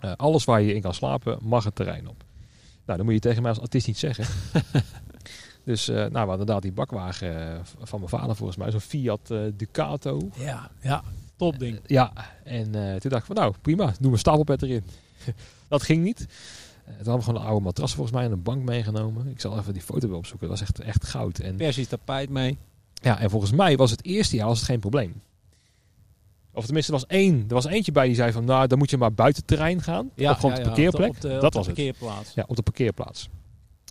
Eh, 0.00 0.12
alles 0.16 0.44
waar 0.44 0.60
je 0.60 0.74
in 0.74 0.80
kan 0.80 0.94
slapen 0.94 1.38
mag 1.42 1.64
het 1.64 1.74
terrein 1.74 2.08
op. 2.08 2.24
Nou, 2.84 2.96
dan 2.98 3.04
moet 3.04 3.14
je 3.14 3.20
tegen 3.20 3.42
mij 3.42 3.50
als 3.50 3.60
artiest 3.60 3.86
niet 3.86 3.98
zeggen. 3.98 4.24
dus 5.64 5.88
eh, 5.88 5.94
nou, 5.94 6.10
we 6.10 6.16
hadden 6.18 6.32
inderdaad 6.38 6.62
die 6.62 6.72
bakwagen 6.72 7.52
eh, 7.54 7.60
van 7.82 7.98
mijn 7.98 8.10
vader 8.10 8.36
volgens 8.36 8.58
mij. 8.58 8.70
Zo'n 8.70 8.80
Fiat 8.80 9.30
eh, 9.30 9.40
Ducato. 9.56 10.30
Ja, 10.36 10.70
ja, 10.80 11.02
top 11.36 11.58
ding. 11.58 11.80
Ja, 11.86 12.12
en 12.44 12.74
eh, 12.74 12.96
toen 12.96 13.10
dacht 13.10 13.28
ik 13.28 13.34
van 13.34 13.36
nou 13.36 13.54
prima, 13.62 13.92
doe 14.00 14.12
een 14.12 14.18
stapelbed 14.18 14.62
erin. 14.62 14.84
dat 15.68 15.82
ging 15.82 16.02
niet. 16.02 16.20
Eh, 16.20 16.26
toen 16.84 16.96
hadden 16.96 17.16
we 17.16 17.22
gewoon 17.22 17.40
een 17.40 17.46
oude 17.46 17.64
matras 17.64 17.94
volgens 17.94 18.16
mij 18.16 18.24
en 18.24 18.32
een 18.32 18.42
bank 18.42 18.64
meegenomen. 18.64 19.26
Ik 19.26 19.40
zal 19.40 19.58
even 19.58 19.72
die 19.72 19.82
foto 19.82 20.08
weer 20.08 20.16
opzoeken. 20.16 20.48
Dat 20.48 20.58
was 20.58 20.68
echt, 20.68 20.80
echt 20.80 21.04
goud. 21.04 21.38
En, 21.38 21.56
Persisch 21.56 21.88
tapijt 21.88 22.30
mee. 22.30 22.58
Ja, 23.00 23.18
en 23.20 23.30
volgens 23.30 23.52
mij 23.52 23.76
was 23.76 23.90
het 23.90 24.04
eerste 24.04 24.36
jaar 24.36 24.46
was 24.46 24.58
het 24.58 24.66
geen 24.68 24.80
probleem. 24.80 25.20
Of 26.52 26.64
tenminste, 26.64 26.92
er 26.92 26.98
was, 26.98 27.06
één, 27.08 27.44
er 27.48 27.54
was 27.54 27.66
eentje 27.66 27.92
bij 27.92 28.06
die 28.06 28.14
zei 28.14 28.32
van 28.32 28.44
nou, 28.44 28.66
dan 28.66 28.78
moet 28.78 28.90
je 28.90 28.96
maar 28.96 29.12
buiten 29.12 29.42
het 29.46 29.50
terrein 29.50 29.82
gaan. 29.82 30.10
Ja, 30.14 30.30
of 30.30 30.36
gewoon 30.38 30.50
ja, 30.54 30.58
op 30.58 30.64
de 30.64 30.70
parkeerplek. 30.70 31.08
op 31.10 31.20
de- 31.20 31.28
op 31.28 31.34
de- 31.34 31.40
dat 31.40 31.44
op 31.44 31.50
de 31.52 31.56
was 31.58 31.66
het. 31.66 31.74
parkeerplaats. 31.76 32.32
Ja, 32.34 32.44
op 32.46 32.56
de 32.56 32.62
parkeerplaats. 32.62 33.28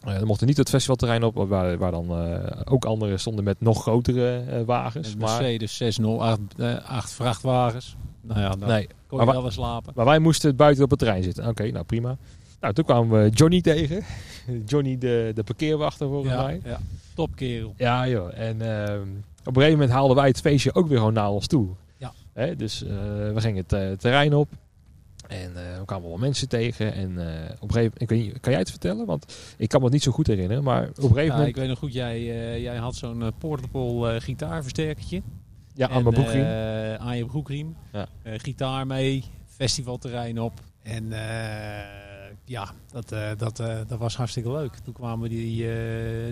Dan 0.04 0.26
mochten 0.26 0.48
niet 0.48 0.58
het 0.58 0.70
festivalterrein 0.70 1.24
op, 1.24 1.36
waar, 1.36 1.78
waar 1.78 1.92
dan 1.92 2.10
eh, 2.10 2.62
ook 2.74 2.86
anderen 2.86 3.20
stonden 3.20 3.44
met 3.44 3.62
nog 3.62 3.82
grotere 3.82 4.38
eh, 4.40 4.62
wagens. 4.66 5.16
Maar, 5.16 5.42
Mercedes 5.42 5.78
608, 5.78 6.40
eh, 6.58 6.76
acht 6.86 7.12
vrachtwagens. 7.12 7.96
Nou 8.22 8.40
ja, 8.40 8.56
nee, 8.56 8.88
kon 9.08 9.20
je 9.20 9.26
wel 9.26 9.46
eens 9.46 9.54
slapen. 9.54 9.94
Maar 9.96 10.06
wij 10.06 10.20
moesten 10.20 10.56
buiten 10.56 10.84
op 10.84 10.90
het 10.90 11.00
terrein 11.00 11.24
zitten. 11.24 11.48
Oké, 11.48 11.72
nou 11.72 11.86
prima. 11.86 12.18
Nou, 12.62 12.74
toen 12.74 12.86
kwamen 12.86 13.24
we 13.24 13.30
Johnny 13.30 13.62
tegen. 13.62 14.04
Johnny 14.66 14.98
de, 14.98 15.32
de 15.36 15.44
parkeerwachter 15.44 16.08
volgens 16.08 16.34
Ja, 16.34 16.44
mij. 16.44 16.62
ja. 16.64 16.80
Top 17.20 17.36
kerel. 17.36 17.74
Ja 17.78 18.08
joh. 18.08 18.38
En 18.40 18.62
ehm, 18.62 19.02
op 19.40 19.48
een 19.48 19.54
gegeven 19.54 19.72
moment 19.72 19.90
haalden 19.90 20.16
wij 20.16 20.28
het 20.28 20.40
feestje 20.40 20.74
ook 20.76 20.88
weer 20.88 20.98
gewoon 20.98 21.14
naar 21.14 21.30
ons 21.30 21.48
toe. 21.48 21.68
Ja. 21.98 22.14
Hè, 22.34 22.56
dus 22.56 22.84
eh, 22.84 22.90
we 23.34 23.36
gingen 23.36 23.64
het 23.64 23.74
eh, 23.74 23.92
terrein 23.92 24.34
op. 24.34 24.50
En 25.28 25.52
eh 25.56 25.80
we 25.80 25.86
kwamen 25.86 26.10
wel 26.10 26.18
mensen 26.18 26.50
tegen. 26.50 26.94
En 26.94 27.10
op 27.10 27.18
een 27.18 27.74
gegeven 27.74 27.74
moment, 27.76 28.02
ik 28.02 28.10
weet 28.10 28.20
niet, 28.24 28.40
kan 28.40 28.52
jij 28.52 28.62
het 28.62 28.70
vertellen? 28.70 29.06
Want 29.06 29.36
ik 29.58 29.70
kan 29.70 29.80
me 29.80 29.86
het 29.86 29.94
niet 29.94 30.04
zo 30.04 30.12
goed 30.12 30.28
herinneren. 30.28 30.64
Maar 30.64 30.82
op 30.90 30.98
een 30.98 31.02
gegeven 31.04 31.24
Ja, 31.24 31.32
moment, 31.32 31.48
ik 31.50 31.56
weet 31.56 31.68
nog 31.68 31.78
goed, 31.80 31.94
jij, 31.94 32.22
jij 32.62 32.76
had 32.78 32.96
zo'n 32.96 33.32
portable 33.38 34.22
gitaarversterkertje. 34.22 35.22
ja, 35.74 35.90
aan 35.90 36.04
mijn 36.04 36.16
broekriem. 36.16 36.46
aan 37.00 37.18
je 37.18 37.26
broekriem. 37.26 37.76
Ja. 37.92 38.08
Gitaar 38.24 38.88
mee, 38.88 39.24
festivalterrein 39.46 40.40
op. 40.40 40.54
En 40.84 41.12
ja, 42.50 42.74
dat, 42.92 43.10
dat, 43.38 43.58
dat 43.88 43.98
was 43.98 44.18
hartstikke 44.18 44.52
leuk. 44.52 44.76
Toen 44.76 44.94
kwamen 44.94 45.30
die, 45.30 45.66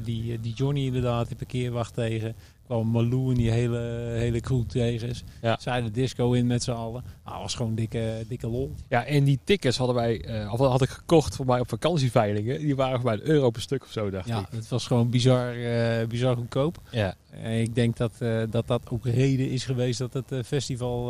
die, 0.02 0.40
die 0.40 0.54
Johnny 0.54 0.86
inderdaad, 0.86 1.28
die 1.28 1.38
parkeerwacht 1.38 1.94
tegen 1.94 2.36
kwam 2.68 2.88
Malou 2.88 3.30
en 3.30 3.38
die 3.38 3.52
hele, 3.52 3.80
hele 4.14 4.40
crew 4.40 4.64
tegen. 4.64 5.14
Ja. 5.42 5.58
Zij 5.60 5.82
de 5.82 5.92
disco 5.92 6.32
in 6.34 6.48
met 6.48 6.64
z'n 6.64 6.72
allen. 6.72 7.04
Nou, 7.26 7.42
was 7.42 7.56
gewoon 7.56 7.76
dikke, 7.76 8.26
dikke 8.28 8.48
lol. 8.48 8.74
Ja, 8.90 9.06
en 9.06 9.24
die 9.24 9.40
tickets 9.44 9.78
hadden 9.78 9.96
wij, 9.96 10.42
uh, 10.44 10.54
of 10.54 10.60
had 10.60 10.82
ik 10.82 10.90
gekocht 10.90 11.36
voor 11.36 11.46
mij 11.46 11.60
op 11.60 11.70
vakantieveilingen. 11.70 12.60
Die 12.60 12.76
waren 12.76 12.96
voor 12.96 13.10
mij 13.10 13.14
een 13.14 13.28
euro 13.30 13.50
per 13.50 13.62
stuk 13.62 13.84
of 13.84 13.92
zo, 13.92 14.10
dacht 14.10 14.28
ja, 14.28 14.40
ik. 14.40 14.46
het 14.50 14.68
was 14.68 14.88
gewoon 14.88 15.10
bizar, 15.10 15.58
uh, 15.58 16.08
bizar 16.08 16.36
goedkoop. 16.36 16.82
Ja. 16.92 17.16
Uh, 17.34 17.62
ik 17.62 17.76
denk 17.76 17.98
dat, 17.98 18.14
dat 18.50 18.68
dat 18.68 18.90
ook 18.90 19.06
reden 19.06 19.50
is 19.50 19.66
geweest 19.66 20.00
dat 20.00 20.14
het 20.14 20.46
festival 20.46 21.06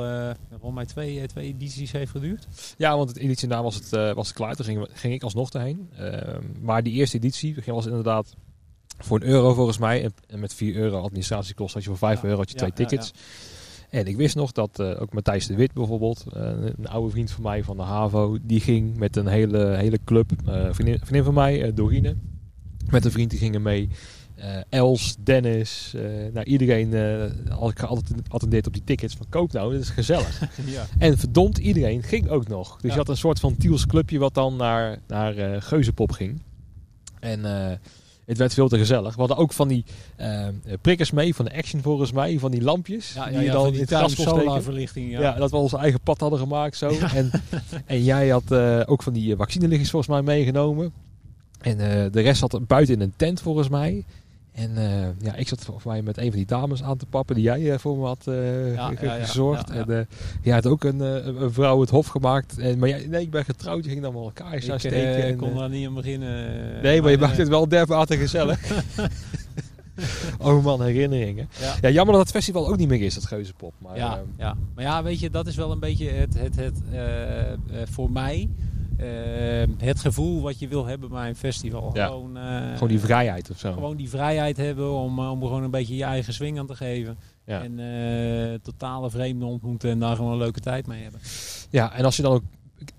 volgens 0.49 0.73
mij 0.73 0.85
twee, 0.85 1.27
twee 1.27 1.47
edities 1.47 1.91
heeft 1.91 2.11
geduurd. 2.11 2.47
Ja, 2.77 2.97
want 2.97 3.09
het 3.09 3.17
editie 3.17 3.47
na 3.47 3.63
was 3.63 3.75
het, 3.75 3.89
was 3.89 4.27
het 4.27 4.35
klaar. 4.35 4.55
Toen 4.55 4.65
ging, 4.65 4.87
ging 4.93 5.13
ik 5.13 5.23
alsnog 5.23 5.49
erheen. 5.49 5.89
Ehm, 5.97 6.41
maar 6.61 6.83
die 6.83 6.93
eerste 6.93 7.17
editie 7.17 7.55
was 7.65 7.85
inderdaad 7.85 8.35
voor 8.97 9.21
een 9.21 9.27
euro 9.27 9.53
volgens 9.53 9.77
mij. 9.77 10.11
En, 10.27 10.39
met 10.39 10.53
4 10.53 10.75
euro 10.75 11.01
administratiekost 11.01 11.73
had 11.73 11.83
je 11.83 11.89
voor 11.89 11.97
5 11.97 12.23
euro 12.23 12.37
had 12.37 12.51
je 12.51 12.57
twee 12.57 12.73
tickets. 12.73 13.13
En 13.89 14.05
ik 14.05 14.15
wist 14.15 14.35
nog 14.35 14.51
dat 14.51 14.79
uh, 14.79 15.01
ook 15.01 15.13
Matthijs 15.13 15.47
de 15.47 15.55
Wit 15.55 15.73
bijvoorbeeld, 15.73 16.25
uh, 16.35 16.43
een 16.77 16.87
oude 16.87 17.11
vriend 17.11 17.31
van 17.31 17.43
mij 17.43 17.63
van 17.63 17.77
de 17.77 17.83
HAVO, 17.83 18.37
die 18.41 18.59
ging 18.59 18.97
met 18.97 19.15
een 19.15 19.27
hele, 19.27 19.75
hele 19.75 19.99
club. 20.05 20.31
Uh, 20.31 20.67
vriendin, 20.71 20.99
vriendin, 20.99 21.23
van 21.23 21.33
mij, 21.33 21.73
Dorine, 21.73 22.15
met 22.89 23.05
een 23.05 23.11
vriend 23.11 23.29
die 23.29 23.39
gingen 23.39 23.61
mee. 23.61 23.89
Els, 24.69 25.15
Dennis, 25.19 25.93
nou 26.33 26.45
iedereen 26.45 26.93
had 27.49 27.71
ik 27.71 27.81
altijd 27.81 28.13
attendeerd 28.27 28.67
op 28.67 28.73
die 28.73 28.83
tickets 28.83 29.15
van 29.15 29.25
koop 29.29 29.51
nou, 29.51 29.71
dit 29.71 29.81
is 29.81 29.89
gezellig. 29.89 30.41
ja. 30.65 30.85
En 30.97 31.17
verdomd, 31.17 31.57
iedereen 31.57 32.03
ging 32.03 32.29
ook 32.29 32.47
nog. 32.47 32.81
Dus 32.81 32.91
je 32.91 32.97
had 32.97 33.09
een 33.09 33.17
soort 33.17 33.39
van 33.39 33.57
Tiels 33.57 33.85
clubje 33.85 34.19
wat 34.19 34.33
dan 34.33 34.55
naar, 34.55 34.99
naar 35.07 35.61
Geuzenpop 35.61 36.11
ging. 36.11 36.41
En 37.19 37.41
het 38.27 38.37
werd 38.37 38.53
veel 38.53 38.67
te 38.67 38.77
gezellig. 38.77 39.13
We 39.13 39.19
hadden 39.19 39.37
ook 39.37 39.53
van 39.53 39.67
die 39.67 39.85
uh, 40.19 40.47
prikkers 40.81 41.11
mee, 41.11 41.35
van 41.35 41.45
de 41.45 41.55
Action 41.55 41.81
volgens 41.81 42.11
mij, 42.11 42.39
van 42.39 42.51
die 42.51 42.61
lampjes. 42.61 43.13
Ja, 43.13 43.29
ja, 43.29 43.39
die 43.39 43.51
dan 43.51 43.73
in 43.73 43.79
het 43.79 43.89
gas 43.89 44.21
solarverlichting. 44.21 45.11
Ja. 45.11 45.19
ja, 45.19 45.33
dat 45.33 45.51
we 45.51 45.57
onze 45.57 45.77
eigen 45.77 45.99
pad 45.99 46.19
hadden 46.19 46.39
gemaakt 46.39 46.77
zo. 46.77 46.89
En, 46.89 47.31
en 47.85 48.03
jij 48.03 48.27
had 48.27 48.51
uh, 48.51 48.81
ook 48.85 49.03
van 49.03 49.13
die 49.13 49.35
vaccinelichtjes 49.35 49.89
volgens 49.89 50.11
mij 50.11 50.21
meegenomen. 50.21 50.93
En 51.61 51.79
uh, 51.79 52.11
de 52.11 52.21
rest 52.21 52.39
zat 52.39 52.67
buiten 52.67 52.95
in 52.95 53.01
een 53.01 53.13
tent 53.15 53.41
volgens 53.41 53.69
mij. 53.69 54.05
En 54.57 54.71
uh, 54.77 55.07
ja, 55.19 55.35
ik 55.35 55.47
zat 55.47 55.63
volgens 55.63 55.85
mij 55.85 56.01
met 56.01 56.17
een 56.17 56.27
van 56.27 56.35
die 56.35 56.45
dames 56.45 56.83
aan 56.83 56.97
te 56.97 57.05
pappen 57.05 57.35
die 57.35 57.43
jij 57.43 57.61
uh, 57.61 57.77
voor 57.77 57.97
me 57.97 58.05
had 58.05 58.25
uh, 58.29 58.73
ja, 58.73 58.91
gezorgd. 58.95 59.69
Ja, 59.69 59.75
ja, 59.75 59.85
en 59.85 60.07
jij 60.41 60.53
had 60.53 60.65
ook 60.65 60.83
een, 60.83 60.99
een, 60.99 61.53
vrouw 61.53 61.81
het 61.81 61.89
hof 61.89 62.07
gemaakt. 62.07 62.57
En, 62.57 62.79
maar 62.79 62.89
jij, 62.89 63.07
nee, 63.07 63.21
ik 63.21 63.31
ben 63.31 63.45
getrouwd, 63.45 63.83
je 63.83 63.89
ging 63.89 64.01
dan 64.01 64.13
wel 64.13 64.23
elkaar 64.23 64.53
ik, 64.53 64.61
steken. 64.61 65.27
Ik 65.27 65.37
kon 65.37 65.55
daar 65.55 65.69
niet 65.69 65.87
aan 65.87 65.93
beginnen. 65.93 66.81
Nee, 66.81 67.01
maar 67.01 67.11
je 67.11 67.17
maakt 67.17 67.37
het 67.37 67.47
wel 67.47 67.67
dermate 67.67 68.17
gezellig. 68.17 68.59
oh 70.39 70.63
man, 70.63 70.81
herinneringen. 70.81 71.49
Ja. 71.81 71.89
jammer 71.89 72.15
dat 72.15 72.23
het 72.23 72.31
festival 72.31 72.67
ook 72.67 72.77
niet 72.77 72.87
meer 72.87 73.01
is, 73.01 73.13
dat 73.13 73.25
Geuzenpop. 73.25 73.73
Maar, 73.77 73.97
ja, 73.97 74.23
ja. 74.37 74.57
maar 74.75 74.83
ja, 74.83 75.03
weet 75.03 75.19
je, 75.19 75.29
dat 75.29 75.47
is 75.47 75.55
wel 75.55 75.71
een 75.71 75.79
beetje 75.79 76.09
het, 76.09 76.39
het, 76.39 76.55
het 76.55 76.81
voor 77.89 78.11
mij 78.11 78.49
Ehm, 78.49 78.76
het 79.77 79.99
gevoel 79.99 80.41
wat 80.41 80.59
je 80.59 80.67
wil 80.67 80.85
hebben 80.85 81.09
bij 81.09 81.29
een 81.29 81.35
festival. 81.35 81.91
Gewoon, 81.93 82.37
uh, 82.37 82.73
gewoon 82.73 82.89
die 82.89 82.99
vrijheid 82.99 83.49
of 83.49 83.59
zo. 83.59 83.73
Gewoon 83.73 83.97
die 83.97 84.09
vrijheid 84.09 84.57
hebben 84.57 84.91
om, 84.91 85.19
eh, 85.19 85.31
om 85.31 85.41
gewoon 85.41 85.63
een 85.63 85.71
beetje 85.71 85.95
je 85.95 86.03
eigen 86.03 86.33
swing 86.33 86.59
aan 86.59 86.67
te 86.67 86.75
geven. 86.75 87.17
En 87.45 87.79
uh, 87.79 88.53
totale 88.61 89.09
vreemden 89.09 89.47
ontmoeten 89.47 89.89
en 89.89 89.99
daar 89.99 90.15
gewoon 90.15 90.31
een 90.31 90.37
leuke 90.37 90.59
tijd 90.59 90.87
mee 90.87 91.03
hebben. 91.03 91.19
Ja, 91.69 91.93
en 91.93 92.05
als 92.05 92.15
je 92.15 92.21
dan 92.21 92.33
ook 92.33 92.43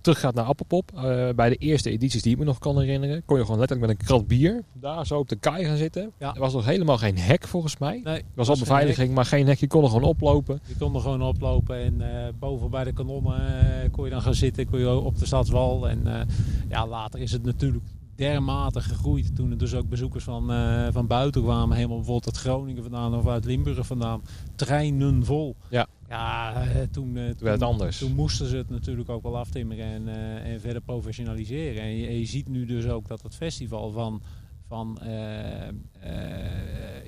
teruggaat 0.01 0.35
naar 0.35 0.45
Appelpop. 0.45 0.91
Uh, 0.95 1.29
bij 1.31 1.49
de 1.49 1.57
eerste 1.57 1.91
edities 1.91 2.23
die 2.23 2.33
ik 2.33 2.39
me 2.39 2.45
nog 2.45 2.59
kan 2.59 2.79
herinneren, 2.79 3.23
kon 3.25 3.37
je 3.37 3.45
gewoon 3.45 3.59
letterlijk 3.59 3.91
met 3.91 3.99
een 3.99 4.07
krat 4.07 4.27
bier 4.27 4.63
daar 4.73 5.07
zo 5.07 5.19
op 5.19 5.29
de 5.29 5.37
kaai 5.37 5.65
gaan 5.65 5.77
zitten. 5.77 6.13
Ja. 6.19 6.35
Er 6.35 6.41
was 6.41 6.53
nog 6.53 6.65
helemaal 6.65 6.99
geen 6.99 7.19
hek 7.19 7.47
volgens 7.47 7.79
mij. 7.79 8.01
Nee, 8.05 8.17
er 8.17 8.25
was 8.35 8.49
al 8.49 8.59
beveiliging, 8.59 9.15
maar 9.15 9.25
geen 9.25 9.47
hek. 9.47 9.59
Je 9.59 9.67
kon 9.67 9.83
er 9.83 9.89
gewoon 9.89 10.09
oplopen. 10.09 10.61
Je 10.67 10.77
kon 10.79 10.95
er 10.95 11.01
gewoon 11.01 11.23
oplopen 11.23 11.77
en 11.77 11.95
uh, 12.01 12.07
boven 12.39 12.71
bij 12.71 12.85
de 12.85 12.93
kanonnen 12.93 13.41
uh, 13.41 13.91
kon 13.91 14.05
je 14.05 14.11
dan 14.11 14.23
gaan 14.23 14.35
zitten. 14.35 14.71
Kon 14.71 14.79
je 14.79 14.91
op 14.91 15.19
de 15.19 15.27
stadswal. 15.27 15.89
En 15.89 16.27
ja, 16.69 16.87
later 16.87 17.21
is 17.21 17.33
het 17.33 17.45
natuurlijk 17.45 17.85
dermate 18.15 18.81
gegroeid. 18.81 19.37
Toen 19.37 19.51
er 19.51 19.59
dus 19.59 19.75
ook 19.75 19.89
bezoekers 19.89 20.25
van, 20.25 20.53
van 20.93 21.07
buiten 21.07 21.43
kwamen. 21.43 21.77
Helemaal 21.77 21.97
bijvoorbeeld 21.97 22.35
uit 22.35 22.45
Groningen 22.45 22.83
vandaan 22.83 23.15
of 23.15 23.27
uit 23.27 23.45
Limburg 23.45 23.87
vandaan. 23.87 24.23
Treinen 24.55 25.25
vol. 25.25 25.57
Ja. 25.69 25.87
Ja, 26.09 26.63
eh, 26.63 26.83
toen, 26.91 27.17
uh, 27.17 27.29
toen, 27.29 27.37
werd 27.39 27.63
anders. 27.63 27.99
Toen 27.99 28.15
moesten 28.15 28.47
ze 28.47 28.57
het 28.57 28.71
natuurlijk 28.71 29.09
ook 29.09 29.23
wel 29.23 29.39
aftimmeren 29.39 29.85
en, 29.85 30.03
uh, 30.09 30.53
en 30.53 30.61
verder 30.61 30.83
professionaliseren. 30.83 31.83
En 31.83 31.97
je, 31.97 32.19
je, 32.19 32.27
ziet 32.27 32.49
nu 32.49 32.65
dus 32.65 32.87
ook 32.87 33.09
dat 33.09 33.23
het 33.23 33.35
festival 33.35 33.91
van, 33.91 34.23
van 34.67 34.99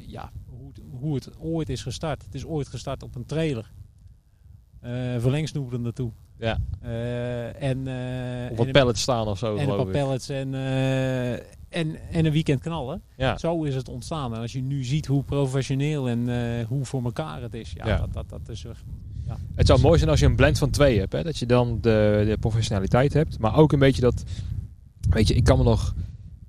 ja, 0.06 0.32
hoe, 0.46 0.72
hoe 0.90 1.14
het 1.14 1.38
ooit 1.38 1.68
is 1.68 1.82
gestart. 1.82 2.24
Het 2.24 2.34
is 2.34 2.44
ooit 2.44 2.68
gestart 2.68 3.02
op 3.02 3.14
een 3.14 3.26
trailer. 3.26 3.72
verlengsnoeren 5.18 5.82
naartoe. 5.82 6.12
Ja. 6.40 6.58
en, 7.58 7.78
op 8.50 8.56
wat 8.56 8.72
pallets 8.72 9.02
staan 9.02 9.26
of 9.26 9.38
zo. 9.38 9.56
En 9.56 9.70
op 9.70 9.92
pallets 9.92 10.28
en, 10.28 10.54
en, 11.68 11.96
en 12.10 12.26
een 12.26 12.32
weekend 12.32 12.60
knallen. 12.60 13.02
Ja. 13.16 13.38
Zo 13.38 13.62
is 13.62 13.74
het 13.74 13.88
ontstaan. 13.88 14.34
En 14.34 14.40
als 14.40 14.52
je 14.52 14.62
nu 14.62 14.84
ziet 14.84 15.06
hoe 15.06 15.22
professioneel 15.22 16.08
en 16.08 16.28
hoe 16.68 16.84
voor 16.84 17.04
elkaar 17.04 17.42
het 17.42 17.54
is, 17.54 17.72
ja, 17.72 17.86
ja. 17.86 17.96
Dat, 17.96 18.12
dat, 18.12 18.28
dat 18.28 18.48
is 18.48 18.64
ja. 19.30 19.38
Het 19.54 19.66
zou 19.66 19.80
mooi 19.80 19.98
zijn 19.98 20.10
als 20.10 20.20
je 20.20 20.26
een 20.26 20.36
blend 20.36 20.58
van 20.58 20.70
twee 20.70 20.98
hebt. 20.98 21.12
Hè? 21.12 21.22
Dat 21.22 21.38
je 21.38 21.46
dan 21.46 21.78
de, 21.80 22.24
de 22.26 22.36
professionaliteit 22.40 23.12
hebt, 23.12 23.38
maar 23.38 23.56
ook 23.56 23.72
een 23.72 23.78
beetje 23.78 24.00
dat. 24.00 24.22
Weet 25.10 25.28
je, 25.28 25.34
ik 25.34 25.44
kan 25.44 25.58
me 25.58 25.64
nog. 25.64 25.94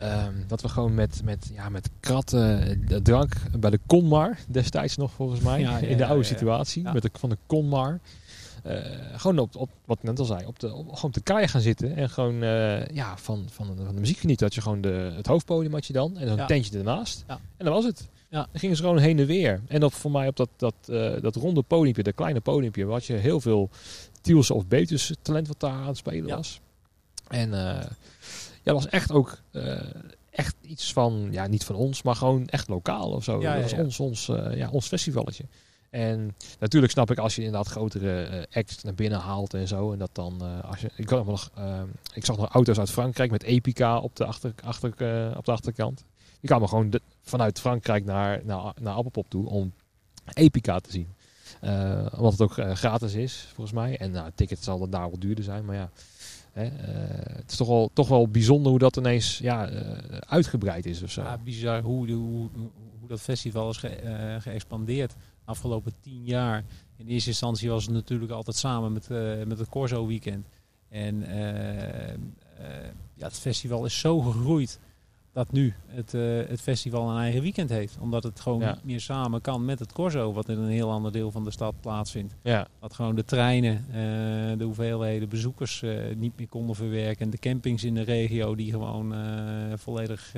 Um, 0.04 0.44
dat 0.48 0.62
we 0.62 0.70
gewoon 0.70 0.94
met, 0.94 1.22
met, 1.24 1.52
ja, 1.54 1.70
met 1.70 1.90
kratten 2.00 2.82
de 2.88 3.02
drank 3.02 3.34
bij 3.60 3.70
de 3.70 3.80
Conmar 3.86 4.38
destijds 4.48 4.98
nog 4.98 5.12
volgens 5.12 5.40
mij. 5.40 5.60
Ja, 5.60 5.78
in 5.78 5.98
de 5.98 6.06
oude 6.06 6.24
situatie. 6.24 6.84
Met 6.84 7.02
de, 7.02 7.10
van 7.14 7.30
de 7.30 7.38
Conmar. 7.46 8.00
Uh, 8.68 8.74
gewoon 9.16 9.40
op, 9.40 9.56
op, 9.56 9.70
wat 9.86 9.98
ik 9.98 10.04
net 10.04 10.20
al 10.20 10.26
zei, 10.26 10.46
op 10.46 10.60
de, 10.60 10.74
op, 10.74 10.86
gewoon 10.86 11.04
op 11.04 11.14
de 11.14 11.22
kaai 11.22 11.48
gaan 11.48 11.62
zitten 11.62 11.96
en 11.96 12.10
gewoon 12.10 12.44
uh, 12.44 12.88
ja, 12.88 13.18
van, 13.18 13.46
van, 13.50 13.66
van, 13.66 13.94
de 13.94 14.00
muziek 14.00 14.18
genieten. 14.18 14.46
Dat 14.46 14.56
je 14.56 14.62
gewoon 14.62 14.82
de, 14.82 15.12
het 15.16 15.28
hoofdpodium 15.28 15.74
had 15.74 15.86
je 15.86 15.94
dan 15.94 16.18
en 16.18 16.28
dan 16.28 16.40
een 16.40 16.48
tentje 16.48 16.78
ernaast. 16.78 17.24
Ja. 17.28 17.40
En 17.58 17.66
dat 17.66 17.74
was 17.74 17.86
het. 17.86 18.10
Ja. 18.30 18.48
Dan 18.52 18.60
gingen 18.60 18.76
ze 18.76 18.82
gewoon 18.82 18.98
heen 18.98 19.20
en 19.20 19.26
weer. 19.26 19.62
En 19.68 19.80
dat 19.80 19.94
voor 19.94 20.12
mij 20.12 20.28
op 20.28 20.36
dat, 20.36 20.50
dat, 20.58 20.74
uh, 20.86 21.14
dat 21.22 21.36
ronde 21.36 21.62
podiumpje, 21.62 22.04
dat 22.04 22.16
kleine 22.16 22.40
podiumpje, 22.40 22.86
had 22.86 23.06
je 23.06 23.14
heel 23.14 23.42
veel 23.42 23.70
Tiels 24.22 24.52
of 24.52 24.68
Betus 24.68 25.14
talent 25.22 25.48
wat 25.48 25.60
daar 25.60 25.72
aan 25.72 25.88
het 25.88 25.98
spelen 25.98 26.36
was. 26.36 26.62
En 27.28 27.50
ja, 27.50 27.90
dat 28.64 28.74
was 28.74 28.88
echt 28.88 29.12
ook 29.12 29.42
echt 30.30 30.56
iets 30.62 30.94
van, 30.94 31.28
ja, 31.32 31.48
niet 31.48 31.64
van 31.64 31.76
ons, 31.76 32.02
maar 32.02 32.16
gewoon 32.16 32.48
echt 32.48 32.68
lokaal 32.68 33.12
of 33.12 33.24
zo. 33.24 33.40
dat 33.40 33.62
was 33.62 33.74
ons, 33.74 34.00
ons, 34.00 34.26
ja, 34.54 34.70
ons 34.70 34.88
festivalletje. 34.88 35.44
En 35.92 36.36
natuurlijk 36.60 36.92
snap 36.92 37.12
ik 37.12 37.18
als 37.18 37.36
je 37.36 37.44
inderdaad 37.44 37.68
grotere 37.68 38.30
uh, 38.30 38.44
acts 38.52 38.84
naar 38.84 38.94
binnen 38.94 39.20
haalt 39.20 39.54
en 39.54 39.68
zo. 39.68 39.92
En 39.92 40.00
dat 40.00 40.10
dan, 40.14 40.40
uh, 40.42 40.70
als 40.70 40.80
je, 40.82 40.90
ik, 40.96 41.10
nog, 41.10 41.52
uh, 41.58 41.82
ik 42.14 42.26
zag 42.26 42.38
nog 42.38 42.50
auto's 42.50 42.80
uit 42.80 42.90
Frankrijk 42.90 43.32
met 43.32 43.44
Epica 43.44 44.00
op 44.00 44.16
de, 44.16 44.26
achter, 44.26 44.54
achter, 44.64 44.90
op 45.38 45.46
de 45.46 45.52
achterkant. 45.52 46.04
Die 46.40 46.50
kwamen 46.50 46.70
gewoon 46.70 47.00
vanuit 47.22 47.60
Frankrijk 47.60 48.06
naar, 48.06 48.42
naar, 48.44 48.74
naar 48.80 48.94
Appelpop 48.94 49.30
toe 49.30 49.50
om 49.50 49.74
Epica 50.34 50.80
te 50.80 50.92
zien. 50.92 51.08
omdat 52.18 52.32
het 52.32 52.42
ook 52.42 52.78
gratis 52.78 53.14
is, 53.14 53.48
volgens 53.54 53.76
mij. 53.76 53.98
En 53.98 54.12
nou, 54.12 54.32
tickets 54.36 54.64
zal 54.64 54.90
daar 54.90 55.10
wel 55.10 55.20
duurder 55.20 55.44
zijn, 55.44 55.66
maar 55.66 55.76
ja. 55.76 55.90
Hè, 56.52 56.64
het 57.36 57.52
is 57.52 57.58
toch 57.58 57.68
wel, 57.68 57.92
toch 57.94 58.08
wel 58.08 58.28
bijzonder 58.28 58.70
hoe 58.70 58.80
dat 58.80 58.98
ineens 58.98 59.38
ja, 59.38 59.70
uitgebreid 60.20 60.86
is 60.86 61.02
of 61.02 61.12
zo. 61.12 61.22
Ja, 61.22 61.38
bizar 61.38 61.82
hoe, 61.82 62.12
hoe, 62.12 62.50
hoe 63.00 63.08
dat 63.08 63.22
festival 63.22 63.70
is 63.70 63.78
ge, 63.78 64.38
geëxpandeerd 64.42 65.14
afgelopen 65.52 65.94
tien 66.02 66.24
jaar. 66.24 66.64
In 66.98 67.08
eerste 67.08 67.30
instantie 67.30 67.70
was 67.70 67.86
het 67.86 67.94
natuurlijk 67.94 68.32
altijd 68.32 68.56
samen 68.56 68.94
met, 68.94 69.08
uh, 69.12 69.44
met 69.44 69.60
het 69.60 69.70
Corso 69.70 70.08
Weekend. 70.08 70.48
En 70.90 71.16
uh, 71.16 72.14
ja, 73.14 73.26
het 73.26 73.40
festival 73.40 73.86
is 73.86 74.00
zo 74.00 74.20
gegroeid 74.20 74.80
dat 75.34 75.52
nu 75.52 75.74
het, 75.88 76.12
het 76.50 76.62
festival 76.62 77.10
een 77.10 77.18
eigen 77.18 77.42
weekend 77.42 77.70
heeft. 77.70 77.98
Omdat 78.00 78.24
het 78.24 78.40
gewoon 78.40 78.60
niet 78.60 78.84
meer 78.84 79.00
samen 79.00 79.42
kan 79.42 79.66
met 79.66 79.80
het 79.80 79.94
Corso, 79.94 80.34
wat 80.34 80.50
in 80.50 80.58
een 80.58 80.70
heel 80.70 80.92
ander 80.92 81.12
deel 81.12 81.32
van 81.32 81.44
de 81.44 81.52
stad 81.52 81.74
plaatsvindt. 81.82 82.36
Ja. 82.42 82.68
Dat 82.80 82.94
gewoon 82.94 83.16
de 83.16 83.26
treinen, 83.26 83.86
de 84.58 84.64
hoeveelheden 84.64 85.30
bezoekers 85.30 85.84
niet 86.16 86.38
meer 86.38 86.48
konden 86.48 86.76
verwerken. 86.76 87.26
En 87.26 87.32
de 87.32 87.38
campings 87.38 87.84
in 87.84 87.94
de 87.94 88.02
regio 88.02 88.56
die 88.56 88.72
gewoon 88.72 89.14
volledig 89.78 90.34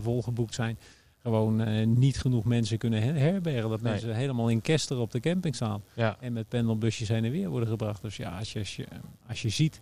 volgeboekt 0.00 0.54
zijn 0.54 0.78
gewoon 1.26 1.68
uh, 1.68 1.86
niet 1.86 2.18
genoeg 2.18 2.44
mensen 2.44 2.78
kunnen 2.78 3.02
herbergen. 3.02 3.70
Dat 3.70 3.80
mensen 3.80 4.14
helemaal 4.14 4.48
in 4.48 4.60
Kester 4.60 4.98
op 4.98 5.10
de 5.10 5.20
camping 5.20 5.54
staan. 5.54 5.82
Ja. 5.94 6.16
En 6.20 6.32
met 6.32 6.48
pendelbusjes 6.48 7.08
heen 7.08 7.24
en 7.24 7.30
weer 7.30 7.48
worden 7.48 7.68
gebracht. 7.68 8.02
Dus 8.02 8.16
ja, 8.16 8.38
als 8.38 8.52
je, 8.52 8.58
als 8.58 8.76
je, 8.76 8.86
als 9.28 9.42
je 9.42 9.48
ziet 9.48 9.80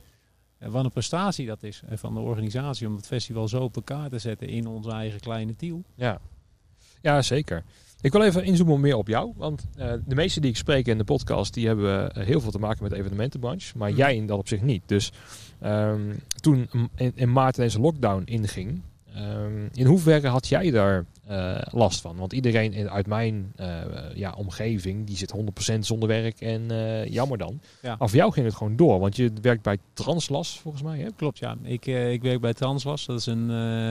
uh, 0.63 0.69
wat 0.69 0.85
een 0.85 0.91
prestatie 0.91 1.47
dat 1.47 1.63
is 1.63 1.83
uh, 1.91 1.97
van 1.97 2.15
de 2.15 2.21
organisatie 2.21 2.87
om 2.87 2.97
het 2.97 3.07
festival 3.07 3.49
zo 3.49 3.63
op 3.63 3.77
elkaar 3.77 4.09
te 4.09 4.19
zetten 4.19 4.49
in 4.49 4.67
onze 4.67 4.91
eigen 4.91 5.21
kleine 5.21 5.57
tiel. 5.57 5.85
Ja. 5.95 6.19
Ja, 7.03 7.23
zeker. 7.23 7.65
Ik 8.01 8.13
wil 8.13 8.23
even 8.23 8.45
inzoomen 8.45 8.81
meer 8.81 8.97
op 8.97 9.09
jou. 9.09 9.33
Want 9.37 9.67
de 9.77 10.15
meesten 10.15 10.43
die 10.43 10.51
ik 10.51 10.57
spreek 10.57 10.87
in 10.87 10.99
de 10.99 11.05
podcast, 11.05 11.55
die 11.55 11.67
hebben 11.67 12.21
heel 12.25 12.41
veel 12.41 12.51
te 12.51 12.59
maken 12.59 12.83
met 12.83 12.93
de 12.93 12.99
evenementenbranche. 12.99 13.79
Maar 13.79 13.89
Mhm. 13.89 13.99
jij 13.99 14.17
in 14.17 14.27
dat 14.27 14.39
op 14.39 14.49
zich 14.49 14.63
niet. 14.63 14.83
Dus 14.87 15.13
um, 15.65 16.21
toen 16.41 16.69
in, 16.95 17.13
in, 17.15 17.33
maart 17.33 17.55
deze 17.57 17.81
lockdown 17.81 18.23
inging, 18.25 18.83
um, 19.17 19.69
in 19.73 19.87
hoeverre 19.87 20.29
had 20.29 20.47
jij 20.47 20.71
daar 20.71 21.05
uh, 21.31 21.61
last 21.71 22.01
van? 22.01 22.17
Want 22.17 22.33
iedereen 22.33 22.91
uit 22.91 23.07
mijn 23.07 23.53
ja, 24.15 24.33
omgeving, 24.37 25.07
die 25.07 25.17
zit 25.17 25.35
100% 25.75 25.79
zonder 25.79 26.09
werk 26.09 26.41
en 26.41 26.67
jammer 27.11 27.39
dan. 27.39 27.61
Ja. 27.83 27.97
Voor 27.99 28.09
jou 28.11 28.33
ging 28.33 28.47
het 28.47 28.55
gewoon 28.55 28.77
door, 28.77 29.01
want 29.01 29.17
je 29.17 29.33
werkt 29.43 29.63
bij 29.63 29.79
Translas 29.93 30.59
volgens 30.61 30.83
mij. 30.83 30.99
Hè? 30.99 31.09
Klopt, 31.17 31.39
ja. 31.39 31.57
Ik, 31.63 31.87
ik 31.87 32.23
werk 32.23 32.41
bij 32.41 32.55
Translas. 32.55 33.07
Dat 33.07 33.19
is 33.19 33.27
een 33.27 33.47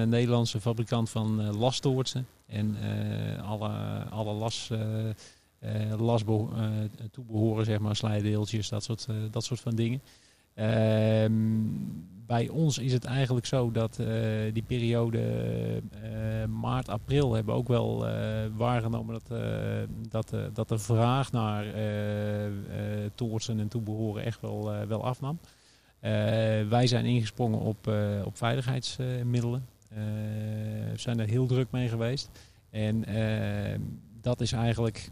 Nederlandse 0.10 0.62
fabrikant 0.62 1.10
van 1.10 1.58
lasttoortsen. 1.58 2.28
En 2.46 2.78
alle, 3.46 3.70
alle 4.10 4.34
las, 4.34 4.70
las 5.98 6.24
toebehoren, 7.12 7.66
zeg 7.66 7.80
maar, 7.80 7.96
slijdeeltjes, 7.96 8.70
dat 8.70 8.84
soort, 8.84 9.08
dat 9.32 9.44
soort 9.44 9.60
van 9.60 9.76
dingen. 9.76 10.02
Bij 12.26 12.50
ons 12.50 12.78
is 12.78 12.94
het 12.94 13.06
eigenlijk 13.06 13.46
zo 13.46 13.72
dat 13.72 14.00
die 14.54 14.64
periode 14.64 15.22
maart, 16.48 16.90
april 16.90 17.34
hebben 17.34 17.56
ook 17.56 17.68
wel 17.68 18.08
waargenomen 18.56 19.14
dat, 19.14 19.40
dat, 20.10 20.34
dat 20.54 20.70
de 20.70 20.78
vraag 20.78 21.32
naar 21.32 21.66
toortsen 23.16 23.60
en 23.60 23.68
toebehoren 23.68 24.24
echt 24.24 24.42
wel, 24.42 24.88
wel 24.88 25.06
afnam. 25.06 25.40
wij 26.70 26.88
zijn 26.88 27.06
ingesprongen 27.06 27.60
op, 27.60 27.92
op 28.26 28.38
veiligheidsmiddelen. 28.38 29.66
We 30.92 30.94
zijn 30.96 31.20
er 31.20 31.28
heel 31.28 31.46
druk 31.46 31.68
mee 31.72 31.88
geweest. 31.90 32.30
En 32.74 33.10
uh, 33.10 33.80
dat 34.22 34.42
is 34.42 34.52
eigenlijk 34.52 35.10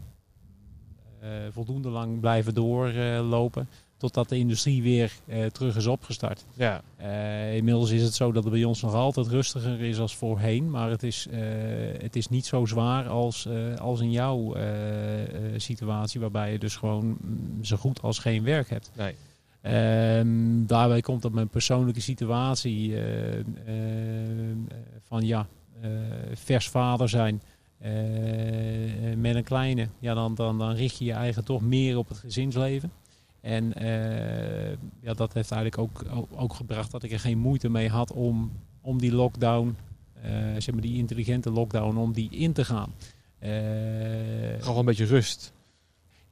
uh, 1.22 1.28
voldoende 1.50 1.88
lang 1.88 2.20
blijven 2.20 2.54
doorlopen. 2.54 3.68
Totdat 4.02 4.28
de 4.28 4.38
industrie 4.38 4.82
weer 4.82 5.12
terug 5.52 5.76
is 5.76 5.86
opgestart. 5.86 6.44
Ja. 6.54 6.82
inmiddels 7.52 7.90
is 7.90 8.02
het 8.02 8.14
zo 8.14 8.32
dat 8.32 8.44
het 8.44 8.52
bij 8.52 8.64
ons 8.64 8.82
nog 8.82 8.94
altijd 8.94 9.26
rustiger 9.26 9.80
is 9.80 9.98
als 9.98 10.16
voorheen. 10.16 10.70
Maar 10.70 10.90
het 10.90 11.02
is, 11.02 11.28
het 11.98 12.16
is 12.16 12.28
niet 12.28 12.46
zo 12.46 12.64
zwaar 12.66 13.08
als, 13.08 13.48
als 13.78 14.00
in 14.00 14.10
jouw 14.10 14.54
situatie. 15.56 16.20
Waarbij 16.20 16.52
je 16.52 16.58
dus 16.58 16.76
gewoon 16.76 17.16
zo 17.62 17.76
goed 17.76 18.02
als 18.02 18.18
geen 18.18 18.42
werk 18.42 18.70
hebt. 18.70 18.90
Nee. 18.96 19.14
Um, 20.18 20.66
daarbij 20.66 21.00
komt 21.00 21.22
dat 21.22 21.32
mijn 21.32 21.48
persoonlijke 21.48 22.00
situatie 22.00 22.94
van 25.02 25.26
ja, 25.26 25.46
vers 26.34 26.68
vader 26.68 27.08
zijn 27.08 27.42
met 29.16 29.34
een 29.34 29.44
kleine, 29.44 29.88
ja, 29.98 30.14
dan, 30.14 30.34
dan, 30.34 30.58
dan 30.58 30.74
richt 30.74 30.98
je 30.98 31.04
je 31.04 31.12
eigen 31.12 31.44
toch 31.44 31.60
meer 31.60 31.98
op 31.98 32.08
het 32.08 32.18
gezinsleven. 32.18 32.90
En 33.42 33.72
ja, 35.00 35.14
dat 35.14 35.32
heeft 35.32 35.50
eigenlijk 35.50 35.78
ook, 35.78 36.04
ook, 36.36 36.54
gebracht 36.54 36.90
dat 36.90 37.02
ik 37.02 37.12
er 37.12 37.20
geen 37.20 37.38
moeite 37.38 37.68
mee 37.68 37.88
had 37.88 38.12
om, 38.12 38.52
om 38.80 38.98
die 38.98 39.12
lockdown, 39.12 39.76
zeg 40.58 40.72
maar 40.72 40.82
die 40.82 40.98
intelligente 40.98 41.50
lockdown, 41.50 41.96
om 41.96 42.12
die 42.12 42.30
in 42.30 42.52
te 42.52 42.64
gaan. 42.64 42.92
Gewoon 44.60 44.78
een 44.78 44.84
beetje 44.84 45.04
rust. 45.04 45.52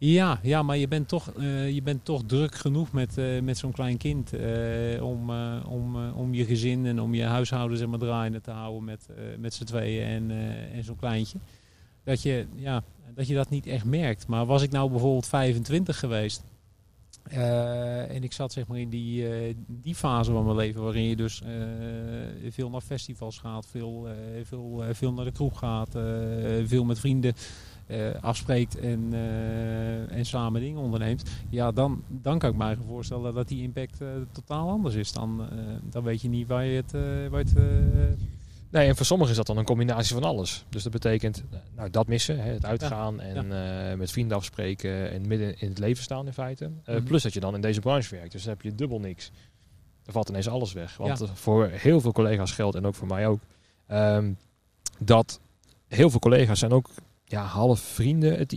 Ja, 0.03 0.39
ja, 0.43 0.63
maar 0.63 0.77
je 0.77 0.89
bent 0.89 1.09
toch, 1.09 1.33
uh, 1.39 1.71
je 1.71 1.83
bent 1.83 2.05
toch 2.05 2.23
druk 2.27 2.55
genoeg 2.55 2.93
met, 2.93 3.19
uh, 3.19 3.41
met 3.41 3.59
zo'n 3.59 3.73
klein 3.73 3.97
kind 3.97 4.35
uh, 4.35 5.03
om, 5.03 5.31
om, 5.65 6.11
om 6.11 6.35
je 6.35 6.45
gezin 6.45 6.87
en 6.87 7.01
om 7.01 7.15
je 7.15 7.23
huishouden 7.23 7.79
zeg 7.79 7.89
maar, 7.89 7.99
draaiende 7.99 8.41
te 8.41 8.51
houden 8.51 8.85
met, 8.85 9.09
met 9.39 9.55
z'n 9.55 9.65
tweeën 9.65 10.05
en, 10.05 10.31
en 10.73 10.85
zo'n 10.85 10.97
kleintje. 10.97 11.39
Dat 12.05 12.23
je, 12.23 12.47
ja, 12.55 12.83
dat 13.15 13.27
je 13.27 13.35
dat 13.35 13.51
niet 13.51 13.67
echt 13.67 13.85
merkt. 13.85 14.27
Maar 14.27 14.47
was 14.47 14.63
ik 14.63 14.71
nou 14.71 14.91
bijvoorbeeld 14.91 15.27
25 15.27 15.99
geweest 15.99 16.43
en 17.31 18.23
ik 18.23 18.33
zat 18.33 18.53
zeg 18.53 18.67
maar 18.67 18.79
in 18.79 18.89
die, 18.89 19.27
die 19.67 19.95
fase 19.95 20.33
van 20.33 20.45
mijn 20.45 20.57
leven 20.57 20.83
waarin 20.83 21.03
je 21.03 21.17
dus 21.17 21.43
veel 22.49 22.71
naar 22.71 22.81
festivals 22.81 23.39
gaat, 23.39 23.67
veel, 23.67 24.09
veel, 24.43 24.83
veel 24.93 25.13
naar 25.13 25.25
de 25.25 25.33
kroeg 25.33 25.59
gaat, 25.59 25.91
veel 26.65 26.85
met 26.85 26.99
vrienden 26.99 27.35
afspreekt 28.21 28.79
en, 28.79 29.13
en 30.09 30.27
samen 30.27 30.61
dingen 30.61 30.81
onderneemt, 30.81 31.31
ja, 31.51 31.73
dan, 31.73 32.03
dan 32.09 32.39
kan 32.39 32.51
ik 32.51 32.57
me 32.57 32.63
eigenlijk 32.65 32.93
voorstellen 32.93 33.35
dat 33.35 33.49
die 33.49 33.63
impact 33.63 34.01
totaal 34.33 34.69
anders 34.69 34.95
is. 34.95 35.13
Dan, 35.13 35.49
dan 35.83 36.03
weet 36.03 36.21
je 36.21 36.29
niet 36.29 36.47
waar 36.47 36.65
je 36.65 36.77
het. 36.77 36.93
waar 37.31 37.45
je 37.45 37.47
het 37.55 38.19
Nee, 38.71 38.89
en 38.89 38.97
voor 38.97 39.07
sommigen 39.07 39.31
is 39.31 39.37
dat 39.39 39.47
dan 39.47 39.57
een 39.57 39.65
combinatie 39.65 40.15
van 40.15 40.25
alles. 40.25 40.65
Dus 40.69 40.83
dat 40.83 40.93
betekent 40.93 41.43
nou, 41.77 41.91
dat 41.91 42.07
missen, 42.07 42.41
hè, 42.43 42.53
het 42.53 42.65
uitgaan 42.65 43.15
Ja, 43.17 43.23
en 43.23 43.47
ja. 43.91 43.97
met 43.97 44.11
vrienden 44.11 44.37
afspreken 44.37 45.11
en 45.11 45.29
midden 45.29 45.59
in 45.61 45.69
het 45.69 45.79
leven 45.79 46.03
staan 46.03 46.27
in 46.27 46.33
feite. 46.33 46.71
Mhm. 46.87 47.03
Plus 47.05 47.23
dat 47.23 47.33
je 47.33 47.41
dan 47.41 47.55
in 47.55 47.61
deze 47.61 47.81
branche 47.81 48.15
werkt, 48.15 48.33
dus 48.33 48.43
dan 48.43 48.53
heb 48.53 48.63
je 48.63 48.75
dubbel 48.75 49.01
niks. 49.01 49.31
Dan 50.05 50.13
valt 50.13 50.29
ineens 50.29 50.49
alles 50.49 50.73
weg. 50.73 50.97
Want 50.97 51.19
Ja. 51.19 51.25
eh, 51.25 51.31
voor 51.35 51.67
heel 51.69 52.01
veel 52.01 52.13
collega's 52.13 52.53
geldt, 52.53 52.77
en 52.77 52.87
ook 52.87 52.95
voor 52.95 53.07
mij 53.09 53.27
ook, 53.27 53.41
ehm, 53.87 54.33
dat 54.99 55.41
heel 55.89 56.11
veel 56.11 56.21
collega's 56.21 56.59
zijn 56.59 56.73
ook 56.73 56.91
ja, 57.31 57.45
half 57.45 57.81
vrienden. 57.81 58.39
Het, 58.39 58.57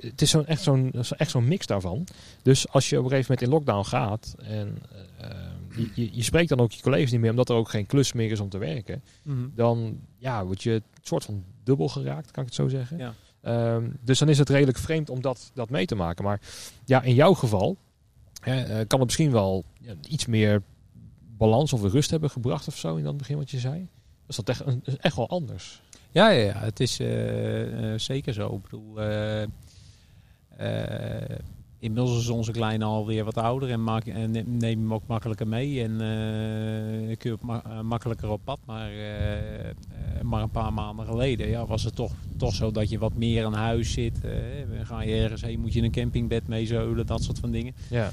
het, 0.00 0.22
is 0.22 0.30
zo'n 0.30 0.46
echt 0.46 0.62
zo'n 0.62 0.92
echt 1.16 1.30
zo'n 1.30 1.48
mix 1.48 1.66
daarvan. 1.66 2.06
Dus 2.42 2.68
als 2.68 2.88
je 2.88 2.98
op 2.98 3.04
een 3.04 3.10
gegeven 3.10 3.32
moment 3.32 3.48
in 3.48 3.54
lockdown 3.54 3.88
gaat 3.88 4.34
en 4.38 4.78
eh, 5.18 5.28
je, 5.76 5.90
je, 5.94 6.08
je 6.12 6.22
spreekt 6.22 6.48
dan 6.48 6.60
ook 6.60 6.72
je 6.72 6.82
collega's 6.82 7.10
niet 7.10 7.20
meer, 7.20 7.30
omdat 7.30 7.48
er 7.48 7.56
ook 7.56 7.68
geen 7.68 7.86
klus 7.86 8.12
meer 8.12 8.30
is 8.30 8.40
om 8.40 8.48
te 8.48 8.58
werken, 8.58 9.02
Mhm. 9.22 9.48
dan 9.54 9.98
ja, 10.18 10.44
word 10.44 10.62
je 10.62 10.72
een 10.72 10.82
soort 11.02 11.24
van 11.24 11.44
dubbel 11.64 11.88
geraakt, 11.88 12.30
kan 12.30 12.42
ik 12.42 12.48
het 12.48 12.58
zo 12.58 12.68
zeggen. 12.68 12.98
Ja. 12.98 13.14
Ehm, 13.40 13.90
dus 14.00 14.18
dan 14.18 14.28
is 14.28 14.38
het 14.38 14.48
redelijk 14.48 14.78
vreemd 14.78 15.10
om 15.10 15.20
dat, 15.20 15.50
dat 15.54 15.70
mee 15.70 15.86
te 15.86 15.94
maken. 15.94 16.24
Maar 16.24 16.40
ja, 16.84 17.02
in 17.02 17.14
jouw 17.14 17.34
geval 17.34 17.76
hè, 18.40 18.62
eh, 18.62 18.86
kan 18.86 18.98
het 18.98 19.08
misschien 19.08 19.32
wel 19.32 19.64
ja, 19.80 19.94
iets 20.08 20.26
meer 20.26 20.62
balans 21.36 21.72
of 21.72 21.82
rust 21.82 22.10
hebben 22.10 22.30
gebracht 22.30 22.68
of 22.68 22.76
zo 22.76 22.96
in 22.96 23.04
dat 23.04 23.16
begin 23.16 23.36
wat 23.36 23.50
je 23.50 23.58
zei. 23.58 23.88
Dat 24.26 24.38
is 24.38 24.44
dat 24.44 24.48
echt, 24.48 24.64
echt 25.00 25.16
wel 25.16 25.28
anders. 25.28 25.82
Ja, 26.16 26.28
ja, 26.30 26.44
ja, 26.44 26.58
het 26.58 26.80
is 26.80 27.00
eh, 27.00 27.92
eh, 27.92 27.98
zeker 27.98 28.32
zo. 28.32 28.54
Ik 28.54 28.62
bedoel, 28.62 29.00
eh, 29.00 29.46
inmiddels 31.78 32.18
is 32.18 32.28
onze 32.28 32.52
kleine 32.52 32.84
alweer 32.84 33.24
wat 33.24 33.36
ouder 33.36 33.70
en, 33.70 33.84
maak, 33.84 34.06
en 34.06 34.30
neem 34.58 34.80
hem 34.80 34.94
ook 34.94 35.06
makkelijker 35.06 35.48
mee. 35.48 35.82
En 35.82 35.96
kun 37.16 37.30
je 37.30 37.32
ook 37.32 37.42
ma- 37.42 37.82
makkelijker 37.82 38.28
op 38.28 38.40
pad. 38.44 38.58
Maar, 38.64 38.90
maar 40.22 40.42
een 40.42 40.50
paar 40.50 40.72
maanden 40.72 41.06
geleden 41.06 41.48
ja, 41.48 41.66
was 41.66 41.84
het 41.84 41.94
toch, 41.94 42.12
toch 42.36 42.54
zo 42.54 42.70
dat 42.70 42.90
je 42.90 42.98
wat 42.98 43.14
meer 43.14 43.44
aan 43.44 43.54
huis 43.54 43.92
zit. 43.92 44.18
ga 44.82 45.02
je 45.02 45.14
ergens 45.14 45.42
heen, 45.42 45.60
moet 45.60 45.72
je 45.72 45.82
een 45.82 45.90
campingbed 45.90 46.48
mee 46.48 46.66
zeulen, 46.66 47.06
dat 47.06 47.22
soort 47.22 47.38
van 47.38 47.50
dingen. 47.50 47.74
Ja. 47.90 48.10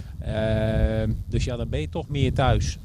Dus 1.28 1.44
ja, 1.44 1.56
dan 1.56 1.70
ben 1.70 1.80
je 1.80 1.90
toch 1.90 2.10
meer 2.10 2.34
thuis. 2.34 2.78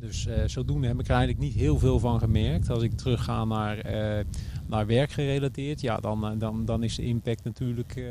Dus 0.00 0.26
eh, 0.26 0.42
zodoende 0.46 0.86
heb 0.86 1.00
ik 1.00 1.08
er 1.08 1.14
eigenlijk 1.14 1.44
niet 1.44 1.54
heel 1.54 1.78
veel 1.78 1.98
van 1.98 2.18
gemerkt. 2.18 2.70
Als 2.70 2.82
ik 2.82 2.92
terugga 2.92 3.44
naar, 3.44 3.78
eh, 3.78 4.24
naar 4.66 4.86
werk 4.86 5.10
gerelateerd, 5.10 5.80
ja, 5.80 5.96
dan, 5.96 6.26
eh, 6.26 6.38
dan, 6.38 6.64
dan 6.64 6.82
is 6.82 6.94
de 6.94 7.02
impact 7.02 7.44
natuurlijk, 7.44 8.04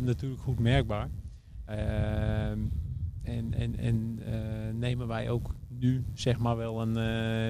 natuurlijk 0.00 0.40
goed 0.40 0.58
merkbaar. 0.58 1.08
Ehm, 1.64 2.58
en 3.22 3.54
en, 3.54 3.76
en 3.76 4.18
nemen 4.78 5.06
wij 5.06 5.30
ook 5.30 5.54
nu 5.68 6.04
zeg 6.14 6.38
maar 6.38 6.56
wel 6.56 6.80
een, 6.80 6.94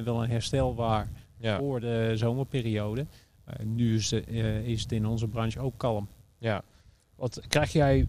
wel 0.05 0.23
een 0.23 0.31
herstel 0.31 0.75
waar 0.75 1.09
Ja. 1.39 1.59
voor 1.59 1.81
de 1.81 2.13
zomerperiode. 2.15 3.07
Nu 3.65 3.95
is, 3.95 4.09
de, 4.09 4.21
is 4.65 4.83
het 4.83 4.93
in 4.93 5.07
onze 5.07 5.29
branche 5.29 5.61
ook 5.61 5.75
kalm. 5.77 6.09
Ja. 6.39 6.63
Wat 7.15 7.41
krijg 7.49 7.73
jij 7.73 8.09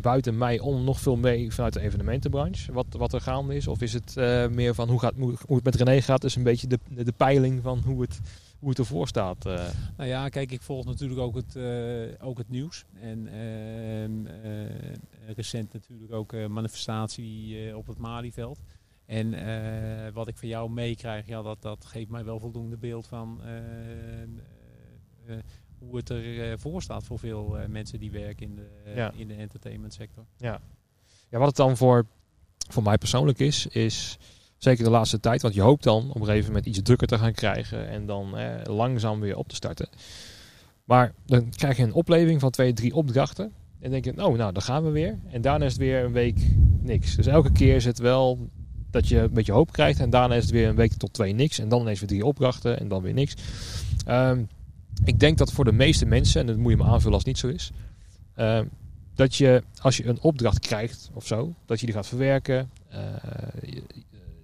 buiten 0.00 0.38
mei 0.38 0.60
om 0.60 0.84
nog 0.84 1.00
veel 1.00 1.16
mee 1.16 1.52
vanuit 1.52 1.72
de 1.72 1.80
evenementenbranche? 1.80 2.72
Wat, 2.72 2.86
wat 2.90 3.12
er 3.12 3.20
gaande 3.20 3.54
is? 3.56 3.66
Of 3.66 3.80
is 3.80 3.92
het 3.92 4.16
eh, 4.16 4.48
meer 4.48 4.74
van 4.74 4.88
hoe, 4.88 5.00
gaat, 5.00 5.14
hoe, 5.16 5.36
het 5.54 5.64
met 5.64 5.74
René 5.74 6.00
gaat? 6.02 6.24
Is 6.24 6.36
een 6.36 6.42
beetje 6.42 6.66
de, 6.66 6.78
de, 6.88 7.12
peiling 7.16 7.62
van 7.62 7.78
hoe 7.86 8.00
het, 8.00 8.20
hoe 8.58 8.68
het 8.68 8.78
ervoor 8.78 9.08
staat. 9.08 9.46
eh. 9.46 9.66
Nou 9.96 10.08
ja, 10.08 10.28
kijk, 10.28 10.52
ik 10.52 10.62
volg 10.62 10.84
natuurlijk 10.84 11.20
ook 11.20 11.34
het, 11.34 11.56
eh, 11.56 12.26
ook 12.26 12.38
het 12.38 12.48
nieuws. 12.50 12.84
En 13.00 13.26
ehm, 13.26 14.26
eh, 14.26 15.32
recent 15.34 15.72
natuurlijk 15.72 16.12
ook 16.12 16.32
eh, 16.32 16.46
manifestatie 16.46 17.68
eh, 17.68 17.76
op 17.76 17.86
het 17.86 17.98
Malieveld. 17.98 18.58
En 19.06 19.34
eh, 19.34 20.12
wat 20.12 20.28
ik 20.28 20.36
van 20.36 20.48
jou 20.48 20.70
meekrijg, 20.70 21.26
ja, 21.26 21.42
dat, 21.42 21.62
dat 21.62 21.84
geeft 21.84 22.10
mij 22.10 22.24
wel 22.24 22.38
voldoende 22.40 22.76
beeld 22.76 23.06
van 23.06 23.40
eh, 23.42 23.56
eh, 25.26 25.36
hoe 25.94 26.02
het 26.02 26.40
ervoor 26.40 26.72
voor 26.72 26.82
staat 26.82 27.04
voor 27.04 27.18
veel 27.18 27.58
eh, 27.58 27.68
mensen 27.68 27.98
die 27.98 28.10
werken 28.10 28.46
in 28.46 28.54
de, 28.54 28.92
Ja. 28.94 29.12
in 29.16 29.28
de 29.28 29.34
entertainment 29.34 29.94
sector. 29.94 30.24
Ja, 30.36 30.60
wat 31.28 31.46
het 31.46 31.56
dan 31.56 31.76
voor, 31.76 32.06
voor 32.70 32.82
mij 32.82 32.98
persoonlijk 32.98 33.38
is, 33.38 33.66
is 33.66 34.18
zeker 34.58 34.84
de 34.84 34.90
laatste 34.90 35.20
tijd. 35.20 35.42
Want 35.42 35.54
je 35.54 35.60
hoopt 35.60 35.84
dan 35.84 36.08
op 36.10 36.20
een 36.20 36.26
gegeven 36.26 36.46
moment 36.46 36.66
iets 36.66 36.82
drukker 36.82 37.06
te 37.06 37.18
gaan 37.18 37.32
krijgen 37.32 37.88
en 37.88 38.06
dan 38.06 38.36
eh, 38.38 38.74
langzaam 38.74 39.20
weer 39.20 39.36
op 39.36 39.48
te 39.48 39.54
starten. 39.54 39.88
Maar 40.84 41.14
dan 41.26 41.50
krijg 41.50 41.76
je 41.76 41.82
een 41.82 41.92
opleving 41.92 42.40
van 42.40 42.50
twee, 42.50 42.72
drie 42.72 42.94
opdrachten. 42.94 43.52
En 43.80 43.90
denk 43.90 44.04
je, 44.04 44.24
oh, 44.24 44.36
nou, 44.36 44.52
dan 44.52 44.62
gaan 44.62 44.84
we 44.84 44.90
weer. 44.90 45.18
En 45.30 45.40
daarna 45.40 45.64
is 45.64 45.72
het 45.72 45.80
weer 45.80 46.04
een 46.04 46.12
week 46.12 46.38
niks. 46.80 47.16
Dus 47.16 47.26
elke 47.26 47.52
keer 47.52 47.74
is 47.74 47.84
het 47.84 47.98
wel 47.98 48.48
dat 48.90 49.08
je 49.08 49.18
een 49.18 49.32
beetje 49.32 49.52
hoop 49.52 49.72
krijgt. 49.72 50.00
En 50.00 50.10
daarna 50.10 50.34
is 50.34 50.42
het 50.42 50.52
weer 50.52 50.68
een 50.68 50.76
week 50.76 50.92
tot 50.92 51.12
twee 51.12 51.32
niks. 51.32 51.58
En 51.58 51.68
dan 51.68 51.80
ineens 51.80 52.00
weer 52.00 52.08
drie 52.08 52.24
opdrachten 52.24 52.78
en 52.80 52.88
dan 52.88 53.02
weer 53.02 53.12
niks. 53.12 53.34
Ehm, 54.06 54.42
ik 55.04 55.20
denk 55.20 55.38
dat 55.38 55.52
voor 55.52 55.64
de 55.64 55.72
meeste 55.72 56.06
mensen, 56.06 56.40
en 56.40 56.46
dat 56.46 56.56
moet 56.56 56.70
je 56.70 56.76
me 56.76 56.84
aanvullen 56.84 57.12
als 57.14 57.24
het 57.24 57.26
niet 57.26 57.38
zo 57.38 57.48
is, 57.48 57.70
eh, 58.34 58.60
dat 59.14 59.34
je 59.36 59.62
als 59.80 59.96
je 59.96 60.06
een 60.06 60.20
opdracht 60.20 60.58
krijgt 60.58 61.10
of 61.12 61.26
zo, 61.26 61.54
dat 61.66 61.80
je 61.80 61.86
die 61.86 61.94
gaat 61.94 62.06
verwerken, 62.06 62.70
eh, 62.88 63.00
je- 63.62 63.82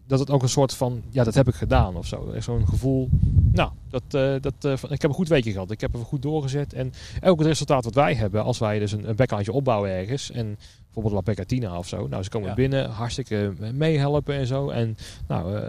dat 0.07 0.19
het 0.19 0.31
ook 0.31 0.43
een 0.43 0.49
soort 0.49 0.75
van, 0.75 1.03
ja, 1.11 1.25
dat 1.25 1.35
heb 1.35 1.49
ik 1.49 1.55
gedaan 1.55 1.97
of 1.97 2.07
zo. 2.07 2.35
Zo'n 2.39 2.69
gevoel, 2.69 3.09
nou, 3.53 3.71
dat, 3.91 4.03
eh, 4.11 4.35
dat, 4.41 4.83
ik 4.91 5.03
heb 5.03 5.05
een 5.11 5.15
goed 5.17 5.29
weekje 5.29 5.53
gehad, 5.53 5.71
ik 5.71 5.81
heb 5.81 5.95
er 5.95 6.01
goed 6.05 6.23
doorgezet. 6.23 6.73
En 6.73 6.93
het 7.21 7.41
resultaat 7.41 7.85
wat 7.85 7.95
wij 7.95 8.15
hebben, 8.15 8.45
als 8.45 8.59
wij 8.59 8.79
dus 8.79 8.93
een, 8.93 9.09
een 9.09 9.17
backhandje 9.17 9.53
opbouwen 9.53 9.91
ergens, 9.91 10.31
en 10.31 10.59
bijvoorbeeld 10.85 11.15
La 11.15 11.21
Pecatina 11.21 11.79
of 11.79 11.89
zo, 11.89 12.07
nou, 12.09 12.23
ze 12.23 12.31
komen 12.31 12.49
Ja. 12.49 12.55
binnen, 12.55 12.91
hartstikke 12.91 13.53
meehelpen 13.75 14.35
en 14.35 14.47
zo. 14.47 14.69
En 14.69 14.97
nou, 15.29 15.61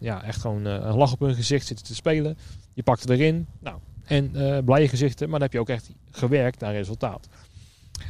ja, 0.00 0.22
echt 0.24 0.40
gewoon 0.40 0.64
een 0.64 0.96
lach 0.96 1.12
op 1.12 1.20
hun 1.20 1.34
gezicht 1.34 1.66
zitten 1.66 1.86
te 1.86 1.94
spelen. 1.94 2.36
Je 2.74 2.82
pakt 2.82 3.10
erin, 3.10 3.46
nou, 3.58 3.76
en 4.04 4.30
eh 4.34 4.64
blije 4.64 4.88
gezichten, 4.88 5.28
maar 5.28 5.38
dan 5.38 5.48
heb 5.48 5.52
je 5.52 5.60
ook 5.60 5.68
echt 5.68 5.90
gewerkt 6.10 6.60
naar 6.60 6.72
resultaat. 6.72 7.28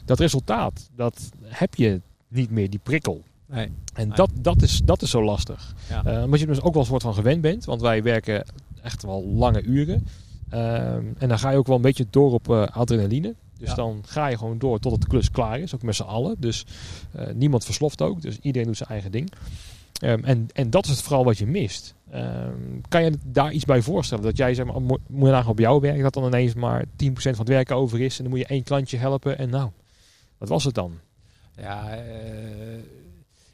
Dat 0.05 0.18
resultaat, 0.18 0.90
dat 0.97 1.30
heb 1.42 1.74
je 1.74 2.01
niet 2.28 2.51
meer, 2.51 2.70
die 2.70 2.80
prikkel. 2.82 3.22
Nee. 3.47 3.70
En 3.95 4.09
Nee. 4.09 4.16
dat, 4.16 4.30
dat, 4.40 4.62
is, 4.62 4.80
dat 4.84 5.03
is 5.03 5.11
zo 5.11 5.24
lastig. 5.24 5.74
Ja. 5.88 6.05
Eh, 6.05 6.22
omdat 6.24 6.40
je 6.40 6.47
er 6.47 6.53
dus 6.55 6.62
ook 6.62 6.72
wel 6.72 6.82
een 6.82 6.88
soort 6.88 7.03
van 7.03 7.14
gewend 7.14 7.40
bent. 7.40 7.64
Want 7.64 7.80
wij 7.80 8.03
werken 8.03 8.47
echt 8.82 9.03
wel 9.03 9.24
lange 9.24 9.62
uren. 9.62 10.07
Ehm, 10.49 11.05
en 11.18 11.28
dan 11.28 11.38
ga 11.38 11.51
je 11.51 11.57
ook 11.57 11.66
wel 11.66 11.76
een 11.76 11.82
beetje 11.82 12.07
door 12.11 12.32
op 12.32 12.51
eh, 12.51 12.66
adrenaline. 12.66 13.34
Dus 13.59 13.68
Ja. 13.68 13.74
dan 13.74 14.03
ga 14.07 14.26
je 14.26 14.38
gewoon 14.38 14.59
door 14.59 14.78
totdat 14.78 15.01
de 15.01 15.07
klus 15.07 15.30
klaar 15.30 15.59
is. 15.59 15.74
Ook 15.74 15.82
met 15.82 15.95
z'n 15.95 16.03
allen. 16.03 16.36
Dus 16.38 16.66
niemand 17.34 17.64
versloft 17.64 18.03
ook. 18.03 18.22
Dus 18.22 18.38
iedereen 18.40 18.66
doet 18.68 18.76
zijn 18.76 18.88
eigen 18.88 19.11
ding. 19.12 19.32
Ehm, 20.01 20.24
en, 20.24 20.49
en 20.53 20.70
dat 20.70 20.84
is 20.84 20.90
het 20.90 21.01
vooral 21.03 21.24
wat 21.24 21.38
je 21.38 21.47
mist. 21.47 21.95
Ehm, 22.14 22.80
kan 22.88 23.04
je 23.04 23.12
daar 23.24 23.52
iets 23.52 23.64
bij 23.64 23.82
voorstellen? 23.82 24.24
Dat 24.24 24.36
jij 24.36 24.54
zeg 24.54 24.66
maar, 24.66 24.82
mo- 24.82 24.98
moet 25.08 25.28
je 25.28 25.48
op 25.48 25.58
jouw 25.58 25.80
werk. 25.80 26.02
Dat 26.02 26.14
dan 26.14 26.26
ineens 26.26 26.54
maar 26.54 26.84
10% 26.96 27.36
van 27.36 27.44
het 27.44 27.54
werk 27.54 27.70
over 27.70 28.00
is. 28.00 28.16
En 28.16 28.22
dan 28.22 28.32
moet 28.32 28.40
je 28.40 28.46
één 28.46 28.62
klantje 28.62 28.96
helpen. 28.96 29.38
En 29.38 29.50
nou, 29.50 29.70
wat 30.38 30.48
was 30.48 30.64
het 30.64 30.74
dan? 30.74 30.98
Ja, 31.56 31.96
eh, 31.96 32.78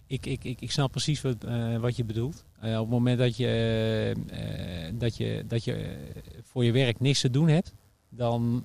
ik, 0.07 0.27
ik, 0.27 0.45
ik, 0.45 0.61
ik 0.61 0.71
snap 0.71 0.91
precies 0.91 1.21
wat, 1.21 1.45
eh, 1.45 1.77
wat 1.77 1.97
je 1.97 2.05
bedoelt. 2.05 2.45
Eh, 2.61 2.75
op 2.75 2.81
het 2.81 2.91
moment 2.91 3.19
dat 3.19 3.37
je, 3.37 4.15
dat 4.95 5.17
je, 5.17 5.45
dat 5.49 5.65
je 5.65 5.97
voor 6.43 6.65
je 6.65 6.73
werk 6.73 7.01
niks 7.01 7.21
te 7.21 7.31
doen 7.31 7.49
hebt, 7.49 7.75
dan 8.09 8.65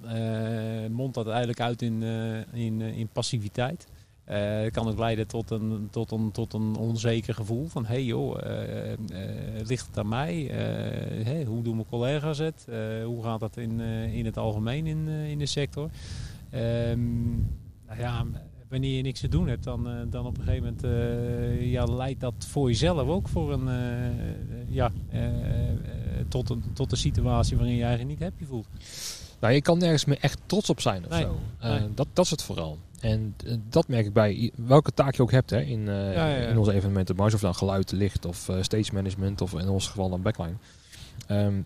mondt 0.91 1.13
dat 1.15 1.27
eigenlijk 1.27 1.59
uit 1.59 1.81
in, 1.81 2.03
in, 2.51 2.81
in 2.81 3.07
passiviteit. 3.07 3.87
Eh 4.25 4.71
kan 4.71 4.87
het 4.87 4.97
leiden 4.97 5.27
tot 5.27 5.49
een, 5.51 5.87
tot 5.91 6.11
een, 6.11 6.31
tot 6.31 6.53
een 6.53 6.75
onzeker 6.75 7.33
gevoel 7.33 7.67
van 7.67 7.85
hey 7.85 8.03
joh, 8.03 8.41
eh, 8.43 8.91
eh, 8.93 8.97
ligt 9.65 9.87
het 9.87 9.97
aan 9.97 10.07
mij? 10.07 10.35
Hè, 11.23 11.43
hoe 11.43 11.63
doen 11.63 11.75
mijn 11.75 11.87
collega's 11.87 12.37
het? 12.37 12.67
Hoe 13.05 13.23
gaat 13.23 13.39
dat 13.39 13.57
in, 13.57 13.79
in 14.11 14.25
het 14.25 14.37
algemeen 14.37 14.87
in, 14.87 15.07
in 15.07 15.37
de 15.37 15.45
sector? 15.45 15.89
Ehm, 16.49 17.31
nou 17.87 17.99
ja, 17.99 18.25
wanneer 18.69 18.95
je 18.95 19.01
niks 19.01 19.19
te 19.19 19.27
doen 19.27 19.47
hebt, 19.47 19.63
dan, 19.63 20.07
dan 20.09 20.25
op 20.25 20.37
een 20.37 20.43
gegeven 20.43 20.75
moment 20.81 21.61
ja, 21.61 21.83
leidt 21.83 22.19
dat 22.19 22.33
voor 22.47 22.67
jezelf 22.67 23.07
ook 23.07 23.27
voor 23.27 23.53
een, 23.53 23.69
ja, 24.67 24.91
tot, 26.27 26.49
een, 26.49 26.63
tot 26.73 26.91
een 26.91 26.97
situatie 26.97 27.57
waarin 27.57 27.75
je 27.75 27.83
eigenlijk 27.83 28.19
niet 28.19 28.29
happy 28.29 28.45
voelt. 28.45 28.67
Nou, 29.39 29.53
je 29.53 29.61
kan 29.61 29.77
nergens 29.77 30.05
meer 30.05 30.19
echt 30.19 30.39
trots 30.45 30.69
op 30.69 30.81
zijn 30.81 31.05
of 31.05 31.11
Nee, 31.11 31.21
zo. 31.21 31.39
Nee. 31.61 31.93
dat, 31.93 32.07
dat 32.13 32.25
is 32.25 32.31
het 32.31 32.43
vooral. 32.43 32.77
En 32.99 33.35
eh, 33.45 33.53
dat 33.69 33.87
merk 33.87 34.05
ik 34.05 34.13
bij 34.13 34.51
welke 34.55 34.93
taak 34.93 35.15
je 35.15 35.21
ook 35.21 35.31
hebt 35.31 35.49
hè, 35.49 35.61
in, 35.61 35.87
eh, 35.87 36.13
Ja, 36.13 36.27
ja, 36.27 36.35
ja. 36.35 36.47
in 36.47 36.57
onze. 36.57 37.33
Of 37.35 37.39
dan 37.39 37.55
geluid, 37.55 37.91
licht 37.91 38.25
of 38.25 38.49
eh, 38.49 38.61
stage 38.61 38.93
management 38.93 39.41
of 39.41 39.53
in 39.53 39.69
ons 39.69 39.87
geval 39.87 40.09
dan 40.09 40.21
backline. 40.21 40.55
Ehm, 41.27 41.61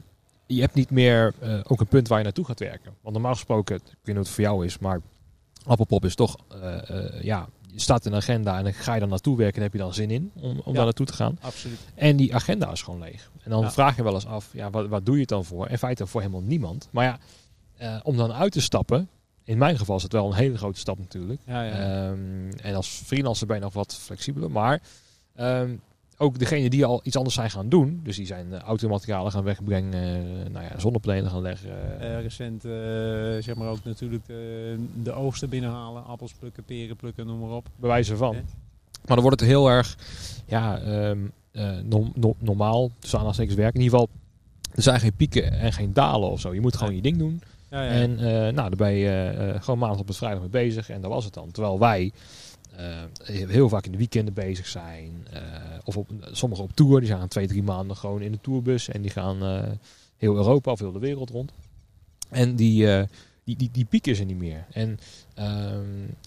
je 0.46 0.62
hebt 0.62 0.74
niet 0.74 0.90
meer 0.90 1.34
ook 1.68 1.80
een 1.80 1.88
punt 1.88 2.08
waar 2.08 2.18
je 2.18 2.24
naartoe 2.24 2.46
gaat 2.46 2.60
werken. 2.60 2.94
Want 3.02 3.14
normaal 3.14 3.34
gesproken, 3.34 3.76
ik 3.76 3.82
weet 3.84 3.96
niet 4.06 4.16
hoe 4.16 4.24
het 4.24 4.30
voor 4.30 4.44
jou 4.44 4.66
is, 4.66 4.78
maar 4.78 5.02
Appelpop 5.66 6.06
is 6.06 6.16
toch, 6.16 6.38
ja, 7.22 7.48
je 7.68 7.80
staat 7.80 8.06
in 8.06 8.12
een 8.12 8.18
agenda 8.18 8.58
en 8.58 8.64
dan 8.64 8.74
ga 8.74 8.94
je 8.94 9.00
dan 9.00 9.10
naartoe 9.10 9.38
werken 9.38 9.56
en 9.56 9.62
heb 9.62 9.74
je 9.74 9.80
dan 9.80 9.94
zin 9.94 10.12
in 10.12 10.32
om, 10.36 10.62
om 10.64 10.74
daar 10.74 10.84
naartoe 10.84 11.06
te 11.06 11.14
gaan. 11.14 11.38
Absoluut. 11.42 11.80
En 11.96 12.16
die 12.16 12.36
agenda 12.36 12.72
is 12.72 12.82
gewoon 12.82 13.00
leeg. 13.00 13.32
En 13.44 13.52
dan 13.52 13.72
vraag 13.72 13.96
je 13.96 14.04
wel 14.04 14.14
eens 14.14 14.26
af, 14.26 14.50
ja, 14.54 14.70
wat, 14.70 14.88
wat 14.88 15.06
doe 15.06 15.16
je 15.16 15.22
het 15.22 15.30
dan 15.30 15.46
voor? 15.46 15.70
In 15.70 15.78
feite 15.78 16.08
voor 16.08 16.22
helemaal 16.22 16.44
niemand. 16.44 16.88
Maar 16.92 17.20
ja, 17.78 18.02
om 18.04 18.18
dan 18.18 18.34
uit 18.34 18.52
te 18.52 18.62
stappen, 18.62 19.10
in 19.50 19.58
mijn 19.58 19.78
geval 19.78 19.96
is 19.96 20.04
het 20.04 20.12
wel 20.12 20.28
een 20.28 20.34
hele 20.34 20.58
grote 20.58 20.80
stap 20.80 21.00
natuurlijk. 21.00 21.42
Ja, 21.46 21.64
ja. 21.64 21.72
Ehm, 21.72 22.52
en 22.62 22.76
als 22.76 22.88
freelancer 22.88 23.48
ben 23.48 23.56
je 23.56 23.62
nog 23.62 23.74
wat 23.74 23.96
flexibeler. 23.96 24.52
Maar 24.52 24.82
ehm, 25.36 25.76
ook 26.18 26.40
degene 26.40 26.70
die 26.70 26.86
al 26.86 27.00
iets 27.04 27.16
anders 27.16 27.36
zijn 27.36 27.50
gaan 27.50 27.70
doen, 27.70 28.00
dus 28.04 28.16
die 28.16 28.26
zijn 28.26 28.48
uh, 28.52 28.58
automaterialen 28.60 29.32
gaan 29.32 29.44
wegbrengen, 29.44 29.94
eh, 29.94 30.52
nou 30.52 30.66
ja, 30.66 30.80
zonnepanelen 30.80 31.32
gaan 31.32 31.42
leggen. 31.42 32.00
Eh, 32.00 32.22
recent 32.22 32.66
eh, 32.66 32.72
zeg 33.40 33.56
maar 33.56 33.68
ook 33.68 33.84
natuurlijk 33.84 34.26
de, 34.26 34.76
de 35.04 35.12
oogsten 35.12 35.50
binnenhalen, 35.50 36.06
appels 36.06 36.34
plukken, 36.34 36.64
peren 36.64 36.96
plukken, 36.96 37.26
noem 37.26 37.40
maar 37.40 37.50
op. 37.50 37.68
bij 37.76 37.90
wijze 37.90 38.18
van. 38.18 38.34
Maar 39.06 39.16
dan 39.18 39.22
wordt 39.22 39.40
het 39.40 39.50
heel 39.50 39.70
erg 39.70 39.98
ja, 40.46 40.80
ehm, 40.80 41.20
eh, 41.52 41.78
nom- 41.84 42.12
nom- 42.16 42.36
normaal, 42.40 42.92
dus 43.00 43.12
aanhalingstekens 43.12 43.58
werk. 43.58 43.74
In 43.76 43.82
ieder 43.82 44.00
geval, 44.00 44.14
er 44.76 44.82
zijn 44.82 45.00
geen 45.00 45.14
pieken 45.16 45.52
en 45.52 45.74
geen 45.74 45.94
dalen 45.94 46.30
of 46.30 46.40
zo. 46.40 46.54
Je 46.54 46.62
moet 46.62 46.76
gewoon 46.78 46.96
je 46.96 47.02
ding 47.02 47.18
doen. 47.18 47.42
Ja, 47.70 47.84
ja. 47.84 47.90
En 47.90 48.20
eh, 48.20 48.26
nou, 48.32 48.54
daar 48.54 48.76
ben 48.76 48.92
je 48.92 49.10
eh, 49.38 49.62
gewoon 49.62 49.80
maandag 49.80 50.00
op 50.00 50.08
het 50.08 50.18
vrijdag 50.18 50.40
mee 50.40 50.50
bezig. 50.50 50.90
En 50.90 51.02
dat 51.02 51.12
was 51.12 51.26
het 51.26 51.34
dan. 51.34 51.52
Terwijl 51.52 51.80
wij 51.80 52.12
eh, 52.76 52.86
heel 53.50 53.70
vaak 53.70 53.86
in 53.86 53.92
de 53.92 53.98
weekenden 53.98 54.34
bezig 54.34 54.68
zijn. 54.68 55.28
eh, 55.32 55.42
of 55.84 55.98
op, 55.98 56.10
sommigen 56.32 56.64
op 56.64 56.72
tour. 56.74 57.00
Die 57.00 57.10
gaan 57.10 57.28
twee, 57.28 57.48
drie 57.48 57.64
maanden 57.64 57.98
gewoon 57.98 58.22
in 58.22 58.32
de 58.32 58.42
tourbus. 58.42 58.90
En 58.90 59.02
die 59.02 59.12
gaan 59.12 59.44
eh, 59.44 59.64
heel 60.18 60.36
Europa 60.36 60.72
of 60.72 60.80
heel 60.80 60.92
de 60.92 61.00
wereld 61.00 61.30
rond. 61.30 61.52
En 62.30 62.56
die, 62.56 62.92
eh, 62.94 63.04
die, 63.44 63.56
die, 63.56 63.70
die 63.72 63.86
piek 63.86 64.08
is 64.08 64.20
er 64.20 64.26
niet 64.26 64.38
meer. 64.38 64.66
En 64.72 65.00
ehm, 65.34 65.86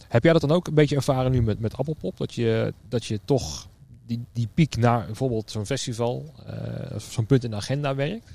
heb 0.08 0.22
jij 0.22 0.32
dat 0.32 0.40
dan 0.40 0.50
ook 0.52 0.66
een 0.66 0.74
beetje 0.74 0.96
ervaren 0.96 1.30
nu 1.32 1.42
met, 1.42 1.60
met 1.60 1.76
Appelpop? 1.76 2.16
Dat 2.16 2.34
je, 2.34 2.74
dat 2.88 3.04
je 3.04 3.20
toch 3.24 3.66
die, 4.06 4.24
die 4.32 4.48
piek 4.54 4.76
naar 4.76 5.06
bijvoorbeeld 5.06 5.50
zo'n 5.50 5.66
festival, 5.66 6.32
eh, 6.46 6.94
of 6.94 7.02
zo'n 7.02 7.26
punt 7.26 7.44
in 7.44 7.50
de 7.50 7.56
agenda 7.56 7.94
werkt? 7.94 8.30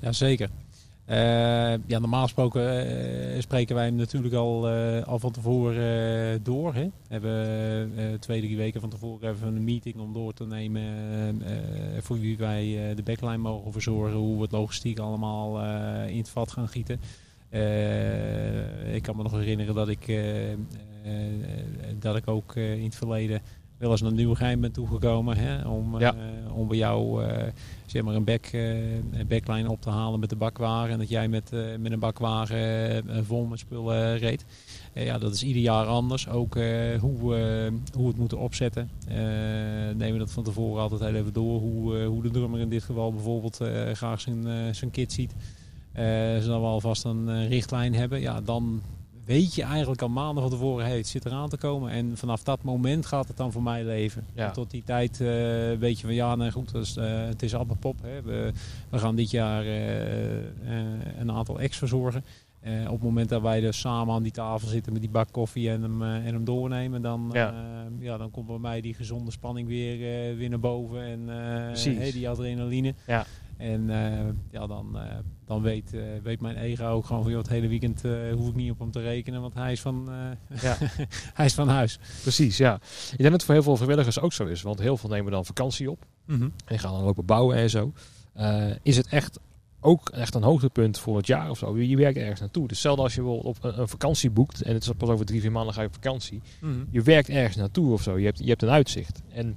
Jazeker. 0.00 0.48
Eh 1.10 1.74
ja, 1.86 1.98
normaal 1.98 2.22
gesproken 2.22 2.86
eh, 3.34 3.40
spreken 3.40 3.74
wij 3.74 3.84
hem 3.84 3.94
natuurlijk 3.94 4.34
al, 4.34 4.68
eh, 4.68 5.02
al 5.06 5.18
van 5.18 5.32
tevoren 5.32 6.42
door. 6.42 6.74
Hè. 6.74 6.88
Hebben 7.08 8.18
twee, 8.20 8.40
drie 8.40 8.56
weken 8.56 8.80
van 8.80 8.90
tevoren 8.90 9.30
even 9.30 9.56
een 9.56 9.64
meeting 9.64 9.96
om 9.96 10.12
door 10.12 10.32
te 10.32 10.46
nemen 10.46 11.42
voor 12.00 12.18
wie 12.18 12.36
wij 12.36 12.92
de 12.94 13.02
backline 13.02 13.36
mogen 13.36 13.72
verzorgen. 13.72 14.18
Hoe 14.18 14.36
we 14.36 14.42
het 14.42 14.52
logistiek 14.52 14.98
allemaal 14.98 15.60
in 16.06 16.18
het 16.18 16.28
vat 16.28 16.52
gaan 16.52 16.68
gieten. 16.68 17.00
Ik 18.92 19.02
kan 19.02 19.16
me 19.16 19.22
nog 19.22 19.32
herinneren 19.32 19.74
dat 19.74 19.88
ik, 19.88 20.22
dat 21.98 22.16
ik 22.16 22.28
ook 22.28 22.56
in 22.56 22.84
het 22.84 22.96
verleden 22.96 23.42
wel 23.80 23.90
eens 23.90 24.00
naar 24.00 24.12
Nieuwegein 24.12 24.60
ben 24.60 24.72
toegekomen. 24.72 25.36
Hè, 25.36 25.68
om, 25.68 25.98
Ja. 25.98 26.14
eh, 26.14 26.56
om 26.56 26.68
bij 26.68 26.76
jou 26.76 27.24
eh, 27.24 27.42
zeg 27.86 28.02
maar 28.02 28.14
een, 28.14 28.24
back, 28.24 28.44
eh, 28.46 28.94
een 28.94 29.26
backline 29.28 29.70
op 29.70 29.80
te 29.82 29.90
halen 29.90 30.20
met 30.20 30.28
de 30.30 30.36
bakwagen. 30.36 30.92
En 30.92 30.98
dat 30.98 31.08
jij 31.08 31.28
met, 31.28 31.50
met 31.78 31.92
een 31.92 31.98
bakwagen 31.98 33.04
vol 33.26 33.44
met 33.44 33.58
spullen 33.58 34.18
reed. 34.18 34.44
Ja, 34.94 35.18
dat 35.18 35.34
is 35.34 35.42
ieder 35.42 35.62
jaar 35.62 35.86
anders. 35.86 36.28
Ook 36.28 36.54
hoe, 36.54 36.62
eh, 37.36 37.72
hoe 37.94 38.02
we 38.02 38.06
het 38.06 38.16
moeten 38.16 38.38
opzetten. 38.38 38.90
Nemen 39.96 40.12
we 40.12 40.18
dat 40.18 40.32
van 40.32 40.42
tevoren 40.44 40.82
altijd 40.82 41.00
heel 41.00 41.14
even 41.14 41.32
door. 41.32 41.60
Hoe, 41.60 42.04
hoe 42.04 42.22
de 42.22 42.30
drummer 42.30 42.60
in 42.60 42.68
dit 42.68 42.82
geval 42.84 43.12
bijvoorbeeld 43.12 43.60
graag 43.92 44.20
zijn, 44.20 44.74
zijn 44.74 44.90
kit 44.90 45.12
ziet. 45.12 45.34
Zodat 46.40 46.60
we 46.60 46.66
alvast 46.66 47.04
een 47.04 47.48
richtlijn 47.48 47.94
hebben. 47.94 48.20
Ja, 48.20 48.40
dan 48.40 48.82
weet 49.24 49.54
je 49.54 49.62
eigenlijk 49.62 50.02
al 50.02 50.08
maanden 50.08 50.42
van 50.42 50.52
tevoren, 50.52 50.86
hey, 50.86 50.96
het 50.96 51.06
zit 51.06 51.24
eraan 51.26 51.48
te 51.48 51.56
komen. 51.56 51.90
En 51.90 52.16
vanaf 52.16 52.42
dat 52.42 52.62
moment 52.62 53.06
gaat 53.06 53.28
het 53.28 53.36
dan 53.36 53.52
voor 53.52 53.62
mij 53.62 53.84
leven. 53.84 54.26
Ja. 54.34 54.46
En 54.46 54.52
tot 54.52 54.70
die 54.70 54.82
tijd 54.84 55.20
eh, 55.20 55.26
weet 55.78 56.00
je 56.00 56.06
van 56.06 56.14
ja, 56.14 56.34
nee, 56.36 56.50
goed, 56.50 56.72
dat 56.72 56.82
is, 56.82 56.96
eh, 56.96 57.26
het 57.26 57.42
is 57.42 57.54
appelpop. 57.54 57.96
Hè. 58.02 58.22
We, 58.22 58.52
we 58.90 58.98
gaan 58.98 59.16
dit 59.16 59.30
jaar 59.30 59.64
eh, 59.64 61.18
een 61.18 61.32
aantal 61.32 61.58
acts 61.60 61.76
verzorgen. 61.78 62.24
Op 62.86 62.90
het 62.92 63.02
moment 63.02 63.28
dat 63.28 63.42
wij 63.42 63.60
dus 63.60 63.80
samen 63.80 64.14
aan 64.14 64.22
die 64.22 64.32
tafel 64.32 64.68
zitten 64.68 64.92
met 64.92 65.00
die 65.00 65.10
bak 65.10 65.28
koffie 65.30 65.70
en 65.70 65.82
hem, 65.82 66.02
en 66.02 66.24
hem 66.24 66.44
doornemen, 66.44 67.02
dan, 67.02 67.30
Ja. 67.32 67.40
ja. 67.40 67.88
ja, 67.98 68.16
dan 68.16 68.30
komt 68.30 68.46
bij 68.46 68.58
mij 68.58 68.80
die 68.80 68.94
gezonde 68.94 69.30
spanning 69.30 69.68
weer, 69.68 69.98
weer 70.36 70.48
naar 70.48 70.60
boven. 70.60 71.02
En 71.02 71.28
hey, 71.96 72.12
die 72.12 72.28
adrenaline. 72.28 72.94
Ja. 73.06 73.26
En 73.60 73.90
eh, 73.90 74.26
ja, 74.50 74.66
dan, 74.66 74.98
eh, 74.98 75.16
dan 75.44 75.62
weet, 75.62 75.94
eh, 75.94 76.00
weet 76.22 76.40
mijn 76.40 76.56
ego 76.56 76.84
ook 76.84 77.06
gewoon 77.06 77.22
van 77.22 77.30
joh, 77.30 77.40
het 77.40 77.50
hele 77.50 77.68
weekend 77.68 78.02
hoef 78.32 78.48
ik 78.48 78.54
niet 78.54 78.70
op 78.70 78.78
hem 78.78 78.90
te 78.90 79.00
rekenen, 79.00 79.40
want 79.40 79.54
hij 79.54 79.72
is 79.72 79.80
van, 79.80 80.08
Ja. 80.60 80.76
hij 81.38 81.46
is 81.46 81.54
van 81.54 81.68
huis. 81.68 81.98
Precies, 82.22 82.56
ja. 82.56 82.74
Ik 82.74 83.18
denk 83.18 83.22
dat 83.22 83.32
het 83.32 83.44
voor 83.44 83.54
heel 83.54 83.62
veel 83.62 83.76
vrijwilligers 83.76 84.20
ook 84.20 84.32
zo 84.32 84.46
is. 84.46 84.62
Want 84.62 84.78
heel 84.78 84.96
veel 84.96 85.10
nemen 85.10 85.32
dan 85.32 85.44
vakantie 85.44 85.90
op. 85.90 86.06
En 86.26 86.52
die 86.66 86.78
gaan 86.78 86.92
dan 86.92 87.02
lopen 87.02 87.24
bouwen 87.24 87.56
en 87.56 87.70
zo. 87.70 87.92
Is 88.82 88.96
het 88.96 89.06
echt 89.06 89.38
ook 89.80 90.08
echt 90.08 90.34
een 90.34 90.42
hoogtepunt 90.42 90.98
voor 90.98 91.16
het 91.16 91.26
jaar 91.26 91.50
of 91.50 91.58
zo? 91.58 91.78
Je, 91.78 91.88
je 91.88 91.96
werkt 91.96 92.18
ergens 92.18 92.40
naartoe. 92.40 92.68
Dus 92.68 92.78
stel 92.78 92.96
als 92.96 93.14
je 93.14 93.20
bijvoorbeeld 93.22 93.56
op 93.56 93.64
een, 93.64 93.80
een 93.80 93.88
vakantie 93.88 94.30
boekt. 94.30 94.62
En 94.62 94.74
het 94.74 94.82
is 94.82 94.90
pas 94.96 95.08
over 95.08 95.26
drie, 95.26 95.40
vier 95.40 95.52
maanden 95.52 95.74
ga 95.74 95.80
je 95.80 95.86
op 95.86 95.94
vakantie. 95.94 96.40
Mhm. 96.60 96.84
Je 96.90 97.02
werkt 97.02 97.28
ergens 97.28 97.56
naartoe 97.56 97.92
of 97.92 98.02
zo. 98.02 98.18
Je 98.18 98.24
hebt, 98.24 98.38
je 98.38 98.48
hebt 98.48 98.62
een 98.62 98.70
uitzicht. 98.70 99.22
En 99.28 99.56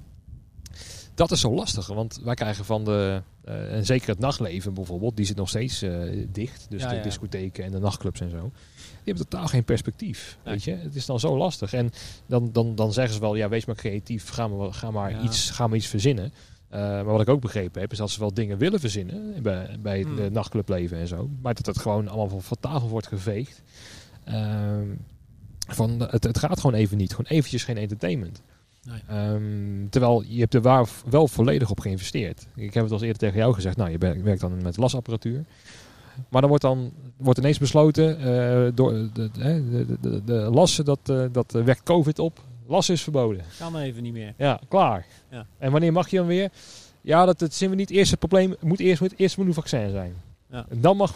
dat 1.16 1.32
is 1.32 1.40
zo 1.40 1.54
lastig. 1.54 1.88
Want 1.88 2.20
wij 2.24 2.34
krijgen 2.34 2.66
van 2.66 2.84
de, 2.84 3.22
eh, 3.44 3.74
en 3.76 3.86
zeker 3.86 4.08
het 4.08 4.20
nachtleven 4.20 4.74
bijvoorbeeld, 4.74 5.16
die 5.16 5.26
zit 5.26 5.36
nog 5.36 5.50
steeds 5.50 5.82
eh, 5.82 6.26
dicht. 6.30 6.66
Dus 6.70 6.82
Ja, 6.82 6.90
de 6.90 6.96
ja. 6.96 7.02
discotheken 7.02 7.64
en 7.64 7.72
de 7.72 7.80
nachtclubs 7.80 8.20
en 8.20 8.30
zo. 8.30 8.52
Die 8.76 9.14
hebben 9.14 9.28
totaal 9.28 9.48
geen 9.48 9.64
perspectief. 9.64 10.38
Weet 10.44 10.64
je? 10.64 10.76
Het 10.76 10.96
is 10.96 11.06
dan 11.06 11.20
zo 11.20 11.38
lastig. 11.38 11.74
En 11.74 11.92
dan, 12.26 12.50
dan, 12.52 12.76
dan 12.76 12.94
zeggen 12.94 13.14
ze 13.14 13.20
wel, 13.20 13.36
ja, 13.36 13.50
wees 13.50 13.66
maar 13.66 13.76
creatief, 13.76 14.30
ga 14.30 14.48
maar, 14.48 14.74
ga 14.74 14.92
maar, 14.92 15.24
iets, 15.24 15.50
ga 15.50 15.68
maar 15.68 15.78
iets 15.78 15.88
verzinnen. 15.88 16.34
Eh, 16.70 16.80
maar 16.80 17.04
wat 17.06 17.22
ik 17.22 17.30
ook 17.30 17.42
begrepen 17.42 17.82
heb, 17.82 17.92
is 17.92 17.98
dat 17.98 18.10
ze 18.12 18.20
wel 18.20 18.34
dingen 18.34 18.58
willen 18.58 18.80
verzinnen 18.80 19.42
bij, 19.42 19.78
bij 19.80 20.00
het 20.00 20.08
Hmm. 20.08 20.32
nachtclubleven 20.32 20.98
en 20.98 21.08
zo. 21.08 21.30
Maar 21.42 21.54
dat 21.54 21.66
het 21.66 21.80
gewoon 21.80 22.08
allemaal 22.08 22.30
van, 22.30 22.42
van 22.42 22.58
tafel 22.60 22.90
wordt 22.90 23.08
geveegd. 23.08 23.62
Ehm, 24.24 24.88
van, 25.68 26.00
het, 26.10 26.24
het 26.24 26.38
gaat 26.38 26.60
gewoon 26.60 26.76
even 26.80 26.98
niet. 26.98 27.10
Gewoon 27.16 27.32
eventjes 27.32 27.64
geen 27.64 27.78
entertainment. 27.78 28.42
Nee. 28.84 29.02
Ehm, 29.08 29.90
terwijl 29.90 30.24
je 30.28 30.40
hebt 30.40 30.54
er 30.54 30.62
waar 30.62 30.90
wel 31.10 31.28
volledig 31.28 31.70
op 31.70 31.80
geïnvesteerd. 31.80 32.48
Ik 32.56 32.74
heb 32.74 32.84
het 32.84 32.92
al 32.94 33.02
eerder 33.02 33.18
tegen 33.18 33.38
jou 33.38 33.54
gezegd. 33.54 33.78
Nou, 33.78 33.92
je 33.92 33.98
werkt 33.98 34.42
dan 34.42 34.62
met 34.62 34.78
lasapparatuur. 34.78 35.46
Maar 36.30 36.42
dan 36.42 36.50
wordt 36.50 36.64
dan 36.64 36.92
wordt 37.18 37.40
ineens 37.40 37.58
besloten 37.58 38.18
eh, 38.20 38.72
door 38.76 38.92
de, 38.92 39.10
de, 39.14 39.30
de, 39.32 39.98
de, 40.02 40.24
de 40.24 40.34
lassen 40.34 40.86
dat, 40.86 41.00
eh, 41.04 41.26
dat 41.32 41.56
eh, 41.56 41.64
wekt 41.64 41.84
COVID 41.84 42.20
op. 42.20 42.40
Lassen 42.68 42.94
is 42.94 43.02
verboden. 43.02 43.44
Kan 43.60 43.78
even 43.78 44.04
niet 44.04 44.14
meer. 44.14 44.34
Ja, 44.38 44.60
klaar. 44.68 45.06
Ja. 45.30 45.46
En 45.58 45.72
wanneer 45.72 45.92
mag 45.92 46.10
je 46.10 46.18
dan 46.18 46.26
weer? 46.26 46.52
Ja, 47.02 47.26
dat, 47.26 47.40
dat 47.40 47.54
zien 47.54 47.70
we 47.70 47.76
niet. 47.76 47.90
Eerst 47.90 48.12
het 48.12 48.20
probleem 48.20 48.56
moet 48.60 48.80
eerst 48.80 49.02
moet 49.02 49.14
eerst 49.18 49.38
moet 49.38 49.48
een 49.48 49.54
vaccin 49.54 49.90
zijn. 49.90 50.14
Ja. 50.50 50.66
En 50.70 50.82
dan, 50.82 50.98
mag, 50.98 51.14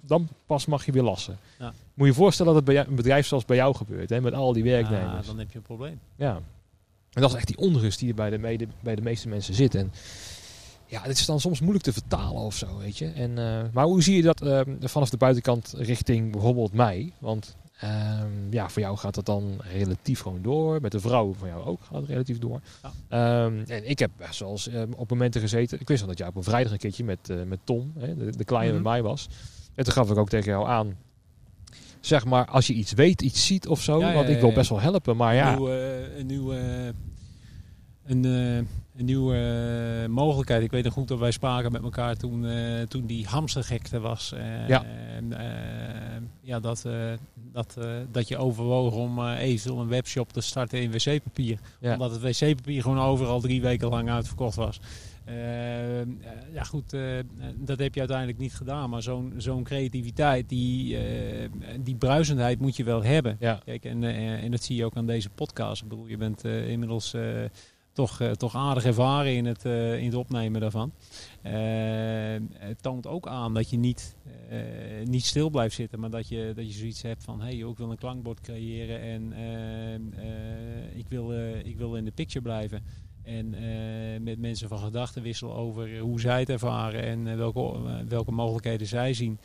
dan 0.00 0.28
pas 0.46 0.66
mag 0.66 0.86
je 0.86 0.92
weer 0.92 1.02
lassen. 1.02 1.38
Ja. 1.58 1.72
Moet 1.94 2.06
je 2.06 2.12
je 2.12 2.18
voorstellen 2.18 2.54
dat 2.54 2.66
het 2.66 2.74
bij 2.74 2.86
een 2.86 2.94
bedrijf 2.94 3.26
zoals 3.26 3.44
bij 3.44 3.56
jou 3.56 3.74
gebeurt, 3.74 4.10
hè, 4.10 4.20
met 4.20 4.34
al 4.34 4.52
die 4.52 4.64
Ja, 4.64 4.70
werknemers. 4.70 5.26
dan 5.26 5.38
heb 5.38 5.50
je 5.50 5.56
een 5.56 5.64
probleem. 5.64 6.00
Ja. 6.16 6.40
En 7.18 7.24
dat 7.24 7.30
is 7.32 7.36
echt 7.36 7.46
die 7.46 7.58
onrust 7.58 7.98
die 7.98 8.08
er 8.08 8.14
bij 8.14 8.30
de, 8.30 8.38
mede, 8.38 8.66
bij 8.80 8.94
de 8.94 9.02
meeste 9.02 9.28
mensen 9.28 9.54
zit. 9.54 9.74
En 9.74 9.92
ja, 10.86 11.02
dit 11.02 11.18
is 11.18 11.26
dan 11.26 11.40
soms 11.40 11.60
moeilijk 11.60 11.84
te 11.84 11.92
vertalen 11.92 12.42
of 12.42 12.54
zo, 12.56 12.78
weet 12.78 12.98
je. 12.98 13.06
En, 13.06 13.38
eh, 13.38 13.64
maar 13.72 13.84
hoe 13.84 14.02
zie 14.02 14.16
je 14.16 14.22
dat 14.22 14.42
eh, 14.42 14.60
vanaf 14.80 15.10
de 15.10 15.16
buitenkant 15.16 15.74
richting 15.76 16.32
bijvoorbeeld 16.32 16.72
mij? 16.72 17.12
Want 17.18 17.56
ehm, 17.80 18.30
ja, 18.50 18.68
voor 18.68 18.82
jou 18.82 18.96
gaat 18.96 19.14
dat 19.14 19.26
dan 19.26 19.60
relatief 19.72 20.20
gewoon 20.20 20.42
door. 20.42 20.80
Met 20.80 20.92
de 20.92 21.00
vrouw 21.00 21.34
van 21.38 21.48
jou 21.48 21.64
ook 21.64 21.80
gaat 21.82 22.00
het 22.00 22.08
relatief 22.08 22.38
door. 22.38 22.60
Ja. 22.82 22.92
Ehm, 23.08 23.62
en 23.66 23.88
ik 23.90 23.98
heb 23.98 24.10
best 24.16 24.40
wel 24.40 24.50
eens 24.50 24.68
eh, 24.68 24.82
op 24.96 25.10
momenten 25.10 25.40
gezeten. 25.40 25.80
Ik 25.80 25.88
wist 25.88 26.02
al 26.02 26.08
dat 26.08 26.18
jij 26.18 26.26
op 26.28 26.36
een 26.36 26.42
vrijdag 26.42 26.72
een 26.72 26.78
keertje 26.78 27.04
met, 27.04 27.30
eh, 27.30 27.36
met 27.46 27.58
Tom, 27.64 27.92
hè, 27.98 28.16
de, 28.16 28.36
de 28.36 28.44
kleine 28.44 28.72
Mhm. 28.72 28.82
bij 28.82 28.92
mij 28.92 29.02
was. 29.02 29.28
En 29.74 29.84
toen 29.84 29.92
gaf 29.92 30.10
ik 30.10 30.16
ook 30.16 30.28
tegen 30.28 30.50
jou 30.52 30.66
aan. 30.68 30.96
Zeg 32.08 32.24
maar, 32.24 32.46
als 32.46 32.66
je 32.66 32.72
iets 32.74 32.92
weet, 32.92 33.22
iets 33.22 33.46
ziet 33.46 33.66
of 33.68 33.80
zo. 33.82 33.98
Ja, 34.00 34.12
want 34.12 34.28
ik 34.28 34.40
wil 34.40 34.52
best 34.52 34.70
wel 34.70 34.80
helpen. 34.80 35.16
Maar 35.16 35.34
ja, 35.34 35.52
Een 35.52 35.56
nieuwe, 35.56 36.08
een 36.18 36.26
nieuwe, 36.26 36.56
een, 38.06 38.24
eh, 38.24 38.56
een 38.96 39.04
nieuwe 39.04 39.34
eh, 40.02 40.08
mogelijkheid. 40.08 40.62
Ik 40.62 40.70
weet 40.70 40.84
nog 40.84 40.92
goed 40.92 41.08
dat 41.08 41.18
wij 41.18 41.30
spraken 41.30 41.72
met 41.72 41.82
elkaar 41.82 42.16
toen, 42.16 42.46
eh, 42.46 42.82
toen 42.88 43.06
die 43.06 43.26
hamstergekte 43.26 44.00
was. 44.00 44.32
Eh, 44.32 44.68
Ja. 44.68 44.84
eh, 45.30 45.38
ja, 46.40 46.60
dat, 46.60 46.84
eh, 46.84 46.92
dat, 47.52 47.76
eh, 47.78 47.90
dat 48.12 48.28
je 48.28 48.36
overwoog 48.36 48.94
om 48.94 49.18
eh 49.18 49.40
eventueel 49.40 49.80
een 49.80 49.88
webshop 49.88 50.32
te 50.32 50.40
starten 50.40 50.80
in 50.82 50.90
wc-papier. 50.90 51.58
Ja. 51.80 51.92
Omdat 51.92 52.10
het 52.10 52.20
wc-papier 52.40 52.82
gewoon 52.82 53.00
overal 53.00 53.40
drie 53.40 53.60
weken 53.60 53.88
lang 53.88 54.10
uitverkocht 54.10 54.56
was. 54.56 54.80
Eh, 55.28 56.00
eh, 56.00 56.08
ja 56.52 56.62
goed, 56.62 56.92
eh, 56.92 57.18
dat 57.56 57.78
heb 57.78 57.94
je 57.94 58.00
uiteindelijk 58.00 58.38
niet 58.38 58.54
gedaan. 58.54 58.90
Maar 58.90 59.02
zo'n 59.02 59.32
zo'n 59.36 59.62
creativiteit, 59.62 60.48
die, 60.48 60.96
eh, 60.96 61.48
die 61.80 61.94
bruisendheid 61.94 62.60
moet 62.60 62.76
je 62.76 62.84
wel 62.84 63.02
hebben. 63.02 63.36
ja. 63.40 63.60
Kijk, 63.64 63.84
en, 63.84 64.04
en 64.04 64.50
dat 64.50 64.62
zie 64.62 64.76
je 64.76 64.84
ook 64.84 64.96
aan 64.96 65.06
deze 65.06 65.30
podcast. 65.30 65.82
Ik 65.82 65.88
bedoel, 65.88 66.06
je 66.06 66.16
bent 66.16 66.44
inmiddels 66.44 67.16
toch, 67.92 68.20
toch 68.36 68.54
aardig 68.54 68.84
ervaren 68.84 69.34
in 69.34 69.46
het, 69.46 69.64
in 69.64 70.04
het 70.04 70.14
opnemen 70.14 70.60
daarvan. 70.60 70.92
Eh, 71.42 72.36
het 72.52 72.82
toont 72.82 73.06
ook 73.06 73.26
aan 73.26 73.54
dat 73.54 73.70
je 73.70 73.76
niet, 73.76 74.16
niet 75.04 75.24
stil 75.24 75.50
blijft 75.50 75.74
zitten, 75.74 76.00
maar 76.00 76.10
dat 76.10 76.28
je, 76.28 76.52
dat 76.54 76.66
je 76.66 76.78
zoiets 76.78 77.02
hebt 77.02 77.24
van: 77.24 77.40
hé, 77.40 77.46
hey, 77.46 77.56
joh, 77.56 77.70
ik 77.70 77.76
wil 77.76 77.90
een 77.90 77.98
klankbord 77.98 78.40
creëren 78.40 79.00
en 79.00 79.32
eh, 79.32 79.94
eh, 79.94 80.96
ik, 80.96 81.06
wil, 81.08 81.32
ik 81.64 81.76
wil 81.76 81.96
in 81.96 82.04
de 82.04 82.10
picture 82.10 82.42
blijven. 82.42 82.82
En 83.28 83.54
eh, 83.54 84.20
met 84.20 84.38
mensen 84.38 84.68
van 84.68 84.78
gedachten 84.78 85.22
wisselen 85.22 85.54
over 85.54 85.98
hoe 85.98 86.20
zij 86.20 86.40
het 86.40 86.48
ervaren 86.48 87.02
en 87.02 87.26
eh, 87.26 87.36
welke, 87.36 87.60
eh, 87.60 87.94
welke 88.08 88.30
mogelijkheden 88.32 88.86
zij 88.86 89.14
zien. 89.14 89.38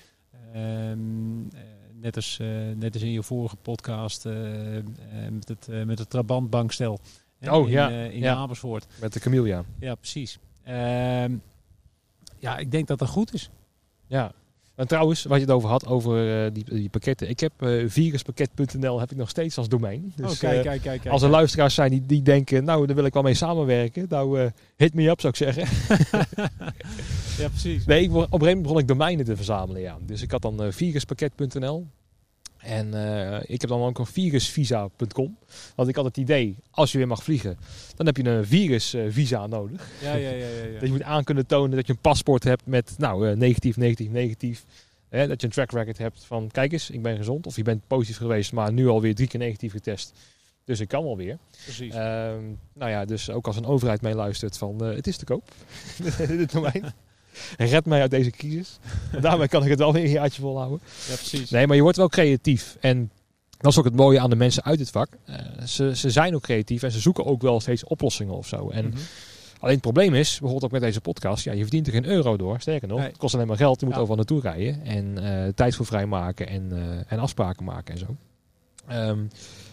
Ehm, 0.53 1.47
eh, 1.55 1.61
net, 1.93 2.15
als, 2.15 2.39
eh, 2.39 2.47
net 2.75 2.93
als 2.93 3.03
in 3.03 3.11
je 3.11 3.23
vorige 3.23 3.55
podcast 3.55 4.25
eh, 4.25 4.77
eh, 4.77 4.84
met, 5.31 5.47
het, 5.47 5.67
eh, 5.67 5.84
met 5.84 5.99
het 5.99 6.09
Trabantbankstel 6.09 6.99
hè, 7.39 7.51
Oh, 7.51 7.65
in, 7.65 7.71
ja, 7.71 7.89
eh, 7.89 8.11
in 8.13 8.19
ja. 8.19 8.36
Amersfoort. 8.36 8.88
Met 9.01 9.13
de 9.13 9.19
Camilla. 9.19 9.63
Ja, 9.79 9.95
precies. 9.95 10.39
Ehm, 10.63 11.36
ja, 12.39 12.57
ik 12.57 12.71
denk 12.71 12.88
dat 12.88 12.99
dat 12.99 13.09
goed 13.09 13.34
is. 13.34 13.49
Ja. 14.07 14.31
En 14.76 14.88
trouwens, 14.88 15.24
wat 15.24 15.38
je 15.38 15.43
het 15.43 15.53
over 15.53 15.69
had, 15.69 15.88
over 15.88 16.45
eh, 16.45 16.51
die, 16.53 16.63
die 16.63 16.89
pakketten. 16.89 17.30
Ik 17.30 17.39
heb 17.39 17.51
eh, 17.57 17.84
viruspakket.nl 17.88 18.99
heb 18.99 19.11
ik 19.11 19.17
nog 19.17 19.30
steeds 19.30 19.57
als 19.57 19.69
domein. 19.69 20.13
Dus 20.15 20.32
oh, 20.32 20.39
kijk, 20.39 20.57
eh, 20.57 20.63
kijk, 20.63 20.82
kijk, 20.82 21.01
kijk. 21.01 21.13
als 21.13 21.21
er 21.21 21.30
luisteraars 21.30 21.74
zijn 21.74 21.89
die, 21.89 22.05
die 22.05 22.21
denken, 22.21 22.63
nou, 22.63 22.86
daar 22.86 22.95
wil 22.95 23.05
ik 23.05 23.13
wel 23.13 23.24
mee 23.24 23.34
samenwerken. 23.34 24.05
Nou, 24.09 24.49
hit 24.76 24.93
me 24.93 25.09
up, 25.09 25.21
zou 25.21 25.34
ik 25.34 25.53
zeggen. 25.53 25.63
ja, 27.43 27.49
precies. 27.49 27.86
Nee, 27.86 28.01
ik, 28.01 28.09
op 28.09 28.15
een 28.15 28.24
gegeven 28.24 28.39
moment 28.39 28.61
begon 28.61 28.80
ik 28.80 28.88
domeinen 28.88 29.26
te 29.26 29.36
verzamelen, 29.36 29.82
ja. 29.82 29.97
Dus 30.01 30.21
ik 30.21 30.32
had 30.32 30.41
dan 30.41 30.74
viruspakket.nl. 30.74 31.88
En 32.64 32.93
eh, 32.93 33.41
ik 33.45 33.61
heb 33.61 33.70
dan 33.70 33.82
ook 33.82 33.97
nog 33.97 34.09
virusvisa.com. 34.09 35.38
Want 35.76 35.89
ik 35.89 35.95
had 35.95 36.05
het 36.05 36.18
idee, 36.18 36.55
als 36.72 36.91
je 36.91 36.97
weer 36.97 37.07
mag 37.07 37.24
vliegen, 37.24 37.57
dan 37.95 38.05
heb 38.05 38.18
je 38.18 38.24
een 38.24 38.45
virusvisa 38.45 39.47
nodig. 39.47 39.89
Ja, 40.01 40.14
ja, 40.14 40.30
ja, 40.30 40.47
ja. 40.47 40.64
ja. 40.64 40.72
Dat 40.80 40.82
je 40.82 40.91
moet 40.91 41.03
aan 41.03 41.24
kunnen 41.24 41.45
tonen 41.45 41.76
dat 41.76 41.88
je 41.88 41.93
een 41.93 41.99
paspoort 41.99 42.43
hebt 42.43 42.66
met 42.66 42.95
nou, 42.97 43.30
eh, 43.30 43.38
negatief, 43.38 43.78
negatief, 43.78 44.09
negatief. 44.09 44.66
Hè, 45.09 45.28
dat 45.28 45.41
je 45.41 45.47
een 45.47 45.53
track 45.53 45.72
record 45.72 45.97
hebt 45.97 46.26
van, 46.26 46.49
kijk 46.51 46.72
eens, 46.72 46.89
ik 46.89 47.01
ben 47.01 47.18
gezond. 47.18 47.47
Of 47.47 47.55
je 47.55 47.64
bent 47.64 47.88
positief 47.88 48.18
geweest, 48.18 48.53
maar 48.53 48.74
nu 48.74 48.88
alweer 48.88 49.16
drie 49.16 49.28
keer 49.28 49.39
negatief 49.39 49.72
getest. 49.72 50.14
Dus 50.66 50.80
ik 50.80 50.88
kan 50.88 51.03
wel 51.03 51.18
weer. 51.18 51.38
precies. 51.64 51.93
Ehm, 51.93 52.43
nou 52.74 52.91
ja, 52.91 53.05
dus 53.05 53.30
ook 53.30 53.47
als 53.47 53.57
een 53.57 53.66
overheid 53.66 54.01
meeluistert 54.01 54.57
van, 54.57 54.86
eh, 54.86 54.95
het 54.95 55.07
is 55.07 55.18
te 55.18 55.26
koop. 55.26 55.51
Dit 56.28 56.51
domein. 56.51 56.93
Red 57.57 57.86
mij 57.86 58.01
uit 58.01 58.11
deze 58.11 58.29
crisis. 58.29 58.79
Daarmee 59.21 59.47
kan 59.47 59.63
ik 59.63 59.69
het 59.69 59.79
wel 59.79 59.93
weer 59.93 60.03
een 60.03 60.09
jaartje 60.09 60.41
volhouden. 60.41 60.79
ja, 61.07 61.15
precies. 61.15 61.49
Nee, 61.49 61.67
maar 61.67 61.75
je 61.75 61.81
wordt 61.81 61.97
wel 61.97 62.09
creatief. 62.09 62.77
En 62.79 63.11
dat 63.57 63.71
is 63.71 63.77
ook 63.77 63.86
het 63.86 63.95
mooie 63.95 64.19
aan 64.19 64.29
de 64.29 64.36
mensen 64.36 64.63
uit 64.63 64.79
het 64.79 64.89
vak. 64.89 65.07
Eh, 65.25 65.36
ze, 65.65 65.95
ze 65.95 66.09
zijn 66.09 66.36
ook 66.36 66.41
creatief 66.41 66.84
en 66.84 66.91
ze 66.91 66.99
zoeken 66.99 67.25
ook 67.25 67.41
wel 67.41 67.59
steeds 67.59 67.84
oplossingen 67.84 68.34
of 68.34 68.47
zo. 68.47 68.69
En 68.69 68.86
Mhm. 68.88 68.97
Alleen 69.59 69.75
het 69.75 69.84
probleem 69.84 70.13
is, 70.13 70.29
bijvoorbeeld 70.29 70.63
ook 70.63 70.71
met 70.71 70.81
deze 70.81 71.01
podcast, 71.01 71.43
ja, 71.43 71.51
je 71.51 71.61
verdient 71.61 71.88
er 71.88 71.93
geen 71.93 72.05
euro 72.05 72.38
door. 72.38 72.59
Sterker 72.59 72.88
nog, 72.88 72.97
Nee. 72.99 73.07
het 73.07 73.17
kost 73.17 73.36
alleen 73.36 73.47
maar 73.47 73.57
geld. 73.57 73.79
Je 73.79 73.86
moet 73.86 73.93
Ja. 73.95 73.99
overal 74.01 74.17
naartoe 74.17 74.41
rijden 74.41 74.86
en 74.86 75.17
eh, 75.17 75.53
tijd 75.53 75.75
voor 75.75 75.86
vrijmaken 75.86 76.47
en, 76.47 76.71
eh, 76.71 77.11
en 77.13 77.19
afspraken 77.19 77.65
maken 77.65 77.93
en 77.93 77.99
zo. 77.99 78.15
Ehm, 78.88 79.19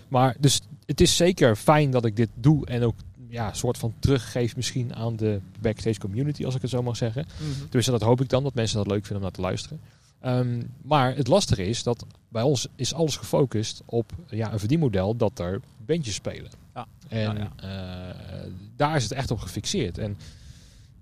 maar 0.08 0.36
dus 0.38 0.60
het 0.86 1.00
is 1.00 1.16
zeker 1.16 1.56
fijn 1.56 1.90
dat 1.90 2.04
ik 2.04 2.16
dit 2.16 2.28
doe 2.34 2.66
en 2.66 2.82
ook 2.82 2.94
ja, 3.30 3.48
een 3.48 3.56
soort 3.56 3.78
van 3.78 3.94
teruggeef 3.98 4.56
misschien 4.56 4.94
aan 4.94 5.16
de 5.16 5.40
backstage 5.60 5.98
community, 5.98 6.44
als 6.44 6.54
ik 6.54 6.60
het 6.62 6.70
zo 6.70 6.82
mag 6.82 6.96
zeggen. 6.96 7.26
Dus 7.70 7.86
dat 7.86 8.02
hoop 8.02 8.20
ik 8.20 8.28
dan, 8.28 8.42
dat 8.42 8.54
mensen 8.54 8.76
dat 8.76 8.86
leuk 8.86 9.06
vinden 9.06 9.16
om 9.16 9.22
naar 9.22 9.30
te 9.32 9.40
luisteren. 9.40 9.80
Ehm, 10.20 10.62
maar 10.82 11.16
het 11.16 11.26
lastige 11.28 11.64
is 11.66 11.82
dat 11.82 12.06
bij 12.28 12.42
ons 12.42 12.68
is 12.76 12.94
alles 12.94 13.16
gefocust 13.16 13.82
op 13.86 14.12
ja, 14.28 14.52
een 14.52 14.58
verdienmodel 14.58 15.16
dat 15.16 15.38
er 15.38 15.60
bandjes 15.86 16.14
spelen. 16.14 16.50
Ja. 16.74 16.86
En 17.08 17.18
Ja, 17.36 17.50
ja. 17.60 18.14
eh, 18.42 18.50
daar 18.76 18.96
is 18.96 19.02
het 19.02 19.12
echt 19.12 19.30
op 19.30 19.38
gefixeerd. 19.38 19.98
En 19.98 20.16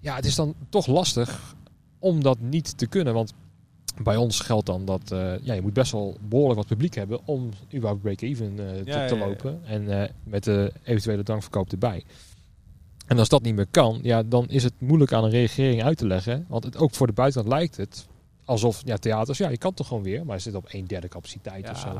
ja, 0.00 0.14
het 0.14 0.24
is 0.24 0.34
dan 0.34 0.54
toch 0.68 0.86
lastig 0.86 1.54
om 1.98 2.22
dat 2.22 2.40
niet 2.40 2.78
te 2.78 2.86
kunnen. 2.86 3.14
Want 3.14 3.32
bij 4.02 4.16
ons 4.16 4.40
geldt 4.40 4.66
dan 4.66 4.84
dat 4.84 5.12
eh, 5.12 5.32
ja, 5.42 5.54
je 5.54 5.62
moet 5.62 5.72
best 5.72 5.92
wel 5.92 6.16
behoorlijk 6.28 6.58
wat 6.58 6.66
publiek 6.66 6.94
hebben 6.94 7.20
om 7.24 7.50
überhaupt 7.74 8.02
break-even 8.02 8.58
eh, 8.58 8.82
te, 8.82 8.82
Ja, 8.84 9.06
te 9.06 9.14
ja, 9.14 9.20
ja. 9.20 9.26
lopen. 9.26 9.60
En 9.64 10.02
eh, 10.02 10.10
met 10.24 10.44
de 10.44 10.72
eventuele 10.82 11.22
drankverkoop 11.22 11.72
erbij. 11.72 12.04
En 13.06 13.18
als 13.18 13.28
dat 13.28 13.42
niet 13.42 13.54
meer 13.54 13.66
kan, 13.70 13.98
ja, 14.02 14.22
dan 14.22 14.48
is 14.48 14.64
het 14.64 14.72
moeilijk 14.78 15.12
aan 15.12 15.24
een 15.24 15.30
regering 15.30 15.82
uit 15.82 15.98
te 15.98 16.06
leggen. 16.06 16.44
Want 16.48 16.64
het, 16.64 16.76
ook 16.76 16.94
voor 16.94 17.06
de 17.06 17.12
buitenland 17.12 17.54
lijkt 17.54 17.76
het 17.76 18.06
alsof 18.44 18.82
ja, 18.84 18.96
theaters, 18.96 19.38
ja, 19.38 19.48
je 19.48 19.58
kan 19.58 19.74
toch 19.74 19.86
gewoon 19.86 20.02
weer, 20.02 20.24
maar 20.24 20.36
je 20.36 20.42
zit 20.42 20.54
op 20.54 20.66
een 20.68 20.86
derde 20.86 21.08
capaciteit 21.08 21.70
of 21.70 21.78
zo. 21.78 21.92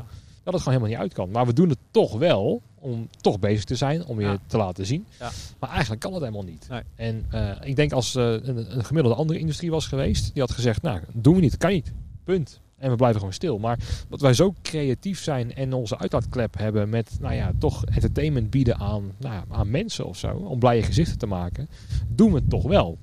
Dat 0.43 0.53
het 0.53 0.63
gewoon 0.63 0.79
helemaal 0.79 0.87
niet 0.87 0.97
uit 0.97 1.13
kan. 1.13 1.31
Maar 1.31 1.45
we 1.45 1.53
doen 1.53 1.69
het 1.69 1.77
toch 1.91 2.17
wel 2.17 2.61
om 2.79 3.07
toch 3.21 3.39
bezig 3.39 3.63
te 3.63 3.75
zijn, 3.75 4.05
om 4.05 4.19
je 4.19 4.25
Ja. 4.25 4.37
te 4.47 4.57
laten 4.57 4.85
zien. 4.85 5.05
Ja. 5.19 5.31
Maar 5.59 5.69
eigenlijk 5.69 6.01
kan 6.01 6.11
het 6.13 6.21
helemaal 6.21 6.43
niet. 6.43 6.67
Nee. 6.69 6.81
En 6.95 7.25
eh, 7.29 7.51
ik 7.63 7.75
denk 7.75 7.91
als 7.91 8.15
eh, 8.15 8.23
een, 8.31 8.77
een 8.77 8.85
gemiddelde 8.85 9.17
andere 9.17 9.39
industrie 9.39 9.71
was 9.71 9.87
geweest, 9.87 10.33
die 10.33 10.41
had 10.41 10.51
gezegd, 10.51 10.81
nou, 10.81 11.01
doen 11.13 11.35
we 11.35 11.41
niet, 11.41 11.57
kan 11.57 11.71
niet. 11.71 11.91
Punt. 12.23 12.59
En 12.77 12.89
we 12.89 12.95
blijven 12.95 13.19
gewoon 13.19 13.33
stil. 13.33 13.57
Maar 13.59 13.79
dat 14.09 14.21
wij 14.21 14.33
zo 14.33 14.53
creatief 14.61 15.19
zijn 15.23 15.55
en 15.55 15.73
onze 15.73 15.97
uitlaatklep 15.97 16.57
hebben 16.57 16.89
met, 16.89 17.17
nou 17.19 17.33
ja, 17.33 17.51
toch 17.57 17.85
entertainment 17.85 18.49
bieden 18.49 18.77
aan, 18.77 19.11
nou 19.17 19.33
ja, 19.33 19.43
aan 19.49 19.69
mensen 19.71 20.05
of 20.05 20.17
zo, 20.17 20.29
om 20.35 20.59
blije 20.59 20.83
gezichten 20.83 21.17
te 21.17 21.25
maken, 21.25 21.69
doen 22.07 22.31
we 22.31 22.39
het 22.39 22.49
toch 22.49 22.63
wel. 22.63 22.97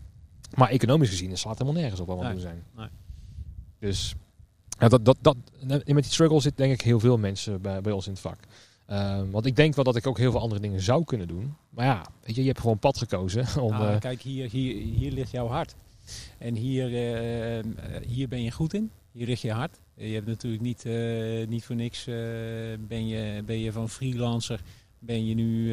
Maar 0.54 0.68
economisch 0.68 1.08
gezien 1.08 1.30
het 1.30 1.38
slaat 1.38 1.58
helemaal 1.58 1.80
nergens 1.80 2.00
op 2.00 2.06
wat 2.06 2.16
we 2.18 2.22
Nee. 2.22 2.32
doen 2.32 2.40
zijn. 2.40 2.62
Nee. 2.76 2.86
Dus 3.78 4.14
ja, 4.78 4.88
dat, 4.88 5.04
dat, 5.04 5.16
dat, 5.20 5.36
met 5.66 5.84
die 5.86 6.02
struggle 6.04 6.40
zit 6.40 6.56
denk 6.56 6.72
ik 6.72 6.80
heel 6.80 7.00
veel 7.00 7.18
mensen 7.18 7.60
bij, 7.60 7.80
bij 7.80 7.92
ons 7.92 8.06
in 8.06 8.12
het 8.12 8.20
vak. 8.20 8.38
Ehm, 8.86 9.30
want 9.30 9.46
ik 9.46 9.56
denk 9.56 9.74
wel 9.74 9.84
dat 9.84 9.96
ik 9.96 10.06
ook 10.06 10.18
heel 10.18 10.30
veel 10.30 10.40
andere 10.40 10.60
dingen 10.60 10.80
zou 10.80 11.04
kunnen 11.04 11.28
doen. 11.28 11.54
Maar 11.70 11.84
ja, 11.84 12.06
weet 12.20 12.34
je, 12.34 12.40
je 12.40 12.46
hebt 12.46 12.60
gewoon 12.60 12.78
pad 12.78 12.98
gekozen. 12.98 13.46
Om, 13.62 13.70
Nou, 13.70 13.92
eh, 13.92 14.00
kijk, 14.00 14.20
hier, 14.20 14.50
hier, 14.50 14.74
hier 14.82 15.12
ligt 15.12 15.30
jouw 15.30 15.46
hart. 15.46 15.74
En 16.38 16.54
hier, 16.54 16.84
eh, 16.84 17.64
hier 18.06 18.28
ben 18.28 18.42
je 18.42 18.50
goed 18.50 18.74
in. 18.74 18.90
Hier 19.12 19.26
ligt 19.26 19.40
je 19.40 19.52
hart. 19.52 19.80
Je 19.94 20.14
hebt 20.14 20.26
natuurlijk 20.26 20.62
niet, 20.62 20.84
eh, 20.84 21.46
niet 21.46 21.64
voor 21.64 21.76
niks, 21.76 22.04
ben, 22.88 23.06
je, 23.06 23.42
ben 23.46 23.58
je 23.58 23.72
van 23.72 23.88
freelancer, 23.88 24.60
ben 24.98 25.26
je 25.26 25.34
nu, 25.34 25.72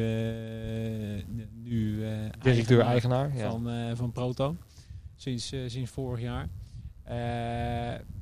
nu 1.62 2.04
directeur, 2.40 2.80
eigenaar 2.80 3.30
eigenaar. 3.30 3.36
Ja. 3.36 3.50
van, 3.50 3.96
van 3.96 4.12
Proton. 4.12 4.58
Sinds, 5.16 5.52
sinds 5.66 5.90
vorig 5.90 6.20
jaar. 6.20 6.48
Eh, 7.04 7.14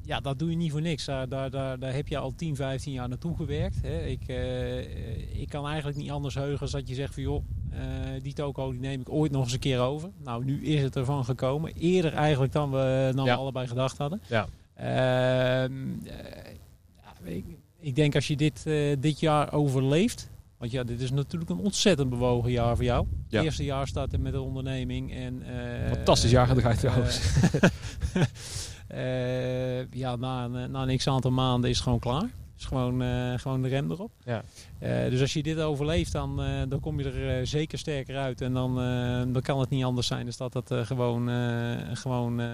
ja, 0.05 0.21
dat 0.21 0.39
doe 0.39 0.51
je 0.51 0.57
niet 0.57 0.71
voor 0.71 0.81
niks. 0.81 1.05
Daar, 1.05 1.29
daar, 1.29 1.51
daar, 1.51 1.79
daar 1.79 1.95
heb 1.95 2.09
je 2.09 2.19
al 2.19 2.35
10, 2.35 2.57
15 2.57 2.93
jaar 2.93 3.09
naartoe 3.09 3.37
gewerkt. 3.37 3.77
Hè. 3.83 4.05
Ik, 4.05 4.23
eh, 4.27 5.41
ik 5.41 5.49
kan 5.49 5.67
eigenlijk 5.67 5.97
niet 5.99 6.11
anders 6.11 6.35
heugen 6.35 6.61
als 6.61 6.71
dat 6.71 6.89
je 6.89 6.95
zegt 6.95 7.15
van 7.15 7.23
joh, 7.23 7.45
eh, 7.71 7.81
die 8.23 8.33
toko 8.33 8.71
die 8.71 8.81
neem 8.81 9.01
ik 9.01 9.11
ooit 9.11 9.33
nog 9.33 9.45
eens 9.45 9.53
een 9.53 9.59
keer 9.59 9.81
over. 9.81 10.11
Nou, 10.25 10.45
nu 10.45 10.65
is 10.65 10.83
het 10.83 10.97
ervan 10.97 11.25
gekomen. 11.25 11.73
Eerder 11.79 12.13
eigenlijk 12.13 12.53
dan 12.53 12.71
we, 12.71 13.13
dan 13.15 13.25
Ja. 13.25 13.35
we 13.35 13.41
allebei 13.41 13.67
gedacht 13.67 13.99
hadden. 13.99 14.21
Ja. 14.27 14.47
Ehm, 14.75 15.73
eh, 16.05 16.55
ja, 17.03 17.31
ik, 17.31 17.45
ik 17.79 17.95
denk 17.95 18.15
als 18.15 18.27
je 18.27 18.37
dit, 18.37 18.63
dit 18.99 19.21
jaar 19.21 19.53
overleeft. 19.53 20.31
Want 20.59 20.75
ja, 20.75 20.83
dit 20.83 21.01
is 21.01 21.11
natuurlijk 21.11 21.51
een 21.51 21.59
ontzettend 21.59 22.11
bewogen 22.11 22.51
jaar 22.51 22.77
voor 22.77 22.85
jou. 22.85 23.07
Ja. 23.29 23.43
Eerste 23.43 23.65
jaar 23.65 23.87
starten 23.87 24.23
met 24.23 24.33
de 24.33 24.41
onderneming. 24.41 25.15
En, 25.15 25.43
Fantastisch 25.89 26.31
jaar 26.31 26.47
gedraaid 26.47 26.79
trouwens. 26.79 27.21
eh, 28.93 29.91
ja, 29.93 30.17
na, 30.17 30.45
een- 30.45 30.71
na 30.71 30.83
een 30.89 30.97
x 30.97 31.07
aantal 31.09 31.31
maanden 31.31 31.71
is 31.71 31.77
het 31.77 31.85
gewoon 31.85 31.99
klaar. 31.99 32.29
Is 32.59 32.65
gewoon, 32.69 33.03
eh, 33.03 33.33
gewoon 33.39 33.63
de 33.63 33.69
rem 33.69 33.91
erop. 33.91 34.11
Ja. 34.25 34.43
Eh, 34.79 35.11
dus 35.11 35.21
als 35.21 35.33
je 35.33 35.43
dit 35.43 35.61
overleeft, 35.61 36.13
dan, 36.13 36.43
eh, 36.43 36.49
dan 36.69 36.81
kom 36.81 36.99
je 37.01 37.11
er 37.11 37.39
eh, 37.39 37.47
zeker 37.47 37.79
sterker 37.79 38.17
uit. 38.17 38.41
En 38.41 38.53
dan, 38.53 38.81
eh, 38.81 39.23
dan 39.33 39.43
kan 39.43 39.61
het 39.61 39.69
niet 39.71 39.85
anders 39.85 40.07
zijn 40.07 40.27
dan 40.27 40.35
dat 40.39 40.55
het 40.55 40.71
eh, 40.71 40.87
gewoon, 40.87 41.31
eh, 41.31 41.71
gewoon 41.93 42.41
eh, 42.41 42.47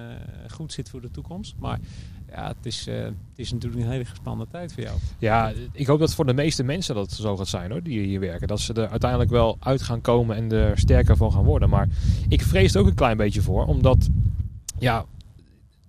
goed 0.51 0.73
zit 0.73 0.89
voor 0.89 1.01
de 1.01 1.11
toekomst. 1.11 1.55
Maar 1.59 1.79
ja, 2.31 2.47
het 2.49 2.67
is, 2.67 2.87
eh, 2.87 3.03
het 3.03 3.13
is 3.35 3.53
natuurlijk 3.53 3.83
een 3.85 3.91
hele 3.91 4.05
gespannen 4.05 4.49
tijd 4.49 4.73
voor 4.73 4.83
jou. 4.83 4.97
Ja, 5.19 5.53
ik 5.73 5.87
hoop 5.87 5.99
dat 5.99 6.15
voor 6.15 6.27
de 6.27 6.35
meeste 6.35 6.63
mensen 6.63 6.95
dat 6.95 7.11
zo 7.13 7.37
gaat 7.37 7.49
zijn 7.49 7.71
hoor, 7.71 7.83
die 7.83 8.01
hier 8.01 8.21
werken. 8.21 8.49
Dat 8.49 8.61
ze 8.61 8.73
er 8.73 8.89
uiteindelijk 8.89 9.31
wel 9.31 9.57
uit 9.61 9.83
gaan 9.83 10.01
komen 10.01 10.37
en 10.37 10.53
er 10.53 10.79
sterker 10.79 11.17
van 11.17 11.33
gaan 11.33 11.45
worden. 11.45 11.69
Maar 11.69 11.89
ik 12.29 12.43
vrees 12.43 12.75
er 12.75 12.81
ook 12.81 12.87
een 12.87 12.95
klein 12.95 13.17
beetje 13.17 13.43
voor, 13.43 13.67
omdat 13.67 14.09
ja, 14.79 15.05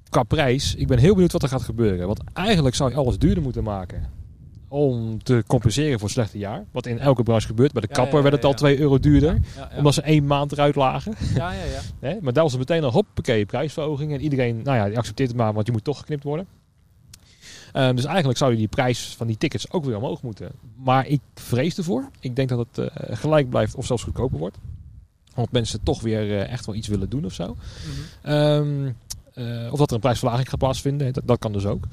qua 0.10 0.24
prijs, 0.24 0.76
ik 0.76 0.88
ben 0.88 0.98
heel 0.98 1.14
benieuwd 1.14 1.32
wat 1.32 1.44
er 1.44 1.50
gaat 1.50 1.62
gebeuren. 1.62 2.08
Want 2.08 2.22
eigenlijk 2.34 2.76
zou 2.76 2.90
je 2.90 2.96
alles 2.96 3.18
duurder 3.18 3.44
moeten 3.44 3.64
maken 3.64 4.18
om 4.68 5.24
te 5.24 5.44
compenseren 5.48 5.94
voor 5.94 6.08
het 6.08 6.12
slechte 6.12 6.38
jaar. 6.38 6.66
Wat 6.72 6.86
in 6.86 7.00
elke 7.00 7.24
branche 7.24 7.48
gebeurt. 7.48 7.72
Bij 7.72 7.82
de 7.82 7.88
Ja, 7.88 7.94
kapper 7.94 8.16
ja, 8.16 8.22
werd 8.22 8.36
het 8.36 8.44
al 8.44 8.52
ja. 8.52 8.56
2 8.56 8.80
euro 8.80 9.00
duurder. 9.00 9.38
Omdat 9.78 9.94
ze 9.94 10.02
één 10.02 10.26
maand 10.26 10.52
eruit 10.52 10.76
lagen. 10.76 11.14
ja, 11.36 11.52
ja, 11.52 11.64
ja. 12.02 12.18
Maar 12.22 12.34
daar 12.34 12.44
was 12.44 12.52
het 12.52 12.62
meteen 12.70 12.84
een 12.84 12.92
hoppakee 12.92 13.46
prijsverhoging. 13.46 14.14
En 14.14 14.22
iedereen, 14.22 14.62
nou 14.64 14.78
ja, 14.78 14.86
die 14.88 14.98
accepteert 14.98 15.30
het 15.30 15.38
maar, 15.38 15.54
want 15.54 15.66
je 15.66 15.72
moet 15.72 15.84
toch 15.84 16.00
geknipt 16.00 16.24
worden. 16.24 16.48
Ehm, 17.74 17.96
dus 17.96 18.06
eigenlijk 18.06 18.38
zou 18.38 18.52
je 18.52 18.58
die 18.58 18.68
prijs 18.68 19.16
van 19.18 19.28
die 19.28 19.38
tickets 19.38 19.72
ook 19.72 19.86
weer 19.86 19.98
omhoog 19.98 20.22
moeten. 20.22 20.52
Maar 20.84 21.08
ik 21.08 21.22
vrees 21.34 21.78
ervoor. 21.78 22.10
Ik 22.20 22.36
denk 22.36 22.50
dat 22.50 22.68
het 22.72 22.78
eh, 22.78 23.18
gelijk 23.18 23.50
blijft 23.50 23.76
of 23.76 23.86
zelfs 23.86 24.04
goedkoper 24.04 24.38
wordt. 24.38 24.58
Want 25.34 25.52
mensen 25.52 25.84
toch 25.84 26.02
weer 26.02 26.32
eh, 26.32 26.52
echt 26.52 26.66
wel 26.66 26.76
iets 26.76 26.88
willen 26.88 27.10
doen 27.10 27.26
of 27.26 27.34
zo. 27.34 27.56
Mhm. 27.56 28.32
Ehm, 28.34 28.86
eh, 28.86 28.92
of 29.72 29.80
dat 29.80 29.90
er 29.90 29.96
een 29.96 30.02
prijsverlaging 30.02 30.50
gaat 30.50 30.60
plaatsvinden. 30.60 31.14
Dat, 31.14 31.24
dat 31.26 31.40
kan 31.40 31.52
dus 31.52 31.66
ook. 31.66 31.84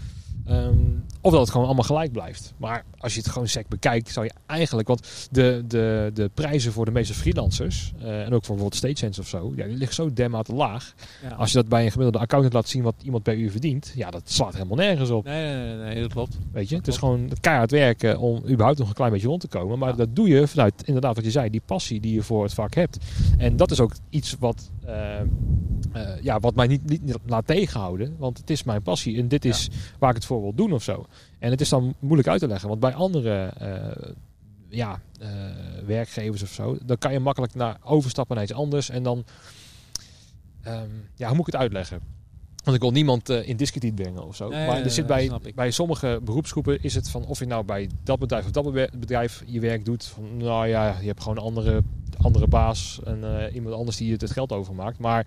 Ehm, 0.47 0.75
of 1.21 1.33
dat 1.33 1.41
het 1.41 1.51
gewoon 1.51 1.67
allemaal 1.67 1.85
gelijk 1.85 2.13
blijft. 2.13 2.55
Maar 2.57 2.85
als 2.99 3.15
je 3.15 3.21
het 3.21 3.29
gewoon 3.29 3.49
sec 3.49 3.69
bekijkt, 3.69 4.13
zou 4.13 4.27
je 4.27 4.33
eigenlijk... 4.47 4.89
Want 4.89 5.29
de, 5.31 5.65
de, 5.67 6.11
de 6.15 6.31
prijzen 6.35 6.73
voor 6.73 6.85
de 6.85 6.91
meeste 6.91 7.15
freelancers... 7.15 7.93
eh, 7.99 8.09
en 8.09 8.33
ook 8.33 8.45
voor 8.45 8.57
bijvoorbeeld 8.57 8.75
StageSense 8.75 9.21
of 9.21 9.29
zo... 9.29 9.53
Ja, 9.57 9.67
die 9.67 9.77
liggen 9.77 9.95
zo 9.95 10.13
dermate 10.13 10.55
laag. 10.55 10.95
Ja. 11.23 11.29
Als 11.29 11.51
je 11.53 11.57
dat 11.57 11.69
bij 11.69 11.85
een 11.85 11.91
gemiddelde 11.91 12.19
accountant 12.19 12.55
laat 12.55 12.69
zien... 12.69 12.83
wat 12.83 12.95
iemand 13.03 13.23
per 13.23 13.37
uur 13.37 13.51
verdient... 13.51 13.93
Ja, 13.95 14.11
dat 14.11 14.31
slaat 14.31 14.53
helemaal 14.53 14.77
nergens 14.77 15.11
op. 15.11 15.25
Nee, 15.25 15.55
nee, 15.55 15.75
nee, 15.77 15.77
nee, 15.77 16.01
dat 16.01 16.13
klopt. 16.13 16.39
Weet 16.53 16.69
je? 16.69 16.77
Het 16.77 16.89
is 16.89 16.97
gewoon 16.97 17.31
keihard 17.41 17.71
werken 17.71 18.19
om 18.19 18.43
überhaupt 18.49 18.79
nog 18.79 18.89
een 18.89 18.95
klein 18.95 19.13
beetje 19.13 19.29
rond 19.29 19.41
te 19.41 19.49
komen. 19.49 19.79
Maar 19.79 19.97
dat 19.97 20.17
doe 20.17 20.29
je 20.29 20.47
vanuit, 20.47 20.75
inderdaad 20.85 21.15
wat 21.15 21.25
je 21.25 21.31
zei... 21.31 21.51
die 21.51 21.63
passie 21.67 22.01
die 22.01 22.15
je 22.15 22.23
voor 22.23 22.43
het 22.43 22.55
vak 22.55 22.75
hebt. 22.75 22.99
En 23.39 23.57
dat 23.57 23.71
is 23.71 23.81
ook 23.81 23.93
iets 24.11 24.37
wat... 24.39 24.71
eh, 24.85 25.21
eh, 25.21 26.23
ja, 26.23 26.41
wat 26.41 26.55
mij 26.55 26.67
niet, 26.67 26.91
niet 26.91 27.17
laat 27.27 27.47
tegenhouden. 27.47 28.15
Want 28.19 28.39
het 28.39 28.51
is 28.51 28.63
mijn 28.63 28.83
passie. 28.83 29.19
En 29.19 29.29
dit 29.29 29.45
is 29.45 29.69
waar 29.99 30.11
ik 30.11 30.17
het 30.17 30.25
voor 30.25 30.36
wil 30.41 30.55
doen 30.55 30.73
of 30.73 30.83
zo. 30.83 31.07
En 31.39 31.51
het 31.51 31.61
is 31.61 31.69
dan 31.69 31.95
moeilijk 31.99 32.29
uit 32.29 32.41
te 32.41 32.47
leggen. 32.49 32.69
Want 32.69 32.81
bij 32.81 32.95
andere 32.95 33.45
eh, 33.59 34.13
ja, 34.69 35.01
eh, 35.21 35.29
werkgevers 35.87 36.43
of 36.43 36.49
zo... 36.53 36.79
dan 36.85 36.99
kan 36.99 37.13
je 37.13 37.21
makkelijk 37.21 37.55
naar 37.55 37.77
overstappen 37.83 38.35
naar 38.37 38.45
iets 38.45 38.55
anders. 38.55 38.89
En 38.91 39.03
dan... 39.03 39.25
ehm, 40.63 40.91
ja, 41.15 41.27
hoe 41.27 41.37
moet 41.37 41.47
ik 41.47 41.53
het 41.53 41.63
uitleggen? 41.63 42.01
Want 42.65 42.77
ik 42.79 42.83
wil 42.83 42.93
niemand 42.93 43.29
eh, 43.29 43.49
in 43.49 43.57
discrediet 43.57 43.95
brengen 43.95 44.27
of 44.27 44.37
zo. 44.37 44.49
Nee, 44.49 44.67
maar 44.67 44.83
er 44.83 44.91
zit 44.91 45.07
bij, 45.07 45.31
bij 45.55 45.71
sommige 45.71 46.21
beroepsgroepen 46.25 46.83
is 46.83 46.95
het 46.95 47.11
van 47.11 47.25
of 47.27 47.39
je 47.39 47.47
nou 47.47 47.65
bij 47.65 47.91
dat 48.03 48.19
bedrijf 48.19 48.45
of 48.45 48.51
dat 48.51 48.73
be- 48.73 48.91
bedrijf 48.99 49.43
je 49.47 49.61
werk 49.61 49.85
doet. 49.85 50.05
Van, 50.05 50.37
nou 50.37 50.67
ja, 50.67 50.97
je 51.01 51.07
hebt 51.07 51.23
gewoon 51.23 51.37
een 51.37 51.43
andere, 51.43 51.83
andere 52.17 52.47
baas 52.49 53.01
en 53.05 53.51
iemand 53.55 53.75
anders 53.75 53.97
die 53.97 54.13
het, 54.13 54.21
het 54.21 54.31
geld 54.31 54.53
overmaakt. 54.53 54.99
Maar 54.99 55.27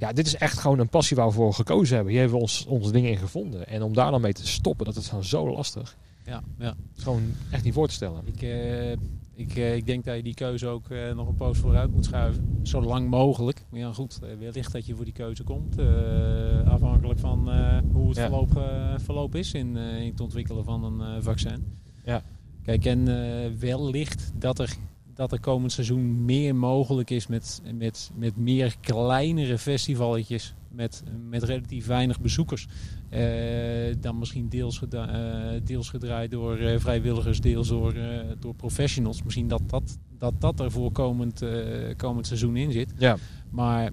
ja, 0.00 0.12
dit 0.12 0.26
is 0.26 0.36
echt 0.36 0.58
gewoon 0.58 0.78
een 0.78 0.88
passie 0.88 1.16
waar 1.16 1.26
we 1.26 1.32
voor 1.32 1.54
gekozen 1.54 1.94
hebben. 1.94 2.12
Hier 2.12 2.20
hebben 2.22 2.38
we 2.38 2.44
ons, 2.44 2.66
onze 2.66 2.92
dingen 2.92 3.10
in 3.10 3.16
gevonden. 3.18 3.66
En 3.66 3.82
om 3.82 3.94
daar 3.94 4.10
dan 4.10 4.20
mee 4.20 4.32
te 4.32 4.46
stoppen, 4.46 4.86
dat 4.86 4.96
is 4.96 5.10
dan 5.10 5.24
zo 5.24 5.50
lastig. 5.50 5.96
Ja, 6.24 6.42
ja. 6.58 6.74
Is 6.96 7.02
gewoon 7.02 7.22
echt 7.50 7.64
niet 7.64 7.74
voor 7.74 7.88
te 7.88 7.94
stellen. 7.94 8.22
Ik, 8.26 8.42
eh, 8.42 8.90
ik, 9.34 9.56
eh, 9.56 9.74
ik 9.76 9.86
denk 9.86 10.04
dat 10.04 10.16
je 10.16 10.22
die 10.22 10.34
keuze 10.34 10.66
ook 10.66 10.90
eh, 10.90 11.14
nog 11.14 11.28
een 11.28 11.36
poos 11.36 11.58
vooruit 11.58 11.92
moet 11.92 12.04
schuiven. 12.04 12.58
Zo 12.62 12.82
lang 12.82 13.08
mogelijk. 13.08 13.64
Maar 13.70 13.80
ja, 13.80 13.92
goed, 13.92 14.18
wellicht 14.38 14.72
dat 14.72 14.86
je 14.86 14.94
voor 14.94 15.04
die 15.04 15.14
keuze 15.14 15.42
komt. 15.42 15.76
afhankelijk 16.64 17.18
van 17.18 17.38
hoe 17.92 18.08
het 18.08 18.16
Ja. 18.16 18.22
verloop, 18.28 18.60
verloop 18.96 19.34
is 19.34 19.54
in, 19.54 19.76
in 19.76 20.10
het 20.10 20.20
ontwikkelen 20.20 20.64
van 20.64 21.00
een 21.00 21.22
vaccin. 21.22 21.78
Ja. 22.04 22.22
Kijk, 22.62 22.84
en 22.84 23.04
wellicht 23.58 24.32
dat 24.34 24.58
er, 24.58 24.76
dat 25.20 25.32
er 25.32 25.40
komend 25.40 25.72
seizoen 25.72 26.24
meer 26.24 26.56
mogelijk 26.56 27.10
is 27.10 27.26
met, 27.26 27.62
met, 27.74 28.10
met 28.14 28.36
meer 28.36 28.76
kleinere 28.80 29.58
festivalletjes. 29.58 30.54
Met, 30.68 31.02
met 31.28 31.42
relatief 31.42 31.86
weinig 31.86 32.20
bezoekers. 32.20 32.66
Eh, 33.08 33.20
dan 34.00 34.18
misschien 34.18 34.48
deels, 34.48 34.78
geda- 34.78 35.08
eh, 35.08 35.60
deels 35.64 35.88
gedraaid 35.88 36.30
door 36.30 36.56
eh, 36.56 36.78
vrijwilligers, 36.78 37.40
deels 37.40 37.68
door, 37.68 37.94
door 38.38 38.54
professionals. 38.54 39.22
Misschien 39.22 39.48
dat 39.48 39.62
dat, 39.66 39.98
dat, 40.18 40.40
dat 40.40 40.60
er 40.60 40.70
voor 40.70 40.92
komend, 40.92 41.42
komend 41.96 42.26
seizoen 42.26 42.56
in 42.56 42.72
zit. 42.72 42.92
Ja, 42.98 43.16
Maar 43.50 43.90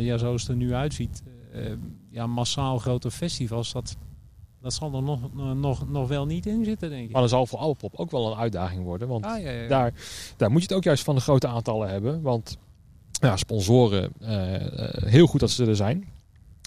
ja, 0.00 0.16
zoals 0.18 0.42
het 0.42 0.50
er 0.50 0.56
nu 0.56 0.74
uitziet, 0.74 1.22
ja, 2.10 2.26
massaal 2.26 2.78
grote 2.78 3.10
festivals, 3.10 3.72
dat, 3.72 3.96
dat 4.62 4.72
zal 4.74 4.94
er 4.94 5.02
nog, 5.02 5.20
nog, 5.54 5.88
nog 5.88 6.08
wel 6.08 6.26
niet 6.26 6.46
in 6.46 6.64
zitten, 6.64 6.90
denk 6.90 7.04
ik. 7.04 7.10
maar 7.12 7.20
dan 7.20 7.30
zal 7.30 7.46
voor 7.46 7.58
Alpop 7.58 7.94
ook 7.94 8.10
wel 8.10 8.30
een 8.32 8.38
uitdaging 8.38 8.82
worden. 8.84 9.08
Want 9.08 9.24
Ah, 9.24 9.42
ja, 9.42 9.50
ja, 9.50 9.62
ja. 9.62 9.68
daar, 9.68 9.92
daar 10.36 10.50
moet 10.50 10.60
je 10.60 10.66
het 10.66 10.76
ook 10.76 10.84
juist 10.84 11.04
van 11.04 11.14
de 11.14 11.20
grote 11.20 11.46
aantallen 11.46 11.88
hebben. 11.88 12.22
Want 12.22 12.58
ja, 13.20 13.36
sponsoren, 13.36 14.12
eh, 14.20 14.54
eh, 14.54 15.02
heel 15.02 15.26
goed 15.26 15.40
dat 15.40 15.50
ze 15.50 15.66
er 15.66 15.76
zijn. 15.76 16.08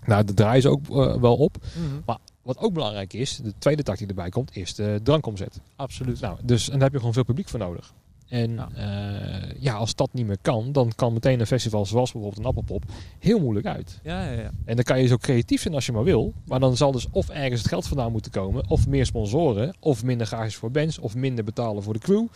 Nou, 0.05 0.23
daar 0.23 0.35
draaien 0.35 0.61
ze 0.61 0.69
ook 0.69 0.89
eh, 0.89 1.15
wel 1.21 1.35
op. 1.35 1.57
Mhm, 1.75 2.17
Wat 2.41 2.57
ook 2.57 2.73
belangrijk 2.73 3.13
is, 3.13 3.37
de 3.37 3.53
tweede 3.57 3.83
tak 3.83 3.97
die 3.97 4.07
erbij 4.07 4.29
komt, 4.29 4.55
is 4.55 4.75
de 4.75 4.99
drankomzet. 5.03 5.59
Absoluut. 5.75 6.19
Nou, 6.19 6.37
dus, 6.43 6.65
en 6.67 6.73
daar 6.73 6.81
heb 6.81 6.91
je 6.91 6.97
gewoon 6.97 7.13
veel 7.13 7.23
publiek 7.23 7.49
voor 7.49 7.59
nodig. 7.59 7.93
En 8.31 8.51
Ja. 8.55 8.69
ja. 8.75 9.39
ja, 9.59 9.73
als 9.73 9.95
dat 9.95 10.13
niet 10.13 10.25
meer 10.25 10.37
kan, 10.41 10.71
dan 10.71 10.91
kan 10.95 11.13
meteen 11.13 11.39
een 11.39 11.47
festival 11.47 11.85
zoals 11.85 12.11
bijvoorbeeld 12.11 12.41
een 12.41 12.49
Appelpop 12.49 12.83
heel 13.19 13.39
moeilijk 13.39 13.65
uit. 13.65 13.99
Ja, 14.03 14.23
ja, 14.23 14.41
ja. 14.41 14.51
En 14.65 14.75
dan 14.75 14.83
kan 14.83 15.01
je 15.01 15.07
zo 15.07 15.17
creatief 15.17 15.61
zijn 15.61 15.73
als 15.73 15.85
je 15.85 15.91
maar 15.91 16.03
wil. 16.03 16.33
Maar 16.45 16.59
dan 16.59 16.77
zal 16.77 16.91
dus 16.91 17.07
of 17.11 17.29
ergens 17.29 17.61
het 17.61 17.69
geld 17.69 17.87
vandaan 17.87 18.11
moeten 18.11 18.31
komen, 18.31 18.69
of 18.69 18.87
meer 18.87 19.05
sponsoren, 19.05 19.75
of 19.79 20.03
minder 20.03 20.27
gages 20.27 20.55
voor 20.55 20.71
bands, 20.71 20.99
of 20.99 21.15
minder 21.15 21.43
betalen 21.43 21.83
voor 21.83 21.93
de 21.93 21.99
crew. 21.99 22.27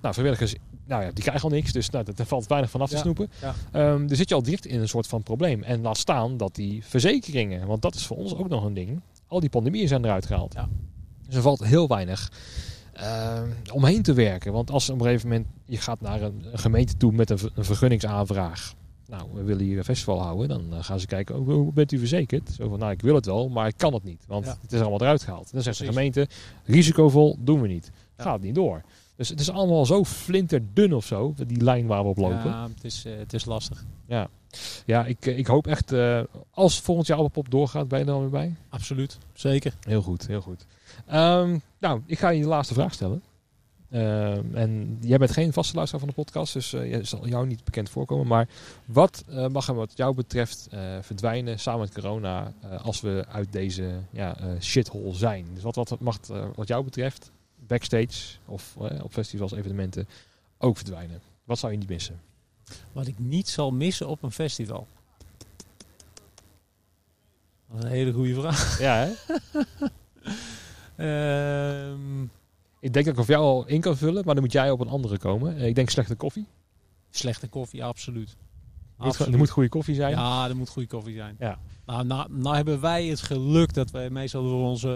Nou, 0.00 0.14
vrijwilligers, 0.14 0.54
nou 0.86 1.02
ja, 1.02 1.10
die 1.12 1.24
krijgen 1.24 1.44
al 1.44 1.50
niks, 1.54 1.72
dus 1.72 1.90
nou, 1.90 2.04
daar 2.14 2.26
valt 2.26 2.46
weinig 2.46 2.70
van 2.70 2.80
af 2.80 2.90
te 2.90 2.96
snoepen. 2.96 3.30
Ehm, 3.72 4.06
dus 4.06 4.18
zit 4.18 4.28
je 4.28 4.34
al 4.34 4.42
direct 4.42 4.66
in 4.66 4.80
een 4.80 4.88
soort 4.88 5.06
van 5.06 5.22
probleem. 5.22 5.62
En 5.62 5.80
laat 5.82 5.98
staan 5.98 6.36
dat 6.36 6.54
die 6.54 6.84
verzekeringen, 6.84 7.66
want 7.66 7.82
dat 7.82 7.94
is 7.94 8.06
voor 8.06 8.16
ons 8.16 8.34
ook 8.34 8.48
nog 8.48 8.64
een 8.64 8.74
ding, 8.74 9.00
al 9.26 9.40
die 9.40 9.50
pandemieën 9.50 9.88
zijn 9.88 10.04
eruit 10.04 10.26
gehaald. 10.26 10.54
Ja. 10.54 10.68
Dus 11.26 11.34
er 11.34 11.42
valt 11.42 11.64
heel 11.64 11.88
weinig 11.88 12.30
ehm, 12.92 13.48
omheen 13.72 14.02
te 14.02 14.12
werken. 14.12 14.52
Want 14.52 14.70
als 14.70 14.90
op 14.90 14.98
een 15.00 15.04
gegeven 15.06 15.28
moment 15.28 15.46
je 15.64 15.76
gaat 15.76 16.00
naar 16.00 16.22
een, 16.22 16.44
een 16.52 16.58
gemeente 16.58 16.96
toe 16.96 17.12
met 17.12 17.30
een, 17.30 17.38
een 17.54 17.64
vergunningsaanvraag. 17.64 18.74
Nou, 19.06 19.22
we 19.34 19.42
willen 19.42 19.64
hier 19.64 19.78
een 19.78 19.84
festival 19.84 20.22
houden. 20.22 20.48
Dan 20.48 20.74
eh, 20.74 20.84
gaan 20.84 21.00
ze 21.00 21.06
kijken, 21.06 21.38
oh, 21.38 21.46
hoe 21.46 21.72
bent 21.72 21.92
u 21.92 21.98
verzekerd? 21.98 22.50
Zo 22.56 22.68
van, 22.68 22.78
nou, 22.78 22.90
ik 22.92 23.00
wil 23.02 23.14
het 23.14 23.26
wel, 23.26 23.48
maar 23.48 23.66
ik 23.66 23.74
kan 23.76 23.94
het 23.94 24.04
niet. 24.04 24.24
Want 24.26 24.44
Ja. 24.46 24.56
het 24.60 24.72
is 24.72 24.80
allemaal 24.80 25.00
eruit 25.00 25.22
gehaald. 25.22 25.52
Dan 25.52 25.62
zegt 25.62 25.78
de 25.78 25.84
gemeente, 25.86 26.28
risicovol, 26.64 27.36
doen 27.40 27.60
we 27.60 27.68
niet. 27.68 27.90
Ja. 28.16 28.24
Gaat 28.24 28.40
niet 28.40 28.54
door. 28.54 28.82
Dus 29.16 29.28
het 29.28 29.40
is 29.40 29.50
allemaal 29.50 29.86
zo 29.86 30.04
flinterdun 30.04 30.94
of 30.94 31.04
zo, 31.06 31.34
die 31.46 31.60
lijn 31.62 31.86
waar 31.86 32.02
we 32.02 32.08
op 32.08 32.16
lopen. 32.16 32.50
Ja, 32.50 32.68
het 32.74 32.84
is, 32.84 33.04
eh, 33.04 33.12
het 33.18 33.32
is 33.32 33.44
lastig. 33.44 33.84
Ja, 34.86 35.04
ik, 35.04 35.26
eh, 35.26 35.38
ik 35.38 35.46
hoop 35.46 35.66
echt, 35.66 35.92
eh, 35.92 36.20
als 36.50 36.80
volgend 36.80 37.06
jaar 37.06 37.16
Appelpop 37.16 37.50
doorgaat, 37.50 37.88
ben 37.88 37.98
je 37.98 38.04
er 38.04 38.10
dan 38.10 38.20
weer 38.20 38.30
bij? 38.30 38.54
Absoluut. 38.68 39.18
Zeker. 39.32 39.74
Heel 39.80 40.02
goed, 40.02 40.26
heel 40.26 40.40
goed. 40.40 40.66
Ehm, 41.06 41.58
nou, 41.78 42.02
ik 42.06 42.18
ga 42.18 42.28
je 42.28 42.42
de 42.42 42.48
laatste 42.48 42.74
vraag 42.74 42.92
stellen. 42.92 43.22
Ehm, 43.90 44.54
en 44.54 44.98
jij 45.00 45.18
bent 45.18 45.30
geen 45.30 45.52
vaste 45.52 45.74
luisteraar 45.74 46.04
van 46.04 46.14
de 46.14 46.22
podcast, 46.22 46.52
dus 46.52 46.72
uh, 46.72 46.90
je 46.90 47.04
zal 47.04 47.26
jou 47.26 47.46
niet 47.46 47.64
bekend 47.64 47.90
voorkomen. 47.90 48.26
Maar 48.26 48.48
wat 48.84 49.24
uh, 49.28 49.46
mag 49.46 49.68
er 49.68 49.74
wat 49.74 49.92
jou 49.94 50.14
betreft 50.14 50.68
uh, 50.74 50.80
verdwijnen 51.00 51.58
samen 51.58 51.80
met 51.80 51.92
corona 51.92 52.52
als 52.82 53.00
we 53.00 53.24
uit 53.28 53.52
deze 53.52 53.92
ja, 54.10 54.36
shithole 54.60 55.14
zijn? 55.14 55.46
Dus 55.54 55.62
wat, 55.62 55.74
wat 55.74 56.00
mag 56.00 56.18
wat 56.54 56.68
jou 56.68 56.84
betreft 56.84 57.30
backstage 57.66 58.36
of 58.44 58.76
op 59.02 59.12
festivals, 59.12 59.52
evenementen 59.52 60.08
ook 60.58 60.76
verdwijnen? 60.76 61.20
Wat 61.44 61.58
zou 61.58 61.72
je 61.72 61.78
niet 61.78 61.88
missen? 61.88 62.20
Wat 62.92 63.06
ik 63.06 63.18
niet 63.18 63.48
zal 63.48 63.70
missen 63.70 64.08
op 64.08 64.22
een 64.22 64.32
festival? 64.32 64.86
Dat 67.68 67.78
is 67.78 67.84
een 67.84 67.90
hele 67.90 68.12
goede 68.12 68.34
vraag. 68.34 68.78
Ja, 68.78 68.94
hè? 68.94 69.12
Ehm, 71.00 72.22
ik 72.80 72.92
denk 72.92 73.04
dat 73.04 73.14
ik 73.14 73.20
of 73.20 73.26
jou 73.26 73.42
al 73.42 73.66
in 73.66 73.80
kan 73.80 73.96
vullen, 73.96 74.22
maar 74.24 74.34
dan 74.34 74.42
moet 74.42 74.52
jij 74.52 74.70
op 74.70 74.80
een 74.80 74.88
andere 74.88 75.18
komen. 75.18 75.56
Ik 75.56 75.74
denk 75.74 75.90
slechte 75.90 76.14
koffie. 76.14 76.46
Slechte 77.10 77.48
koffie, 77.48 77.84
absoluut. 77.84 78.36
Er 79.00 79.38
moet 79.38 79.50
goede 79.50 79.68
koffie 79.68 79.94
zijn. 79.94 80.10
Ja, 80.10 80.48
er 80.48 80.56
moet 80.56 80.68
goede 80.68 80.88
koffie 80.88 81.14
zijn. 81.14 81.36
Ja. 81.38 81.58
Nou, 81.86 82.04
nou, 82.04 82.26
nou 82.30 82.56
hebben 82.56 82.80
wij 82.80 83.06
het 83.06 83.20
geluk 83.20 83.74
dat 83.74 83.90
wij 83.90 84.10
meestal 84.10 84.42
door 84.42 84.68
onze 84.68 84.88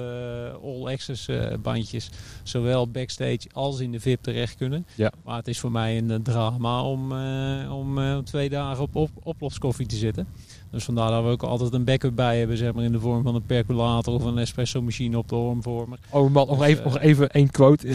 uh, 0.55 0.65
All 0.65 0.93
Access 0.93 1.29
uh, 1.29 1.55
bandjes 1.63 2.11
zowel 2.43 2.89
backstage 2.89 3.41
als 3.53 3.81
in 3.81 3.93
de 3.93 4.01
VIP 4.01 4.23
terecht 4.23 4.57
kunnen. 4.57 4.87
Ja. 4.95 5.13
Maar 5.25 5.37
het 5.37 5.49
is 5.49 5.61
voor 5.61 5.71
mij 5.73 5.99
een 5.99 6.23
drama 6.23 6.83
om, 6.83 7.13
uh, 7.13 7.73
om 7.73 8.25
twee 8.25 8.49
dagen 8.49 8.83
op, 8.83 8.97
op 8.97 9.11
oploskoffie 9.23 9.87
te 9.87 9.97
zitten. 9.97 10.27
Dus 10.75 10.85
vandaar 10.85 11.11
dat 11.11 11.22
we 11.22 11.29
ook 11.29 11.43
altijd 11.43 11.72
een 11.72 11.85
backup 11.85 12.14
bij 12.14 12.39
hebben, 12.39 12.57
zeg 12.57 12.72
maar 12.72 12.85
in 12.85 12.93
de 12.93 13.01
vorm 13.01 13.22
van 13.22 13.35
een 13.35 13.47
percolator 13.47 14.14
of 14.14 14.25
een 14.25 14.39
espresso 14.39 14.83
machine 14.83 15.18
op 15.18 15.29
de 15.29 15.35
ormvormer. 15.35 15.99
Oh 16.11 16.33
man, 16.33 16.47
nog, 16.47 16.59
dus, 16.59 16.66
even, 16.66 16.85
nog 16.85 16.99
even 16.99 17.31
één 17.31 17.51
quote. 17.51 17.89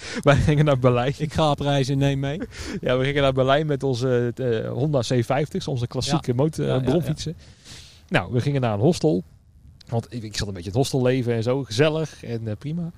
Wij 0.22 0.36
gingen 0.36 0.64
naar 0.64 0.78
Berlijn. 0.78 1.14
Ik 1.18 1.32
ga 1.32 1.50
op 1.50 1.60
reis 1.60 1.88
en 1.88 1.98
neem 1.98 2.18
mee. 2.18 2.40
Ja, 2.80 2.98
we 2.98 3.04
gingen 3.04 3.22
naar 3.22 3.32
Berlijn 3.32 3.66
met 3.66 3.82
onze 3.82 4.32
uh, 4.36 4.70
Honda 4.70 5.02
C50, 5.14 5.64
onze 5.64 5.86
klassieke 5.86 6.30
ja. 6.30 6.34
motor, 6.34 6.66
ja, 6.66 6.78
bronfietsen. 6.78 7.36
Nou, 8.08 8.32
we 8.32 8.40
gingen 8.40 8.60
naar 8.60 8.74
een 8.74 8.80
hostel. 8.80 9.24
Want 9.88 10.06
ik, 10.14 10.22
ik 10.22 10.36
zat 10.36 10.48
een 10.48 10.54
beetje 10.54 10.68
het 10.68 10.78
hostelleven 10.78 11.34
en 11.34 11.42
zo, 11.42 11.64
gezellig 11.64 12.24
en 12.24 12.42
uh, 12.42 12.52
prima. 12.58 12.90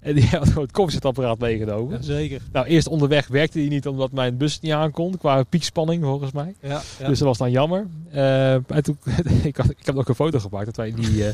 En 0.00 0.14
die 0.14 0.26
had 0.28 0.48
gewoon 0.48 0.62
het 0.62 0.72
koffiezetapparaat 0.72 1.38
meegenomen. 1.38 1.96
Ja, 1.96 2.02
zeker. 2.02 2.40
Nou, 2.52 2.66
eerst 2.66 2.88
onderweg 2.88 3.26
werkte 3.26 3.58
die 3.58 3.68
niet 3.68 3.86
omdat 3.86 4.12
mijn 4.12 4.36
bus 4.36 4.60
niet 4.60 4.72
aankon. 4.72 5.18
Qua 5.18 5.42
piekspanning 5.42 6.04
volgens 6.04 6.32
mij. 6.32 6.54
Ja, 6.60 6.82
ja. 6.98 7.06
Dus 7.08 7.18
dat 7.18 7.28
was 7.28 7.38
dan 7.38 7.50
jammer. 7.50 7.86
Uh, 8.14 8.52
en 8.52 8.82
toen, 8.82 8.98
ik, 9.42 9.56
had, 9.56 9.70
ik 9.70 9.86
heb 9.86 9.96
ook 9.96 10.08
een 10.08 10.14
foto 10.14 10.38
gemaakt 10.38 10.66
dat 10.66 10.76
wij 10.76 10.88
in 10.88 10.94
die, 10.94 11.10
uh, 11.24 11.32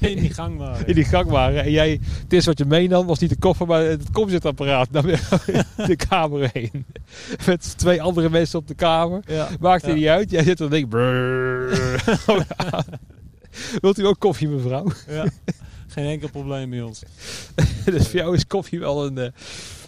in 0.00 0.18
die 0.18 0.32
gang 0.32 0.58
waren. 0.58 0.86
In 0.90 0.94
die 0.94 1.04
gang 1.04 1.30
waren. 1.30 1.62
En 1.62 1.70
jij, 1.70 2.00
het 2.22 2.32
eerste 2.32 2.48
wat 2.48 2.58
je 2.58 2.64
meenam 2.64 3.06
was 3.06 3.18
niet 3.18 3.30
de 3.30 3.38
koffer, 3.38 3.66
maar 3.66 3.82
het 3.82 4.10
koffiezetapparaat 4.10 4.90
naar 4.90 5.02
de 5.86 5.96
kamer 6.08 6.50
heen. 6.52 6.84
Met 7.46 7.78
twee 7.78 8.02
andere 8.02 8.30
mensen 8.30 8.58
op 8.58 8.68
de 8.68 8.74
kamer. 8.74 9.22
Maakte 9.60 9.92
niet 9.92 10.06
uit. 10.06 10.30
Jij 10.30 10.42
zit 10.42 10.60
er 10.60 10.64
en 10.64 10.70
denk 10.70 10.92
Wilt 13.80 13.98
u 13.98 14.06
ook 14.06 14.18
koffie 14.18 14.48
mevrouw? 14.48 14.86
Ja. 15.08 15.24
Geen 15.96 16.06
enkel 16.06 16.28
probleem 16.30 16.70
bij 16.70 16.82
ons. 16.82 17.02
dus 17.84 18.08
voor 18.08 18.20
jou 18.20 18.34
is 18.34 18.46
koffie 18.46 18.78
wel 18.78 19.06
een, 19.06 19.32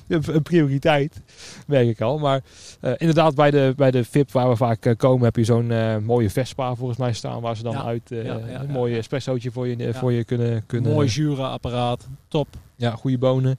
een 0.08 0.42
prioriteit, 0.42 1.20
merk 1.66 1.88
ik 1.88 2.00
al. 2.00 2.18
Maar 2.18 2.40
uh, 2.80 2.92
inderdaad, 2.96 3.34
bij 3.34 3.50
de, 3.50 3.72
bij 3.76 3.90
de 3.90 4.04
VIP 4.04 4.32
waar 4.32 4.48
we 4.48 4.56
vaak 4.56 4.86
uh, 4.86 4.96
komen, 4.96 5.24
heb 5.24 5.36
je 5.36 5.44
zo'n 5.44 5.70
uh, 5.70 5.96
mooie 5.96 6.30
Vespa 6.30 6.74
volgens 6.74 6.98
mij 6.98 7.12
staan. 7.12 7.40
Waar 7.40 7.56
ze 7.56 7.62
dan 7.62 7.72
Ja. 7.72 7.84
uit 7.84 8.02
Ja, 8.08 8.22
ja, 8.22 8.60
een 8.60 8.70
mooi 8.70 8.96
espressootje 8.96 9.50
voor 9.50 9.68
je, 9.68 9.94
voor 9.94 10.12
je 10.12 10.24
kunnen, 10.24 10.66
kunnen... 10.66 10.92
Mooi 10.92 11.08
Jura-apparaat. 11.08 12.06
Top. 12.28 12.48
Ja, 12.76 12.90
goede 12.90 13.18
bonen. 13.18 13.58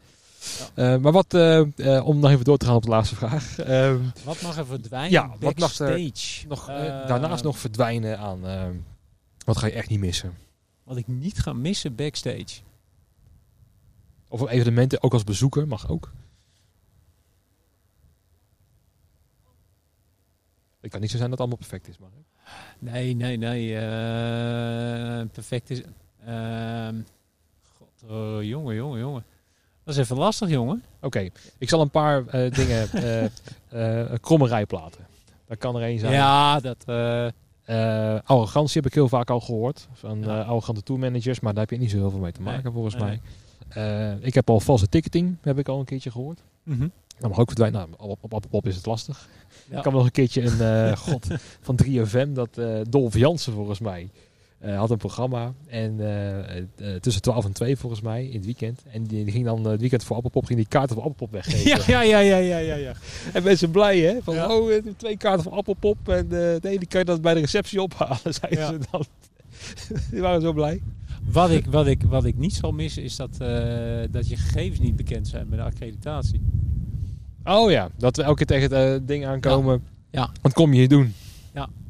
Eh, 0.74 0.96
maar 0.98 1.12
wat, 1.12 1.34
eh, 1.34 1.60
eh, 1.98 2.08
om 2.08 2.20
nog 2.20 2.32
even 2.32 2.46
door 2.46 2.58
te 2.58 2.66
gaan 2.66 2.76
op 2.76 2.84
de 2.84 2.90
laatste 2.90 3.16
vraag. 3.16 3.60
Ehm, 3.60 3.98
Wat 4.24 4.42
mag 4.42 4.58
er 4.58 4.66
verdwijnen 4.66 5.12
Ja, 5.12 5.32
wat 5.40 5.60
mag 5.60 5.80
er 5.80 6.12
nog, 6.48 6.70
eh, 6.70 7.02
Eh, 7.02 7.08
daarnaast 7.08 7.44
nog 7.44 7.58
verdwijnen 7.60 8.20
aan... 8.20 8.40
wat 9.46 9.58
ga 9.58 9.66
je 9.68 9.74
echt 9.74 9.90
niet 9.90 10.00
missen? 10.00 10.34
Wat 10.90 10.98
ik 10.98 11.08
niet 11.08 11.40
ga 11.40 11.54
missen 11.54 11.96
backstage. 11.96 12.62
Of 14.28 14.42
op 14.42 14.50
evenementen, 14.50 15.04
ook 15.04 15.14
als 15.14 15.24
bezoeker, 15.24 15.68
mag 15.68 15.90
ook. 15.90 16.12
Het 20.80 20.92
kan 20.92 21.02
niet 21.02 21.12
zo 21.12 21.18
zijn 21.18 21.30
dat 21.30 21.40
het 21.40 21.48
allemaal 21.48 21.68
perfect 21.68 21.88
is, 21.88 21.98
maar... 21.98 22.10
Nee, 22.80 23.16
nee, 23.16 23.38
nee. 23.38 23.76
eh, 23.76 25.28
perfect 25.32 25.70
is... 25.70 25.82
ehm, 26.26 27.02
God, 27.78 28.04
oh, 28.12 28.44
jongen, 28.44 28.76
jongen, 28.76 29.00
jongen. 29.00 29.26
Dat 29.84 29.96
is 29.96 30.02
even 30.02 30.18
lastig, 30.18 30.50
jongen. 30.50 30.84
Oké, 31.02 31.30
ik 31.58 31.70
zal 31.70 31.82
een 31.82 31.90
paar 31.90 32.28
eh, 32.28 32.52
dingen... 32.52 32.92
eh, 33.70 34.20
kromme 34.26 34.48
rijplaten. 34.48 35.08
Daar 35.46 35.58
kan 35.58 35.76
er 35.76 35.82
één 35.82 36.00
zijn. 36.00 36.14
Ja, 36.14 36.60
dat... 36.60 36.86
Eh, 37.70 38.20
arrogantie 38.24 38.82
heb 38.82 38.86
ik 38.86 38.94
heel 38.94 39.08
vaak 39.08 39.30
al 39.30 39.40
gehoord. 39.40 39.88
Van 39.94 40.20
Ja. 40.20 40.40
eh, 40.42 40.48
arrogante 40.48 40.82
tourmanagers. 40.84 41.40
Maar 41.40 41.54
daar 41.54 41.62
heb 41.62 41.72
je 41.72 41.78
niet 41.78 41.92
zo 41.92 41.98
heel 41.98 42.10
veel 42.10 42.20
mee 42.20 42.32
te 42.32 42.42
maken 42.42 42.64
Nee, 42.64 42.74
volgens 42.74 42.96
nee, 42.96 43.04
mij. 43.04 43.22
Eh, 44.14 44.26
ik 44.26 44.34
heb 44.34 44.50
al 44.50 44.60
valse 44.60 44.88
ticketing. 44.90 45.36
Heb 45.42 45.60
ik 45.60 45.68
al 45.68 45.80
een 45.80 45.86
keertje 45.86 46.12
gehoord. 46.12 46.44
Dat 47.20 47.30
mag 47.30 47.40
ook 47.40 47.48
verdwijnen. 47.48 47.80
Nou, 47.98 48.10
op, 48.12 48.18
op 48.24 48.34
Appelpop 48.34 48.68
is 48.68 48.76
het 48.76 48.86
lastig. 48.86 49.30
ja. 49.70 49.78
Ik 49.78 49.84
kan 49.84 49.94
nog 49.94 50.04
een 50.06 50.12
keertje 50.12 50.42
een 50.42 50.98
god 51.08 51.28
van 51.62 51.80
3FM. 51.86 52.32
Dat 52.34 52.60
Dolf 52.90 53.14
Jansen 53.18 53.54
volgens 53.54 53.80
mij. 53.80 54.10
Eh, 54.60 54.78
had 54.78 54.90
een 54.90 54.98
programma. 54.98 55.54
En 55.68 56.00
eh, 56.00 56.58
eh, 56.58 56.66
tussen 57.02 57.22
12 57.22 57.46
en 57.46 57.52
2 57.52 57.78
volgens 57.78 58.02
mij. 58.02 58.26
In 58.26 58.36
het 58.36 58.46
weekend. 58.46 58.84
En 58.92 59.04
die, 59.04 59.24
die 59.24 59.34
ging 59.34 59.46
dan 59.46 59.66
het 59.66 59.80
weekend 59.80 60.04
voor 60.04 60.16
Appelpop. 60.16 60.46
Ging 60.46 60.60
die 60.60 60.68
kaarten 60.68 60.96
voor 60.96 61.04
Appelpop 61.04 61.32
weggeven. 61.32 61.70
Ja, 61.70 61.78
ja, 61.88 62.02
ja, 62.02 62.20
ja, 62.20 62.38
ja, 62.38 62.58
ja, 62.58 62.76
ja. 62.76 62.94
En 63.34 63.44
mensen 63.44 63.72
blij 63.72 64.00
hè. 64.00 64.18
Van 64.24 64.36
Ja. 64.36 64.56
oh 64.56 64.72
twee 64.98 65.18
kaarten 65.18 65.44
voor 65.44 65.54
Appelpop. 65.54 66.10
En 66.10 66.28
nee, 66.62 66.80
die 66.80 66.88
kan 66.88 67.00
je 67.00 67.06
dan 67.06 67.22
bij 67.22 67.34
de 67.34 67.40
receptie 67.40 67.82
ophalen. 67.82 68.34
Zeiden 68.42 68.60
Ja. 68.60 68.68
ze 68.68 68.80
dan. 68.92 69.06
die 70.12 70.22
waren 70.22 70.42
zo 70.42 70.54
blij. 70.54 70.82
Wat 71.32 71.50
ik, 71.50 71.66
wat, 71.66 71.88
ik, 71.88 72.04
wat 72.04 72.26
ik 72.26 72.38
niet 72.38 72.54
zal 72.54 72.72
missen 72.72 73.04
is 73.04 73.16
dat, 73.16 73.38
dat 74.12 74.30
je 74.30 74.36
gegevens 74.38 74.80
niet 74.80 74.96
bekend 74.96 75.28
zijn 75.28 75.50
bij 75.50 75.58
de 75.58 75.64
accreditatie. 75.64 76.42
Oh 77.44 77.72
ja, 77.72 77.90
dat 77.98 78.16
we 78.16 78.24
elke 78.24 78.46
keer 78.46 78.60
tegen 78.60 78.92
het 78.92 79.08
ding 79.08 79.26
aankomen. 79.26 79.84
Ja. 80.12 80.30
Wat 80.42 80.54
kom 80.54 80.74
je 80.74 80.80
hier 80.80 80.88
doen? 80.88 81.14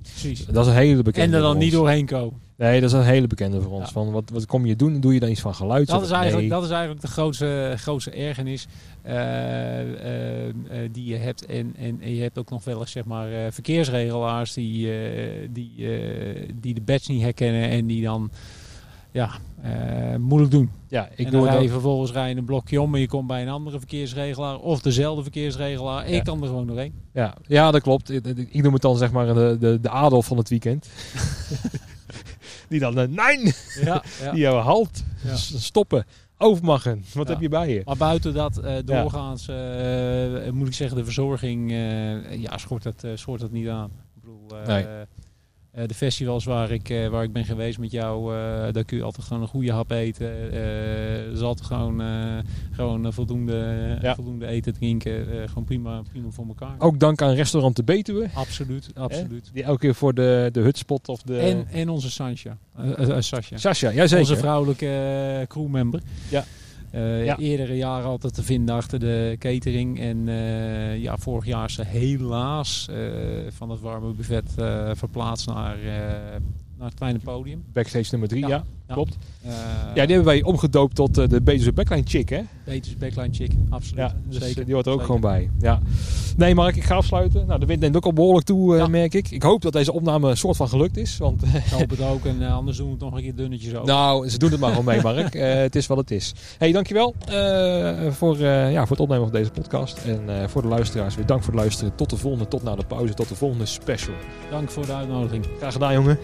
Precies. 0.02 0.46
Dat 0.46 0.66
is 0.66 0.72
een 0.72 0.78
hele 0.78 1.04
bekende 1.04 1.28
En 1.38 1.44
er 1.44 1.48
dan 1.48 1.58
niet 1.58 1.72
doorheen 1.72 2.06
komen. 2.06 2.40
Nee, 2.60 2.82
dat 2.82 2.90
is 2.90 2.98
een 2.98 3.04
hele 3.04 3.28
bekende 3.28 3.62
voor 3.62 3.72
ons. 3.72 3.86
Ja. 3.86 3.92
Van, 3.92 4.12
wat, 4.12 4.30
wat 4.30 4.46
kom 4.46 4.66
je 4.66 4.76
doen? 4.76 5.00
Doe 5.00 5.14
je 5.14 5.20
dan 5.20 5.30
iets 5.30 5.42
van 5.42 5.56
geluid? 5.56 5.88
Dat 5.88 6.02
is 6.02 6.12
eigenlijk, 6.12 6.42
nee. 6.42 6.50
dat 6.50 6.64
is 6.64 6.70
eigenlijk 6.70 7.02
de 7.02 7.08
grootste, 7.08 7.74
grootste 7.78 8.12
ergernis 8.12 8.68
eh, 9.02 9.80
eh, 9.82 10.48
eh, 10.48 10.54
die 10.92 11.06
je 11.06 11.16
hebt. 11.16 11.46
En, 11.46 11.76
en, 11.78 11.98
en 12.02 12.16
je 12.16 12.22
hebt 12.22 12.38
ook 12.38 12.50
nog 12.50 12.64
wel 12.64 12.80
eens 12.80 12.92
zeg 12.92 13.06
maar, 13.06 13.54
verkeersregelaars 13.54 14.54
die, 14.54 14.92
die, 15.52 15.74
die 16.60 16.74
de 16.74 16.82
badge 16.82 17.12
niet 17.12 17.22
herkennen 17.22 17.70
en 17.70 17.86
die 17.86 18.04
dan 18.04 18.32
ja, 19.12 19.30
moeilijk 20.18 20.52
doen. 20.52 20.70
Ja, 20.88 21.10
ik 21.16 21.26
en 21.26 21.32
doe 21.32 21.50
het 21.50 21.72
vervolgens 21.72 22.12
rij 22.12 22.30
je 22.30 22.36
een 22.36 22.46
blokje 22.46 22.82
om 22.82 22.96
en 22.96 23.02
je 23.02 23.08
komt 23.08 23.28
bij 23.28 23.42
een 23.42 23.50
andere 23.50 23.78
verkeersregelaar 23.78 24.58
of 24.58 24.82
dezelfde 24.82 25.22
verkeersregelaar. 25.22 26.10
Ja. 26.10 26.16
je 26.16 26.22
kan 26.22 26.42
er 26.42 26.48
gewoon 26.48 26.68
doorheen. 26.68 26.94
Ja, 27.14 27.36
ja, 27.48 27.72
dat 27.72 27.82
klopt. 27.82 28.10
Ik, 28.10 28.26
ik 28.26 28.50
ik 28.52 28.64
noem 28.64 28.74
het 28.74 28.82
dan 28.82 28.98
zeg 28.98 29.12
maar 29.12 29.34
de, 29.34 29.58
de, 29.60 29.80
de 29.82 29.90
Adolf 29.90 30.26
van 30.26 30.38
het 30.38 30.50
weekend. 30.50 30.90
die 32.70 32.80
dan, 32.80 33.00
eh, 33.00 33.08
nee, 33.08 33.54
Ja, 33.84 34.04
ja. 34.22 34.32
die 34.34 34.44
hebben 34.44 34.64
halt, 34.64 35.04
stoppen, 35.36 36.06
overmachen. 36.38 37.04
Wat 37.14 37.28
heb 37.28 37.42
je 37.42 37.50
bij 37.50 37.70
je? 37.74 37.82
Maar 37.86 37.98
buiten 37.98 38.34
dat 38.34 38.58
eh, 38.58 38.76
doorgaans, 38.86 39.48
eh, 39.48 40.50
moet 40.52 40.68
ik 40.68 40.74
zeggen, 40.74 40.98
de 40.98 41.04
verzorging, 41.04 41.72
eh, 41.72 42.36
ja, 42.42 42.58
schort 42.58 42.84
dat, 42.84 43.04
eh, 43.04 43.12
schort 43.16 43.40
dat 43.42 43.52
niet 43.52 43.68
aan. 43.68 43.92
Ik 44.16 44.22
bedoel, 44.22 44.60
eh, 44.62 44.68
Nee. 44.68 44.86
Eh, 45.72 45.88
de 45.88 45.94
festivals 45.94 46.46
waar 46.46 46.72
ik, 46.72 46.90
eh, 46.90 47.08
waar 47.08 47.24
ik 47.24 47.34
ben 47.34 47.46
geweest 47.46 47.78
met 47.80 47.92
jou, 47.92 48.36
eh, 48.36 48.74
daar 48.74 48.84
kun 48.86 48.98
je 48.98 49.04
altijd 49.04 49.28
gewoon 49.28 49.42
een 49.42 49.48
goede 49.48 49.72
hap 49.72 49.92
eten. 49.92 50.28
Er 50.54 51.32
is 51.32 51.42
altijd 51.42 51.68
gewoon, 51.68 52.02
gewoon 52.72 53.14
voldoende, 53.14 53.98
Ja. 54.02 54.16
voldoende 54.16 54.48
eten, 54.48 54.74
drinken. 54.74 55.48
gewoon 55.48 55.64
prima, 55.64 56.02
prima 56.12 56.30
voor 56.30 56.48
elkaar. 56.48 56.76
Ook 56.78 57.00
dank 57.00 57.22
aan 57.22 57.34
restaurant 57.34 57.76
de 57.76 57.84
Betuwe. 57.84 58.30
Absoluut, 58.34 58.90
absoluut. 58.96 59.50
Die 59.54 59.64
elke 59.64 59.80
keer 59.80 59.96
voor 59.96 60.14
de, 60.14 60.50
de 60.52 60.60
hutspot 60.60 61.08
of 61.08 61.22
de... 61.22 61.38
En, 61.38 61.68
en 61.72 61.90
onze 61.90 62.12
Sasha. 62.12 62.58
Eh, 62.78 63.16
Sasha. 63.20 63.58
Sascha, 63.58 63.92
jazeker. 63.92 64.20
Onze 64.20 64.38
vrouwelijke 64.38 65.46
crewmember. 65.48 66.02
Ja. 66.30 66.46
Ja. 66.92 67.38
Eerdere 67.38 67.78
jaren 67.78 68.10
altijd 68.10 68.34
te 68.34 68.44
vinden 68.44 68.76
achter 68.76 69.00
de 69.00 69.36
catering. 69.40 70.00
En 70.00 70.30
eh, 70.30 71.02
ja, 71.02 71.18
vorig 71.18 71.46
jaar 71.46 71.66
is 71.66 71.74
ze 71.74 71.86
helaas 71.86 72.88
eh, 72.90 72.98
van 73.50 73.70
het 73.70 73.80
warme 73.80 74.14
buffet 74.14 74.54
verplaatst 74.94 75.48
naar, 75.48 75.78
naar 76.78 76.88
het 76.88 76.94
kleine 76.94 77.20
podium. 77.20 77.64
Backstage 77.74 78.08
nummer 78.12 78.30
drie, 78.30 78.48
ja. 78.48 78.48
Ja. 78.48 78.64
Ja. 78.90 78.96
klopt. 78.96 79.18
Eh, 79.44 79.52
Ja, 79.96 80.06
die 80.06 80.16
hebben 80.16 80.24
wij 80.34 80.44
omgedoopt 80.44 80.96
tot 80.96 81.18
eh, 81.18 81.28
de 81.28 81.42
Betuwse 81.42 81.74
Backline 81.74 82.04
Chick, 82.06 82.30
hè? 82.30 82.42
Betus 82.66 82.98
Backline 82.98 83.30
Chick, 83.34 83.52
absoluut. 83.70 83.98
Ja, 84.00 84.16
dus 84.30 84.42
Zeker. 84.44 84.60
eh, 84.60 84.66
die 84.66 84.74
hoort 84.74 84.86
er 84.86 84.92
ook 84.92 85.00
Zeker. 85.02 85.16
gewoon 85.16 85.32
bij. 85.32 85.50
Ja. 85.60 85.80
Nee, 86.38 86.56
Mark, 86.56 86.76
ik 86.76 86.84
ga 86.84 86.96
afsluiten. 86.96 87.48
Nou, 87.48 87.60
de 87.60 87.66
wind 87.66 87.80
neemt 87.80 87.96
ook 87.96 88.06
al 88.06 88.14
behoorlijk 88.14 88.46
toe, 88.46 88.76
Ja. 88.78 88.88
merk 88.88 89.14
ik. 89.14 89.32
Ik 89.32 89.44
hoop 89.44 89.62
dat 89.62 89.74
deze 89.74 89.94
opname 89.94 90.30
een 90.30 90.38
soort 90.38 90.58
van 90.58 90.68
gelukt 90.70 90.98
is. 90.98 91.18
Want 91.18 91.44
Ik 91.44 91.50
hoop 91.72 91.90
het 91.90 92.02
ook. 92.02 92.26
En 92.26 92.42
anders 92.42 92.78
doen 92.78 92.86
we 92.86 92.92
het 92.92 93.02
nog 93.02 93.14
een 93.16 93.22
keer 93.22 93.36
dunnetjes 93.36 93.74
over. 93.74 93.86
nou, 93.88 94.30
ze 94.30 94.38
doen 94.38 94.52
het 94.52 94.60
maar 94.60 94.70
gewoon 94.70 94.86
mee, 94.86 95.02
Mark. 95.02 95.34
Het 95.70 95.76
is 95.76 95.88
wat 95.88 95.98
het 95.98 96.12
is. 96.12 96.34
hey, 96.58 96.72
dankjewel 96.72 97.16
voor, 98.10 98.38
ja, 98.48 98.80
voor 98.82 98.90
het 98.98 99.00
opnemen 99.00 99.24
van 99.30 99.36
deze 99.40 99.52
podcast. 99.52 99.98
En 99.98 100.50
voor 100.50 100.62
de 100.62 100.68
luisteraars, 100.68 101.16
weer 101.16 101.26
dank 101.26 101.44
voor 101.44 101.54
het 101.54 101.62
luisteren. 101.62 101.96
Tot 101.96 102.10
de 102.10 102.18
volgende, 102.18 102.48
tot 102.48 102.64
na 102.64 102.76
de 102.76 102.86
pauze, 102.88 103.14
tot 103.14 103.30
de 103.30 103.36
volgende 103.36 103.66
special. 103.66 104.14
Dank 104.52 104.70
voor 104.70 104.86
de 104.86 104.94
uitnodiging. 104.94 105.46
Graag 105.58 105.74
gedaan, 105.74 105.94
jongen. 105.94 106.18